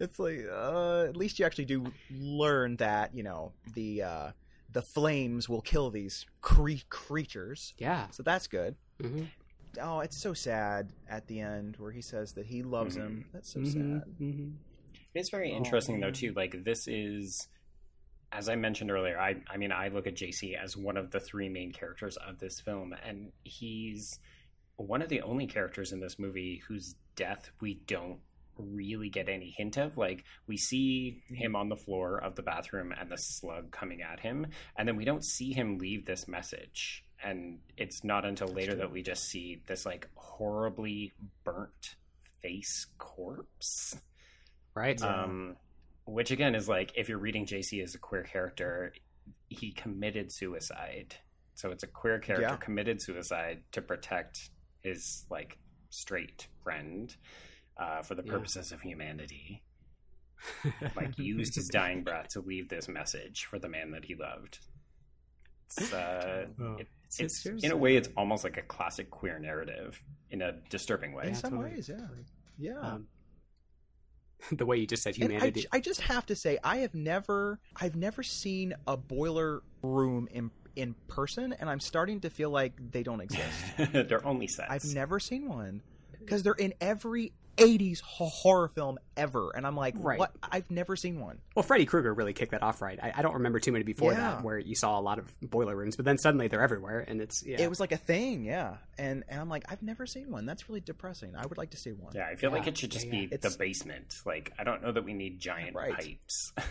[0.00, 4.30] it's like, uh, at least you actually do learn that you know the uh,
[4.72, 7.74] the flames will kill these cre- creatures.
[7.78, 8.06] yeah.
[8.10, 8.76] So that's good.
[9.00, 9.24] hmm
[9.80, 13.24] Oh, it's so sad at the end where he says that he loves him.
[13.32, 14.02] That's so hmm sad.
[14.18, 14.48] hmm
[15.14, 16.32] It's very Oh, interesting though too.
[16.34, 17.46] Like this is
[18.32, 21.20] as I mentioned earlier, I I mean I look at JC as one of the
[21.20, 24.18] three main characters of this film, and he's
[24.76, 28.18] one of the only characters in this movie whose death we don't
[28.60, 29.96] really get any hint of.
[29.96, 34.20] Like we see him on the floor of the bathroom and the slug coming at
[34.20, 34.46] him,
[34.76, 37.04] and then we don't see him leave this message.
[37.22, 41.12] And it's not until later that we just see this like horribly
[41.44, 41.96] burnt
[42.42, 43.96] face corpse.
[44.74, 45.00] Right.
[45.02, 45.56] Um,
[46.06, 48.92] which again is like if you're reading JC as a queer character,
[49.48, 51.16] he committed suicide.
[51.54, 52.56] So it's a queer character Yeah.
[52.56, 54.38] committed suicide to protect
[54.82, 55.58] his like
[55.90, 57.14] straight friend
[57.80, 58.32] uh, for the Yeah.
[58.32, 59.62] purposes of humanity.
[60.96, 64.58] Like used his dying breath to leave this message for the man that he loved.
[65.76, 66.74] It's, uh, Oh.
[66.74, 70.00] it- It's- it's, it's- in a way, it's almost like a classic queer narrative
[70.30, 71.28] in a disturbing way.
[71.28, 71.74] in some totally.
[71.74, 72.06] ways, yeah,
[72.58, 72.78] yeah.
[72.80, 73.08] Um,
[74.52, 75.36] the way you just said humanity.
[75.36, 75.60] I, humanity.
[75.62, 80.28] j- I just have to say, I have never, I've never seen a boiler room
[80.30, 83.42] in in person, and I'm starting to feel like they don't exist.
[83.92, 84.70] They're only sets.
[84.70, 85.82] I've never seen one
[86.20, 90.18] because they're in every '80s horror film ever, and I'm like, Right.
[90.18, 90.32] what?
[90.42, 91.40] I've never seen one.
[91.54, 92.98] Well, Freddy Krueger really kicked that off, right?
[93.02, 94.20] I, I don't remember too many before Yeah.
[94.20, 97.20] that where you saw a lot of boiler rooms, but then suddenly they're everywhere, and
[97.20, 97.60] it's yeah.
[97.60, 98.76] It was like a thing, yeah.
[98.98, 100.46] And and I'm like, I've never seen one.
[100.46, 101.34] That's really depressing.
[101.36, 102.12] I would like to see one.
[102.14, 103.36] Yeah, I feel like it should just yeah, be yeah.
[103.40, 104.14] the basement.
[104.24, 105.94] Like, I don't know that we need giant Right.
[105.94, 106.52] pipes.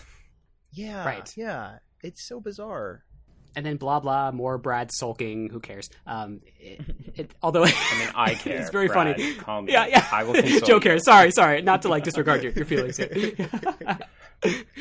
[0.72, 1.34] Yeah, Right.
[1.36, 3.04] Yeah, it's so bizarre.
[3.56, 5.50] And then blah blah more Brad sulking.
[5.50, 5.90] Who cares?
[6.08, 6.82] Um, it,
[7.16, 8.60] it, although I mean, I care.
[8.60, 9.34] it's very Brad, funny.
[9.36, 9.72] Call me.
[9.74, 10.08] Yeah, yeah.
[10.12, 10.82] I will console Joe you.
[10.82, 11.06] cares.
[11.06, 11.62] Sorry, sorry.
[11.62, 13.08] Not to like disregard your, your feelings here.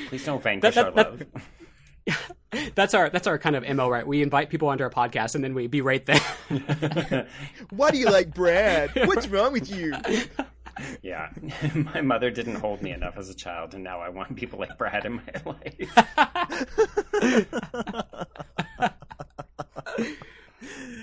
[0.09, 1.23] Please don't vanquish that- our that- love.
[2.74, 4.07] that's our that's our kind of mo, right?
[4.07, 6.20] We invite people onto our podcast, and then we berate them.
[7.70, 8.90] Why do you like Brad?
[9.07, 9.93] What's wrong with you?
[11.02, 11.30] Yeah,
[11.74, 14.76] my mother didn't hold me enough as a child, and now I want people like
[14.78, 16.05] Brad in my life.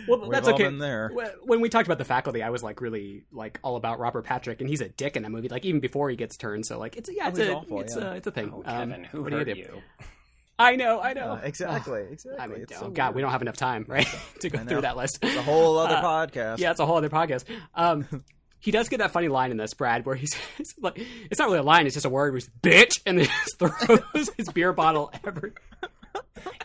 [0.08, 0.64] well, We've that's all okay.
[0.64, 1.12] been there.
[1.44, 4.62] When we talked about the faculty, I was like really like all about Robert Patrick,
[4.62, 5.50] and he's a dick in that movie.
[5.50, 7.82] Like even before he gets turned, so like it's yeah, Oh, it's he's a awful,
[7.82, 8.12] it's yeah.
[8.12, 8.52] a it's a thing.
[8.54, 9.60] Oh, Um, Kevin, who what do you hurt do?
[9.60, 9.82] you?
[10.60, 11.34] I know, I know.
[11.34, 12.40] Uh, exactly, exactly.
[12.44, 14.08] I mean, It's oh so God, we don't have enough time, right,
[14.40, 15.20] to go through that list.
[15.22, 16.60] It's a whole other Uh, podcast.
[16.60, 17.44] Yeah, it's a whole other podcast.
[17.74, 18.08] Um,
[18.60, 21.00] he does get that funny line in this, Brad, where he's it's like,
[21.30, 23.60] it's not really a line; it's just a word, where he's bitch, and then just
[23.60, 25.52] throws his beer bottle every.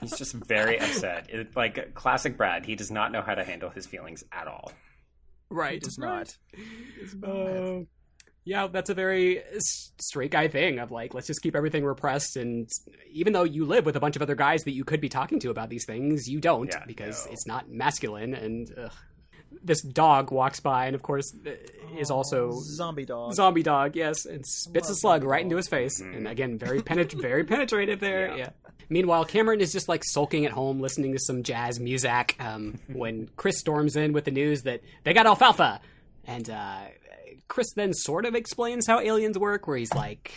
[0.01, 1.29] He's just very upset.
[1.31, 4.73] It, like classic Brad, he does not know how to handle his feelings at all.
[5.51, 6.33] Right, does right.
[7.23, 7.29] not.
[7.29, 7.81] Uh,
[8.45, 9.43] yeah, that's a very
[10.01, 12.37] straight guy thing of like, let's just keep everything repressed.
[12.37, 12.69] And
[13.13, 15.39] even though you live with a bunch of other guys that you could be talking
[15.41, 17.33] to about these things, you don't Yeah, because no.
[17.33, 18.35] it's not masculine.
[18.35, 18.93] And ugh.
[19.63, 21.51] This dog walks by and, of course, uh,
[21.99, 23.35] is also zombie dog.
[23.35, 25.45] zombie dog, yes, and spits a slug right dog.
[25.47, 26.01] into his face.
[26.03, 26.17] Mhm.
[26.17, 28.29] And again, very penet- very penetrative there.
[28.29, 28.37] Yeah.
[28.37, 28.49] Yeah.
[28.89, 32.37] Meanwhile, Cameron is just like sulking at home, listening to some jazz music.
[32.41, 35.81] Um, when Chris storms in with the news that they got alfalfa,
[36.27, 36.81] and uh,
[37.49, 40.33] Chris then sort of explains how aliens work, where he's like,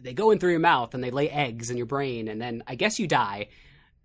[0.00, 2.62] they go in through your mouth and they lay eggs in your brain, and then
[2.66, 3.48] I guess you die,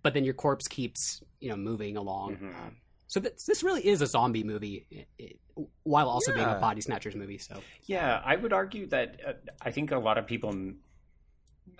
[0.02, 2.36] but then your corpse keeps you know moving along.
[2.36, 2.74] Mhm.
[3.12, 6.80] So this, this really is a zombie movie, i- i- while also being a body
[6.80, 7.36] snatchers movie.
[7.36, 10.50] So Yeah, I would argue that uh, I think a lot of people,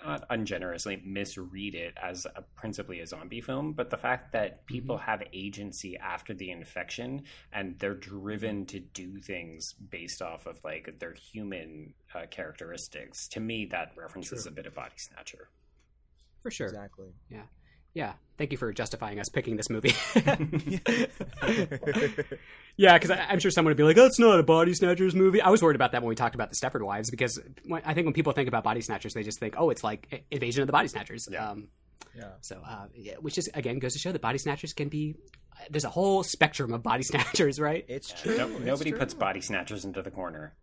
[0.05, 3.73] not ungenerously, misread it as a, principally a zombie film.
[3.73, 9.19] But the fact that people have agency after the infection and they're driven to do
[9.19, 14.51] things based off of like their human uh, characteristics, to me, that references True.
[14.51, 15.49] a bit of body snatcher.
[16.43, 17.07] for sure, Exactly.
[17.31, 17.45] yeah.
[18.35, 19.93] Thank you for justifying us picking this movie.
[22.75, 25.51] Yeah, because I'm sure someone would be like, "That's not a body snatchers movie." I
[25.51, 28.05] was worried about that when we talked about the Stepford Wives because when, I think
[28.05, 30.71] when people think about body snatchers, they just think, "Oh, it's like Invasion of the
[30.73, 31.51] Body Snatchers." Yeah.
[31.51, 31.67] Um,
[32.15, 32.29] yeah.
[32.41, 35.13] so, uh, yeah, which is again goes to show that body snatchers can be.
[35.69, 37.85] There's a whole spectrum of body snatchers, right?
[37.87, 38.37] It's true.
[38.37, 38.99] No- it's nobody true.
[38.99, 40.55] puts body snatchers into the corner.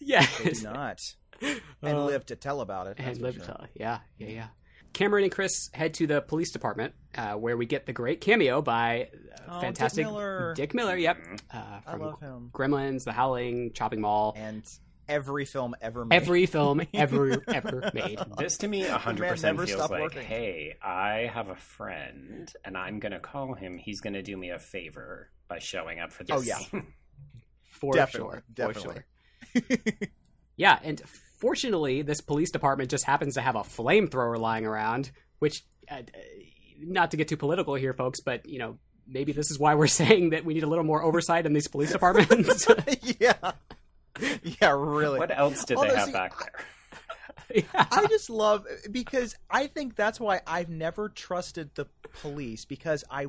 [0.00, 0.98] Yeah, They do not.
[1.40, 1.60] And
[1.96, 2.96] Uh, live to tell about it.
[2.98, 3.44] and live sure.
[3.44, 3.66] to tell.
[3.74, 4.46] Yeah, yeah, yeah.
[4.96, 8.62] Cameron and Chris head to the police department, uh, where we get the great cameo
[8.62, 10.54] by uh, Oh, Dick fantastic Miller.
[10.56, 10.96] Dick Miller.
[10.96, 11.40] Yep, Mhm.
[11.52, 12.50] uh, I from love him.
[12.52, 14.32] Gremlins, The Howling, Chopping Mall.
[14.36, 14.64] And
[15.08, 16.16] every film ever made.
[16.16, 18.18] Every film ever ever made.
[18.38, 20.22] This to me 100% Man never feels like, working.
[20.24, 23.76] hey, I have a friend and I'm going to call him.
[23.78, 26.34] He's going to do me a favor by showing up for this.
[26.36, 26.58] Oh, yeah.
[27.70, 28.42] For Definitely, sure.
[28.54, 29.02] definitely.
[29.52, 30.08] For sure.
[30.56, 31.02] yeah, and
[31.36, 36.00] fortunately, this police department just happens to have a flamethrower lying around, which, uh, uh,
[36.78, 39.86] not to get too political here, folks, but, you know, maybe this is why we're
[39.86, 42.66] saying that we need a little more oversight in these police departments.
[43.20, 43.52] yeah.
[44.42, 45.18] Yeah, really.
[45.18, 46.64] What else did they have see, back there?
[47.74, 51.86] I just love because I think that's why I've never trusted the
[52.20, 53.26] police because I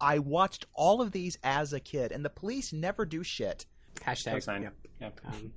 [0.00, 3.66] I watched all of these as a kid and the police never do shit.
[4.00, 4.32] Hashtag.
[4.32, 4.62] Co-sign.
[4.62, 4.74] Yep.
[5.00, 5.20] Yep.
[5.26, 5.52] Um,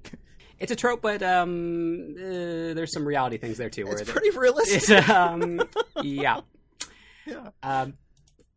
[0.60, 3.86] it's a trope, but um, uh, there's some reality things there too.
[3.86, 4.77] Where It's they- pretty realistic.
[4.90, 5.61] It's, um,
[6.03, 6.41] yeah.
[7.26, 7.49] Yeah.
[7.61, 7.94] Um,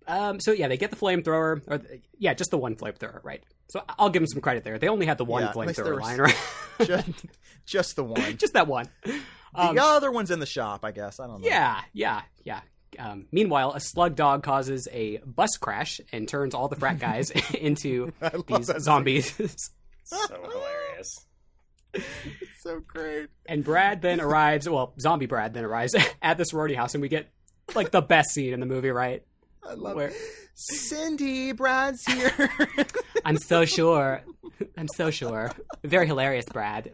[0.07, 3.43] um, so yeah, they get the flamethrower, or the, yeah, just the one flamethrower, right?
[3.69, 4.79] So I'll give them some credit there.
[4.79, 6.37] They only had the one Yeah, at least there flamethrower line, right?
[6.87, 7.09] just,
[7.67, 8.37] just the one.
[8.39, 8.89] just that one.
[9.55, 11.21] Um, the other one's in the shop, I guess.
[11.21, 11.47] I don't know.
[11.49, 12.61] yeah, yeah, yeah.
[12.99, 17.31] Um, meanwhile, a slug dog causes a bus crash and turns all the frat guys
[17.55, 18.13] into
[18.49, 19.35] these zombies.
[20.05, 21.27] So hilarious.
[21.95, 23.29] It's so great.
[23.47, 24.69] and Brad then arrives.
[24.69, 27.29] Well, zombie Brad then arrives at the sorority house, and we get
[27.75, 29.25] like the best scene in the movie, right?
[29.69, 30.15] I love Where- it.
[30.55, 32.51] Cindy, Brad's here.
[33.25, 34.23] I'm so sure.
[34.77, 35.51] I'm so sure.
[35.85, 36.91] Very hilarious, Brad.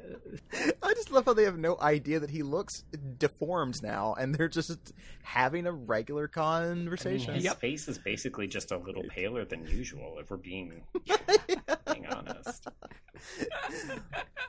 [0.82, 2.84] I just love how they have no idea that he looks
[3.18, 4.92] deformed now, and they're just
[5.22, 7.34] having a regular I mean, conversation.
[7.34, 7.60] his Yep.
[7.60, 12.66] face is basically just a little paler than usual, if we're being being honest.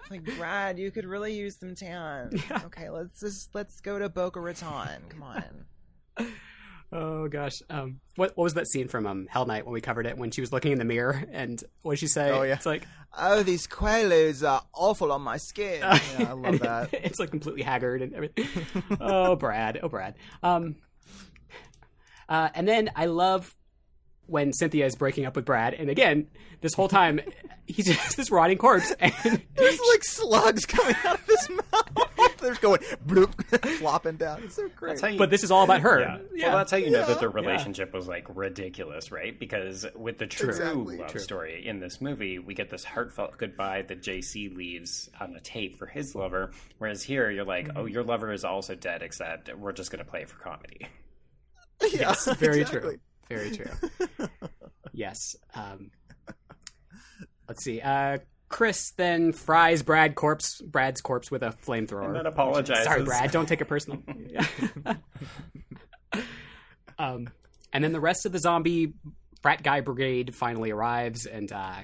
[0.10, 2.32] Like Brad, you could really use some tan.
[2.66, 5.02] Okay, let's just let's go to Boca Raton.
[5.10, 5.66] Come on.
[6.92, 7.62] Oh gosh.
[7.70, 10.32] Um, what what was that scene from um Hell Night when we covered it when
[10.32, 12.32] she was looking in the mirror and what did she say?
[12.32, 12.56] Oh, yeah.
[12.56, 12.88] It's like
[13.18, 15.82] Oh, these quaaludes are awful on my skin.
[16.20, 16.90] Yeah, I love that.
[16.94, 18.48] it's like completely haggard and everything.
[19.00, 19.80] oh Brad.
[19.82, 20.16] Oh Brad.
[20.44, 20.76] Um.
[22.28, 23.56] Uh, and then I love
[24.30, 26.28] when Cynthia is breaking up with Brad, and again,
[26.62, 27.20] this whole time
[27.66, 29.14] he's just this rotting corpse, and
[29.56, 32.38] There's like slugs coming out of his mouth.
[32.40, 33.34] They're going bloop,
[33.80, 34.44] flopping down.
[34.44, 34.90] It's so great.
[34.92, 36.00] That's how you, but this is all about her.
[36.34, 36.48] Yeah.
[36.50, 37.06] Well, that's how you know Yeah.
[37.08, 39.38] that their relationship was like ridiculous, right?
[39.38, 40.98] Because with the true Exactly.
[40.98, 41.20] love True.
[41.20, 45.78] story in this movie, we get this heartfelt goodbye that JC leaves on a tape
[45.78, 46.52] for his lover.
[46.78, 47.78] Whereas here, you're like, Mm-hmm.
[47.78, 50.88] oh, your lover is also dead, except we're just going to play for comedy.
[51.82, 52.92] yeah, Yes, very exactly.
[52.92, 53.00] true.
[53.30, 53.72] Very true.
[54.92, 55.36] yes.
[55.54, 55.92] Um,
[57.48, 57.80] let's see.
[57.80, 58.18] Uh,
[58.50, 62.08] Chris then fries Brad corpse Brad's corpse with a flamethrower.
[62.08, 62.84] And then apologizes.
[62.84, 63.32] Sorry, Brad.
[63.32, 64.02] Don't take it personal.
[67.00, 67.30] um,
[67.72, 68.94] and then the rest of the zombie
[69.42, 71.76] frat guy brigade finally arrives, and uh,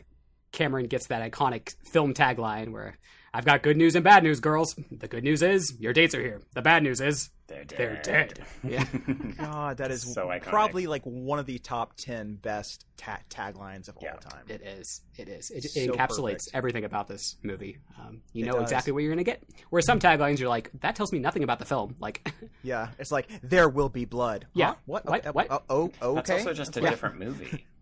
[0.51, 2.97] Cameron gets that iconic film tagline where
[3.38, 4.76] "I've got good news and bad news, girls.
[4.91, 6.41] The good news is your dates are here.
[6.53, 7.78] The bad news is They're dead.
[7.78, 8.86] they're dead." Yeah.
[9.38, 10.44] God, that is So iconic.
[10.44, 14.14] probably like one of the top ten best ta- taglines of Yeah.
[14.14, 14.45] all time.
[14.48, 15.02] It is.
[15.18, 15.52] It is.
[15.52, 16.49] It, So it encapsulates perfect.
[16.53, 17.78] everything about this movie.
[17.99, 18.64] Um, you It know does.
[18.64, 19.44] exactly what you're going to get.
[19.70, 21.95] Whereas some taglines, you're like, that tells me nothing about the film.
[21.99, 22.28] Like,
[22.64, 24.48] Yeah, it's like there will be blood.
[24.53, 24.68] Yeah.
[24.68, 24.76] Huh?
[24.86, 25.06] What?
[25.06, 25.28] What?
[25.28, 25.48] Oh, What?
[25.52, 26.22] Oh, oh, okay.
[26.22, 26.90] That's also just a Yeah.
[26.91, 27.66] different movie.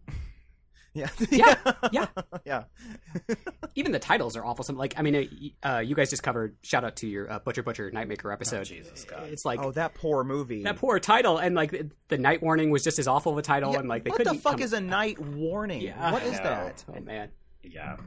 [0.96, 1.10] yeah.
[1.32, 1.56] yeah,
[1.92, 2.06] yeah.
[2.46, 2.64] yeah.
[3.76, 4.64] Even the titles are awful.
[4.64, 6.56] Some like, I mean, uh, uh, you guys just covered.
[6.62, 8.62] Shout out to your uh, Butcher Butcher Nightmaker episode.
[8.62, 9.24] Oh, Jesus God.
[9.30, 10.64] It's like Oh, that poor movie.
[10.64, 13.42] that poor title, and like the, the night warning was just as awful of a
[13.42, 14.36] title, Yeah, and like they what couldn't.
[14.36, 15.82] the fuck come- is a night warning?
[15.82, 16.12] Yeah.
[16.12, 16.44] what I is know.
[16.44, 16.86] that?
[16.96, 17.30] Oh man,
[17.64, 17.98] Yeah.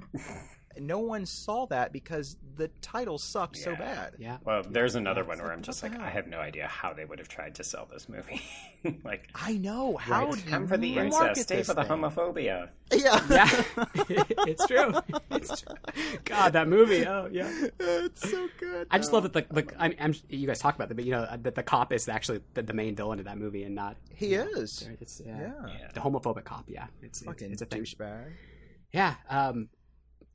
[0.78, 4.14] No one saw that because the title sucked so bad.
[4.18, 4.38] yeah.
[4.44, 6.00] Well, there's another one where What I'm just like, hell?
[6.00, 8.40] I have no idea how they would have tried to sell this movie.
[9.04, 9.96] like, I know.
[9.96, 11.90] How do come for the incest, market stay for the thing?
[11.98, 12.68] homophobia.
[12.92, 13.20] Yeah.
[13.28, 13.62] Yeah,
[14.46, 14.94] it's true.
[15.30, 15.76] It's true.
[16.24, 17.04] God, that movie.
[17.06, 17.50] Oh yeah.
[17.78, 18.86] it's so good.
[18.90, 21.04] I just love that the, the I mean, I'm, you guys talk about it, but
[21.04, 23.74] you know that the cop is actually the, the main villain of that movie and
[23.74, 24.88] not He is.
[25.00, 25.52] It's uh, Yeah.
[25.66, 25.88] Yeah.
[25.94, 26.64] the homophobic cop.
[26.68, 27.82] Yeah, it's it's, Fucking it's a thing.
[27.82, 28.30] douchebag.
[28.92, 29.68] Yeah, um,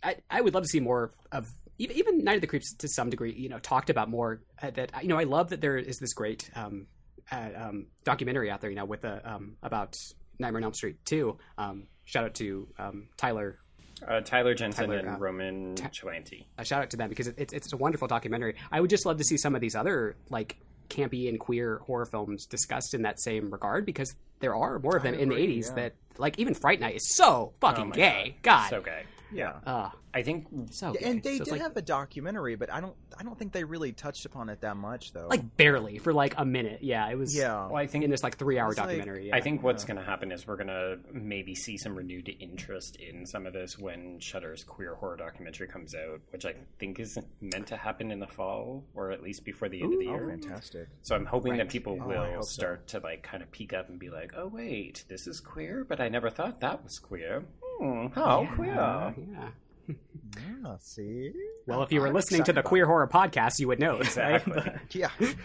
[0.04, 1.48] I I would love to see more of
[1.78, 3.34] even, even Night of the Creeps to some degree.
[3.34, 4.42] You know, talked about more.
[4.62, 6.88] Uh, that you know, I love that there is this great um,
[7.32, 8.70] uh, um, documentary out there.
[8.70, 9.96] You know, with the um, about
[10.40, 11.38] Nightmare on Elm Street too.
[11.58, 13.60] Um, shout out to um, Tyler
[14.08, 16.46] Uh, Tyler Jensen Tyler, and uh, Roman Chimienti.
[16.58, 18.56] a shout out to them because it, it's it's a wonderful documentary.
[18.72, 20.58] I would just love to see some of these other like
[20.90, 25.04] campy and queer horror films discussed in that same regard because there are more of
[25.04, 25.74] them in the '80s yeah.
[25.76, 28.36] that like even Fright Night is so fucking Oh my gay.
[28.42, 29.04] God, So gay.
[29.34, 29.54] Yeah.
[29.66, 32.82] uh, I think so Yeah, and they So did like, have a documentary, but I
[32.82, 32.96] don't.
[33.18, 35.28] I don't think they really touched upon it that much, though.
[35.30, 36.80] like barely for like a minute.
[36.82, 37.34] Yeah, it was.
[37.36, 37.68] yeah.
[37.68, 39.28] well, I think in this like three hour It's like- documentary.
[39.30, 39.36] yeah.
[39.36, 42.98] I think what's going to happen is we're going to maybe see some renewed interest
[42.98, 47.18] in some of this when Shudder's queer horror documentary comes out, which I think is
[47.40, 50.16] meant to happen in the fall or at least before the end of the Oh,
[50.16, 50.28] year.
[50.30, 50.88] fantastic.
[51.04, 51.60] So I'm hoping Right.
[51.60, 52.50] that people Oh, will hope so.
[52.52, 55.86] start to like kind of peek up and be like, "Oh wait, this is queer,
[55.88, 57.46] but I never thought that was queer.
[57.82, 59.48] Hmm, how yeah, queer." Yeah.
[59.88, 61.34] Yeah, see.
[61.66, 64.54] Well, if you were I'm listening to the queer horror podcast, you would know Exactly.
[64.54, 64.78] right?
[64.92, 65.36] Yeah, you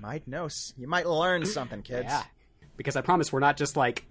[0.00, 0.48] might know.
[0.76, 2.06] You might learn something, kids.
[2.08, 2.22] Yeah,
[2.76, 4.04] because I promise we're not just like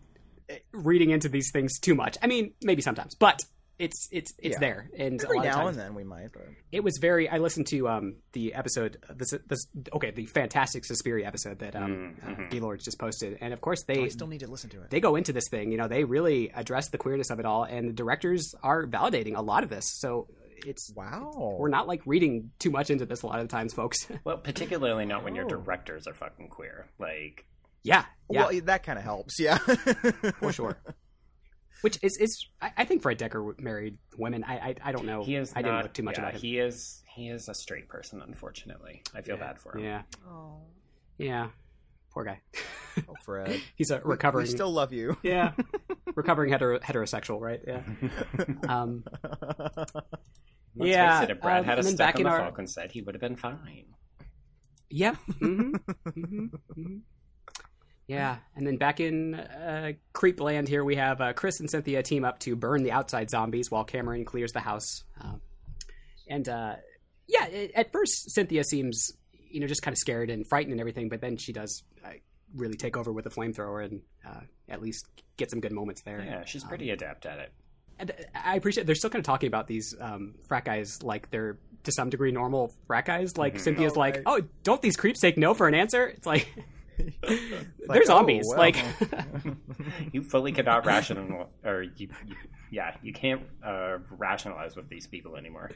[0.50, 2.18] eh, reading into these things too much.
[2.22, 3.44] I mean, maybe sometimes, but
[3.82, 4.60] it's it's it's Yeah.
[4.60, 6.32] there, and Every a lot of now times, and then we might.
[6.32, 6.48] But...
[6.72, 7.28] it was very.
[7.28, 12.16] I listened to um the episode this this okay the fantastic Suspiria episode that um
[12.22, 14.82] Mm, uh, Gaylords just posted, and of course they I still need to listen to
[14.84, 14.90] it.
[14.92, 15.72] they go into this thing.
[15.72, 19.36] You know, they really address the queerness of it all, and the directors are validating
[19.36, 19.86] a lot of this.
[20.00, 20.28] So
[20.66, 21.58] it's wow.
[21.60, 23.98] we're not like reading too much into this a lot of the times, folks.
[24.24, 25.50] Well, particularly not when your Oh.
[25.50, 26.88] directors are fucking queer.
[27.00, 27.46] Like,
[27.84, 29.40] yeah, yeah, Well, that kind of helps.
[29.40, 29.58] Yeah.
[29.58, 30.78] for sure.
[31.82, 34.44] Which is is I, I think Fred Dekker married women.
[34.44, 35.24] I I, I don't know.
[35.24, 35.52] he is.
[35.56, 36.42] I didn't not- look too much yeah, about him.
[36.42, 37.02] He is.
[37.16, 38.22] He is a straight person.
[38.22, 39.84] Unfortunately, I feel bad for him.
[39.84, 40.62] Yeah, Oh,
[41.18, 41.48] yeah.
[42.14, 42.40] Poor guy.
[43.10, 43.60] oh, Fred.
[43.76, 44.46] He's a We- recovering.
[44.46, 45.18] We still love you.
[45.24, 45.52] yeah,
[46.16, 47.62] recovering hetero, heterosexual, right?
[47.66, 47.82] Yeah.
[48.70, 49.04] Um,
[50.76, 52.24] Let's Yeah, face it, if Brad um, had a and then stuck back on in
[52.26, 53.86] the our- Falcon set, he would have been fine.
[54.90, 55.16] Yeah.
[55.40, 55.74] hmm
[56.14, 56.46] hmm
[56.76, 56.98] hmm
[58.12, 62.04] Yeah, and then back in uh, Creep Land here, we have uh, Chris and Cynthia
[62.04, 65.04] team up to burn the outside zombies while Cameron clears the house.
[65.20, 65.42] Um,
[66.28, 66.76] and uh,
[67.28, 69.12] yeah, it, at first Cynthia seems
[69.50, 72.10] you know just kind of scared and frightened and everything, but then she does uh,
[72.56, 75.06] really take over with the flamethrower and uh, at least
[75.38, 76.22] get some good moments there.
[76.22, 77.52] Yeah, she's pretty adept at it.
[78.00, 81.58] And I appreciate they're still kind of talking about these um, frat guys like they're
[81.84, 83.38] to some degree normal frat guys.
[83.38, 84.24] Like Cynthia's Oh, like, right.
[84.26, 86.08] oh, don't these creeps take no for an answer?
[86.08, 86.48] It's like
[87.88, 88.46] they're zombies.
[88.48, 88.58] oh, well.
[88.60, 88.78] Like
[90.14, 92.36] You fully cannot rational, or you, you
[92.72, 95.72] yeah, you can't uh, rationalize with these people anymore.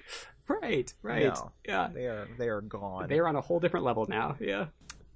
[0.47, 1.51] right, right, No.
[1.67, 1.89] yeah.
[1.93, 3.07] They are they are gone.
[3.09, 4.37] They're on a whole different level now.
[4.39, 4.67] Yeah.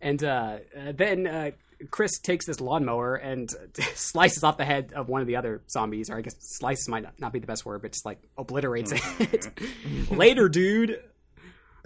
[0.01, 0.59] And uh,
[0.93, 1.51] then uh,
[1.91, 3.49] Chris takes this lawnmower and
[3.95, 7.03] slices off the head of one of the other zombies, or I guess slices might
[7.03, 9.49] not- not be the best word, but just like obliterates it.
[10.11, 11.01] Later, dude.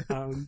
[0.10, 0.48] Um,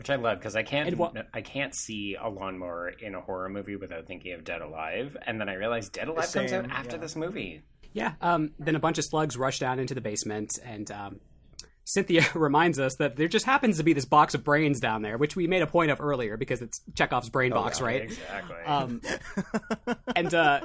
[0.00, 3.50] Which I love because I can't And I can't see a lawnmower in a horror
[3.50, 6.96] movie without thinking of Dead Alive, and then I realized Dead Alive comes out after
[6.96, 7.02] yeah.
[7.02, 7.60] this movie.
[7.92, 8.14] Yeah.
[8.22, 11.20] Um, then a bunch of slugs rush down into the basement, and um,
[11.84, 15.18] Cynthia reminds us that there just happens to be this box of brains down there,
[15.18, 18.02] which we made a point of earlier because it's Chekhov's brain box, Yeah, right?
[18.04, 18.56] Exactly.
[18.64, 19.02] Um,
[20.16, 20.60] and uh,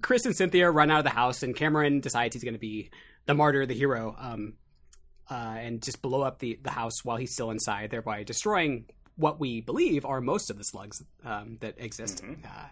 [0.00, 2.88] Chris and Cynthia run out of the house, and Cameron decides he's going to be
[3.26, 4.54] the martyr, the hero, um,
[5.30, 8.86] uh, and just blow up the, the house while he's still inside, thereby destroying
[9.16, 12.22] what we believe are most of the slugs um, that exist.
[12.24, 12.44] Mhm.
[12.44, 12.68] Uh,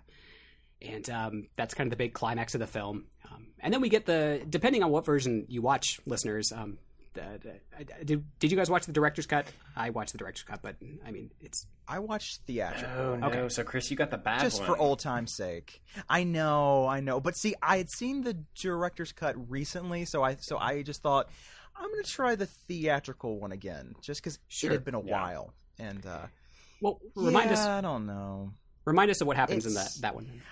[0.80, 3.06] and um, that's kind of the big climax of the film.
[3.30, 6.52] Um, and then we get the, depending on what version you watch, listeners.
[6.52, 6.78] Um,
[7.14, 7.40] the,
[7.78, 9.46] the- did, did you guys watch the director's cut?
[9.74, 12.96] I watched the director's cut, but I mean, it's I watched theatrical.
[12.96, 13.26] oh no!
[13.26, 13.48] okay.
[13.48, 14.66] So Chris, you got the bad just one.
[14.68, 15.82] for old time's sake.
[16.08, 20.36] I know, I know, but see, I had seen the director's cut recently, so I
[20.36, 21.28] so I just thought
[21.78, 25.02] I'm going to try the theatrical one again, just because Sure, it had been a
[25.02, 25.12] yeah.
[25.12, 25.54] while.
[25.78, 26.26] And uh,
[26.80, 28.52] well, remind yeah, us, I don't know.
[28.84, 30.42] remind us of what happens in that that one.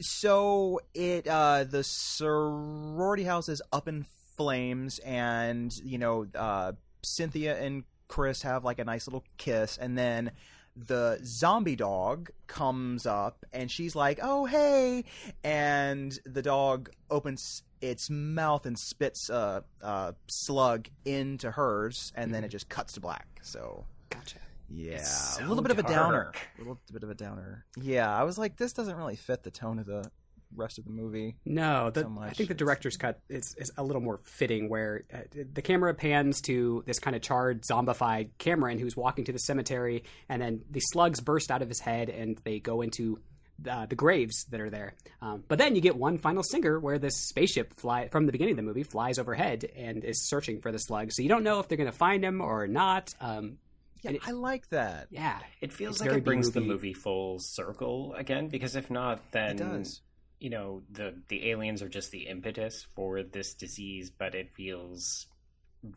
[0.00, 4.04] So it uh, the sorority house is up in
[4.36, 6.72] flames, and you know uh,
[7.04, 10.32] Cynthia and Chris have like a nice little kiss, and then
[10.76, 15.04] the zombie dog comes up, and she's like, "Oh hey,"
[15.44, 22.44] and the dog opens its mouth and spits a, a slug into hers, and then
[22.44, 23.26] it just cuts to black.
[23.42, 24.38] So Gotcha.
[24.68, 26.32] yeah, It's a little bit of a downer.
[26.56, 27.64] A little bit of a downer.
[27.80, 30.10] Yeah, I was like, this doesn't really fit the tone of the
[30.56, 31.36] rest of the movie.
[31.44, 35.04] No, the, so I think the director's cut is, is a little more fitting, where
[35.12, 35.18] uh,
[35.52, 40.04] the camera pans to this kind of charred, zombified Cameron who's walking to the cemetery,
[40.28, 43.18] and then the slugs burst out of his head and they go into
[43.68, 44.94] uh, the graves that are there.
[45.22, 48.52] Um, but then you get one final singer where this spaceship fly from the beginning
[48.52, 51.12] of the movie flies overhead and is searching for the slug.
[51.12, 53.14] So you don't know if they're going to find him or not.
[53.20, 53.58] Um,
[54.02, 55.06] Yeah, it- I like that.
[55.10, 56.88] yeah, It feels like it brings the B-movie.
[56.88, 60.02] movie full circle again, because if not, then It does.
[60.40, 65.26] you know the the aliens are just the impetus for this disease, but it feels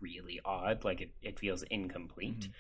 [0.02, 2.40] really odd, like it, it feels incomplete.
[2.42, 2.52] Mm-hmm.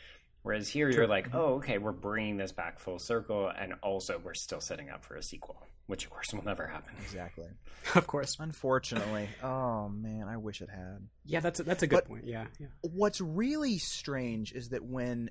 [0.48, 4.34] Whereas here you're like, oh, okay, we're bringing this back full circle, and also we're
[4.34, 6.94] still setting up for a sequel, which of course will never happen.
[7.04, 7.48] Exactly.
[7.96, 8.38] of course.
[8.40, 9.28] Unfortunately.
[9.44, 11.06] oh man, I wish it had.
[11.26, 12.26] Yeah, that's a, that's a good But- point.
[12.26, 12.68] Yeah, yeah.
[12.82, 15.30] What's really strange is that when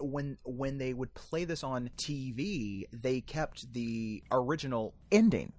[0.00, 5.52] when when they would play this on TV, they kept the original ending,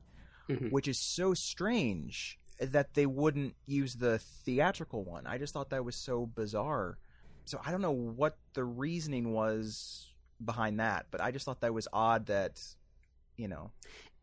[0.49, 0.71] Mhm.
[0.71, 5.25] which is so strange that they wouldn't use the theatrical one.
[5.27, 6.97] I just thought that was so bizarre.
[7.45, 10.09] So I don't know what the reasoning was
[10.43, 12.61] behind that, but I just thought that was odd that
[13.37, 13.71] you know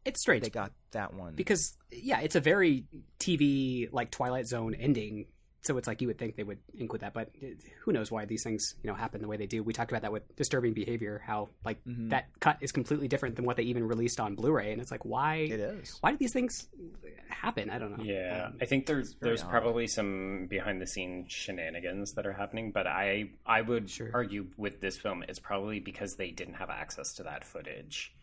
[0.05, 0.45] It's strange.
[0.45, 2.85] they got that one because yeah, it's a very
[3.19, 5.27] TV like Twilight Zone ending
[5.61, 7.31] so it's like you would think they would include that, but
[7.81, 9.63] who knows why these things you know happen the way they do?
[9.63, 12.11] We talked about that with disturbing behavior, how like Mhm.
[12.11, 15.05] that cut is completely different than what they even released on Blu-ray, and it's like
[15.05, 15.99] why It is.
[16.01, 16.69] why do these things
[17.29, 17.71] happen?
[17.71, 18.05] I don't know.
[18.05, 19.51] Yeah, Um, I think there's there's odd.
[19.51, 24.11] probably some behind the scenes shenanigans that are happening, but I I would Sure.
[24.15, 28.15] argue with this film it's probably because they didn't have access to that footage.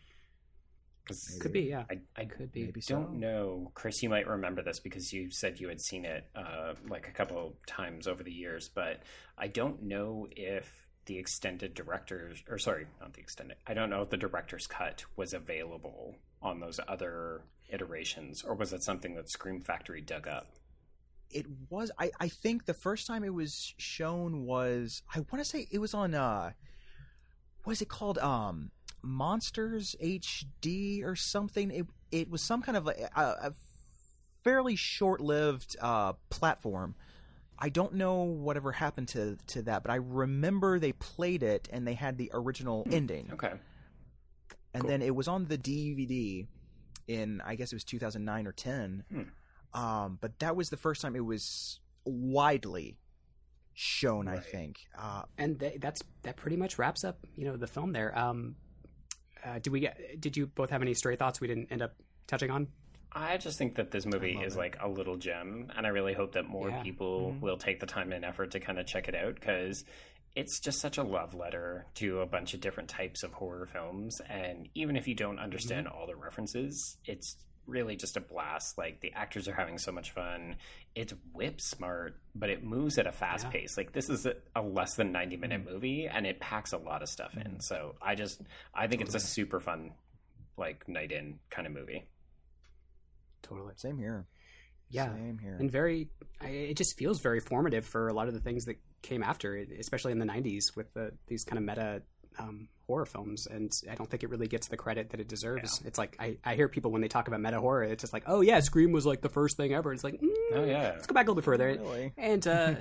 [1.06, 1.84] 'Cause could be yeah.
[1.90, 2.64] I, I Could be.
[2.64, 4.02] Maybe don't know, Chris.
[4.02, 7.56] You might remember this because you said you had seen it uh, like a couple
[7.66, 9.02] times over the years, but
[9.38, 13.56] I don't know if the extended director's or sorry, not the extended.
[13.66, 18.72] I don't know if the director's cut was available on those other iterations, or was
[18.72, 20.48] it something that Scream Factory dug up?
[21.28, 25.44] it was I, I think the first time it was shown was I want to
[25.44, 26.52] say it was on uh
[27.64, 28.70] what is it called um
[29.06, 33.52] Monsters HD or something it it was some kind of a, a, a
[34.44, 36.94] fairly short-lived uh platform
[37.58, 41.86] I don't know whatever happened to to that but I remember they played it and
[41.86, 43.52] they had the original ending Okay,
[44.74, 44.90] and Cool.
[44.90, 46.46] then it was on the DVD
[47.08, 49.04] in I guess it was 2009 or 10.
[49.10, 49.22] Hmm.
[49.80, 52.96] Um, but that was the first time it was widely
[53.74, 54.26] shown.
[54.28, 54.78] I think.
[54.98, 58.16] Uh, and th- that's that pretty much wraps up you know the film there.
[58.18, 58.56] Um,
[59.46, 60.20] uh, did we get?
[60.20, 61.94] Did you both have any stray thoughts we didn't end up
[62.26, 62.68] touching on?
[63.12, 64.58] I just think that this movie is it.
[64.58, 66.82] like a little gem, and I really hope that more Yeah.
[66.82, 67.40] people Mhm.
[67.40, 69.84] will take the time and effort to kind of check it out because
[70.34, 74.20] it's just such a love letter to a bunch of different types of horror films.
[74.28, 77.36] And even if you don't understand all the references, it's
[77.66, 78.78] really just a blast.
[78.78, 80.56] Like the actors are having so much fun.
[80.94, 83.50] It's whip smart, but it moves at a fast Yeah.
[83.50, 83.76] pace.
[83.76, 85.72] Like this is a, a less than ninety minute mm.
[85.72, 87.56] movie, and it packs a lot of stuff in.
[87.56, 87.62] Mm.
[87.62, 88.40] So I just
[88.74, 89.92] I think it's a super fun
[90.56, 92.06] like night in kind of movie.
[93.42, 93.74] Totally.
[93.76, 94.26] same here.
[94.88, 95.12] Yeah.
[95.14, 95.56] Same here.
[95.58, 96.08] and very
[96.40, 99.56] I, it just feels very formative for a lot of the things that came after
[99.78, 102.02] especially in the 90s with the, these kind of meta
[102.38, 105.82] um, horror films and i don't think it really gets the credit that it deserves
[105.84, 108.22] it's like I, I hear people when they talk about meta horror it's just like
[108.26, 110.92] oh yeah scream was like the first thing ever it's like mm, Oh yeah.
[110.94, 112.12] let's go back a little bit further Really?
[112.16, 112.74] and uh,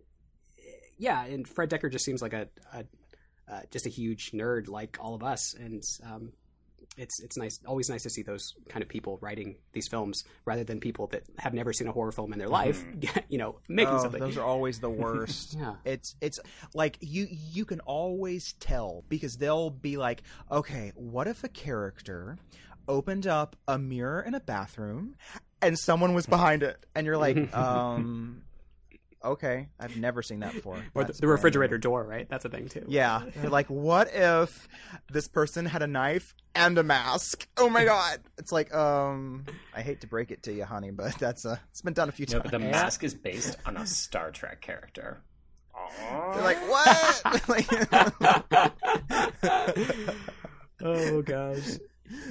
[0.98, 2.84] yeah and Fred Dekker just seems like a, a
[3.50, 6.32] uh, just a huge nerd like all of us and um,
[7.00, 10.62] it's it's nice always nice to see those kind of people writing these films rather
[10.64, 12.84] than people that have never seen a horror film in their life
[13.28, 14.20] you know making Oh, something.
[14.20, 15.56] those are always the worst.
[15.58, 15.74] yeah.
[15.84, 16.38] It's it's
[16.74, 20.22] like you you can always tell because they'll be like,
[20.52, 22.38] okay, what if a character
[22.88, 25.14] opened up a mirror in a bathroom
[25.62, 28.42] and someone was behind it, and you're like, um,
[29.24, 30.82] okay, I've never seen that before.
[30.94, 31.80] or the, the refrigerator new.
[31.80, 34.68] door right that's a thing too Yeah, you're like, what if
[35.10, 37.46] this person had a knife and a mask?
[37.56, 38.20] Oh my god!
[38.38, 39.44] It's like, um,
[39.74, 42.12] I hate to break it to you, honey, but that's uh, it's been done a
[42.12, 42.42] few No, times.
[42.44, 45.22] but the mask is based on a Star Trek character.
[46.32, 47.22] They're like, what?
[50.82, 51.78] oh gosh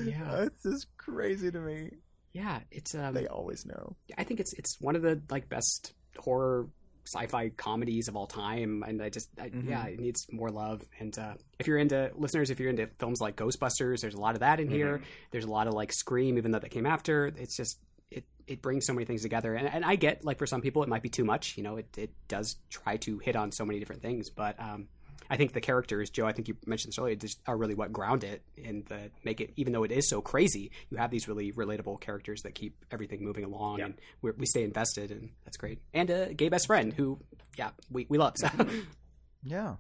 [0.04, 1.92] yeah That's just crazy to me.
[2.34, 3.96] yeah it's um They always know.
[4.18, 6.68] I think it's it's one of the like best horror
[7.14, 9.68] sci-fi comedies of all time, and I just I, Mhm.
[9.68, 10.86] yeah, it needs more love.
[11.00, 14.36] And uh, if you're into listeners, if you're into films like Ghostbusters, there's a lot
[14.36, 15.02] of that in here.
[15.32, 17.28] There's a lot of like Scream, even though that came after.
[17.28, 17.80] It's just
[18.12, 20.82] it it brings so many things together, and and I get like for some people
[20.84, 21.58] it might be too much.
[21.58, 24.88] You know, it it does try to hit on so many different things, but um,
[25.30, 27.92] I think the characters, Joe, I think you mentioned this earlier, just are really what
[27.94, 29.54] ground it and the make it.
[29.58, 33.24] Even though it is so crazy, you have these really relatable characters that keep everything
[33.24, 33.86] moving along, Yeah.
[33.86, 35.80] and we're, we stay invested, and that's great.
[35.94, 37.20] And a gay best friend who,
[37.58, 38.34] yeah, we we love.
[38.38, 38.48] So,
[39.44, 39.76] Yeah.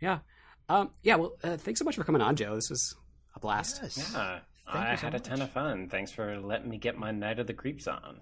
[0.00, 0.18] yeah,
[0.68, 1.16] um, yeah.
[1.16, 2.54] Well, uh, thanks so much for coming on, Joe.
[2.54, 2.94] This was
[3.34, 3.80] a blast.
[3.82, 4.12] Yes.
[4.14, 4.38] Yeah,
[4.72, 5.88] Thank I so had a ton of fun.
[5.90, 8.20] Thanks for letting me get my Night of the Creeps on.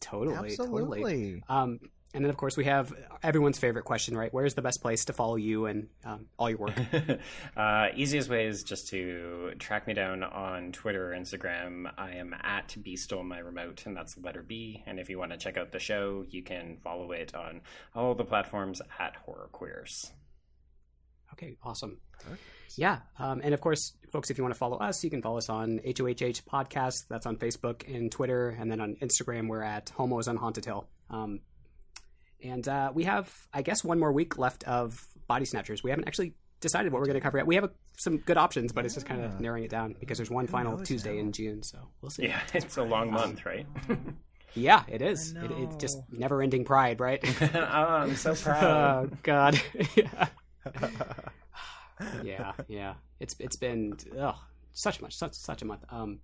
[0.00, 1.00] Totally, totally.
[1.02, 1.42] Absolutely.
[1.48, 1.78] Um,
[2.12, 2.92] and then, of course, we have
[3.22, 4.32] everyone's favorite question, right?
[4.34, 6.74] Where's the best place to follow you and um, all your work?
[7.56, 11.92] uh, easiest way is just to track me down on Twitter or Instagram.
[11.96, 14.82] I am at B Stole My Remote, and that's the letter B.
[14.86, 17.60] And if you want to check out the show, you can follow it on
[17.94, 20.10] all the platforms at Horror Queers.
[21.34, 21.98] Okay, awesome.
[22.76, 25.38] Yeah, um, and of course, folks, if you want to follow us, you can follow
[25.38, 27.06] us on HOHH Podcast.
[27.08, 30.88] That's on Facebook and Twitter, and then on Instagram, we're at Homos on Haunted Hill.
[31.08, 31.40] Um,
[32.42, 35.82] and uh, we have, I guess, one more week left of Body Snatchers.
[35.82, 37.46] We haven't actually decided what we're going to cover yet.
[37.46, 40.18] We have a, some good options, but it's just kind of narrowing it down because
[40.18, 41.20] there's one final Tuesday now?
[41.20, 42.24] in June, so we'll see.
[42.24, 43.66] Yeah, it's a long month, right?
[44.54, 45.32] Yeah, it is.
[45.32, 47.24] It, it's just never-ending pride, right?
[47.54, 49.12] oh, I'm so proud.
[49.12, 49.60] oh God.
[49.94, 50.28] yeah.
[52.24, 52.94] yeah, yeah.
[53.20, 54.34] It's it's been ugh,
[54.72, 55.84] such much such such a month.
[55.90, 56.18] Um,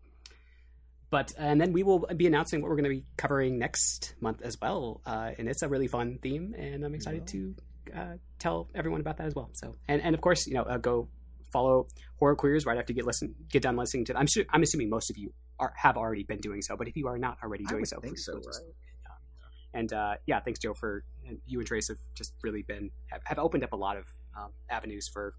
[1.10, 4.42] but and then we will be announcing what we're going to be covering next month
[4.42, 5.00] as well.
[5.06, 7.32] Uh, and it's a really fun theme, and I'm excited yeah.
[7.32, 7.54] to
[7.94, 9.50] uh, tell everyone about that as well.
[9.52, 11.08] So, and and of course, you know, uh, go
[11.52, 11.86] follow
[12.18, 14.12] Horror Queers right after you get listen get done listening to.
[14.12, 14.20] Them.
[14.20, 16.96] I'm sure I'm assuming most of you are have already been doing so, but if
[16.96, 18.72] you are not already doing so, think so, just, right?
[19.76, 23.20] And uh, yeah, thanks, Joe, for and you and Trace have just really been have,
[23.24, 24.04] have opened up a lot of
[24.34, 25.34] um, avenues for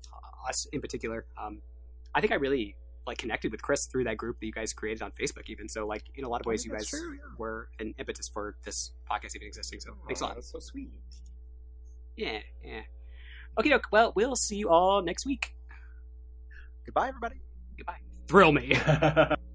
[0.47, 1.25] us in particular.
[1.41, 1.61] Um,
[2.13, 2.75] I think I really
[3.07, 5.67] like connected with Chris through that group that you guys created on Facebook, even.
[5.69, 7.19] So, like in a lot of oh, ways, you guys true, yeah.
[7.37, 9.79] were an impetus for this podcast even existing.
[9.79, 10.35] So, oh, thanks a oh, lot.
[10.35, 10.91] That's so sweet.
[12.15, 12.81] Yeah, yeah.
[13.59, 13.87] Okay, doke.
[13.91, 15.55] Well, we'll see you all next week.
[16.85, 17.41] Goodbye, everybody.
[17.77, 17.99] Goodbye.
[18.27, 18.77] Thrill me.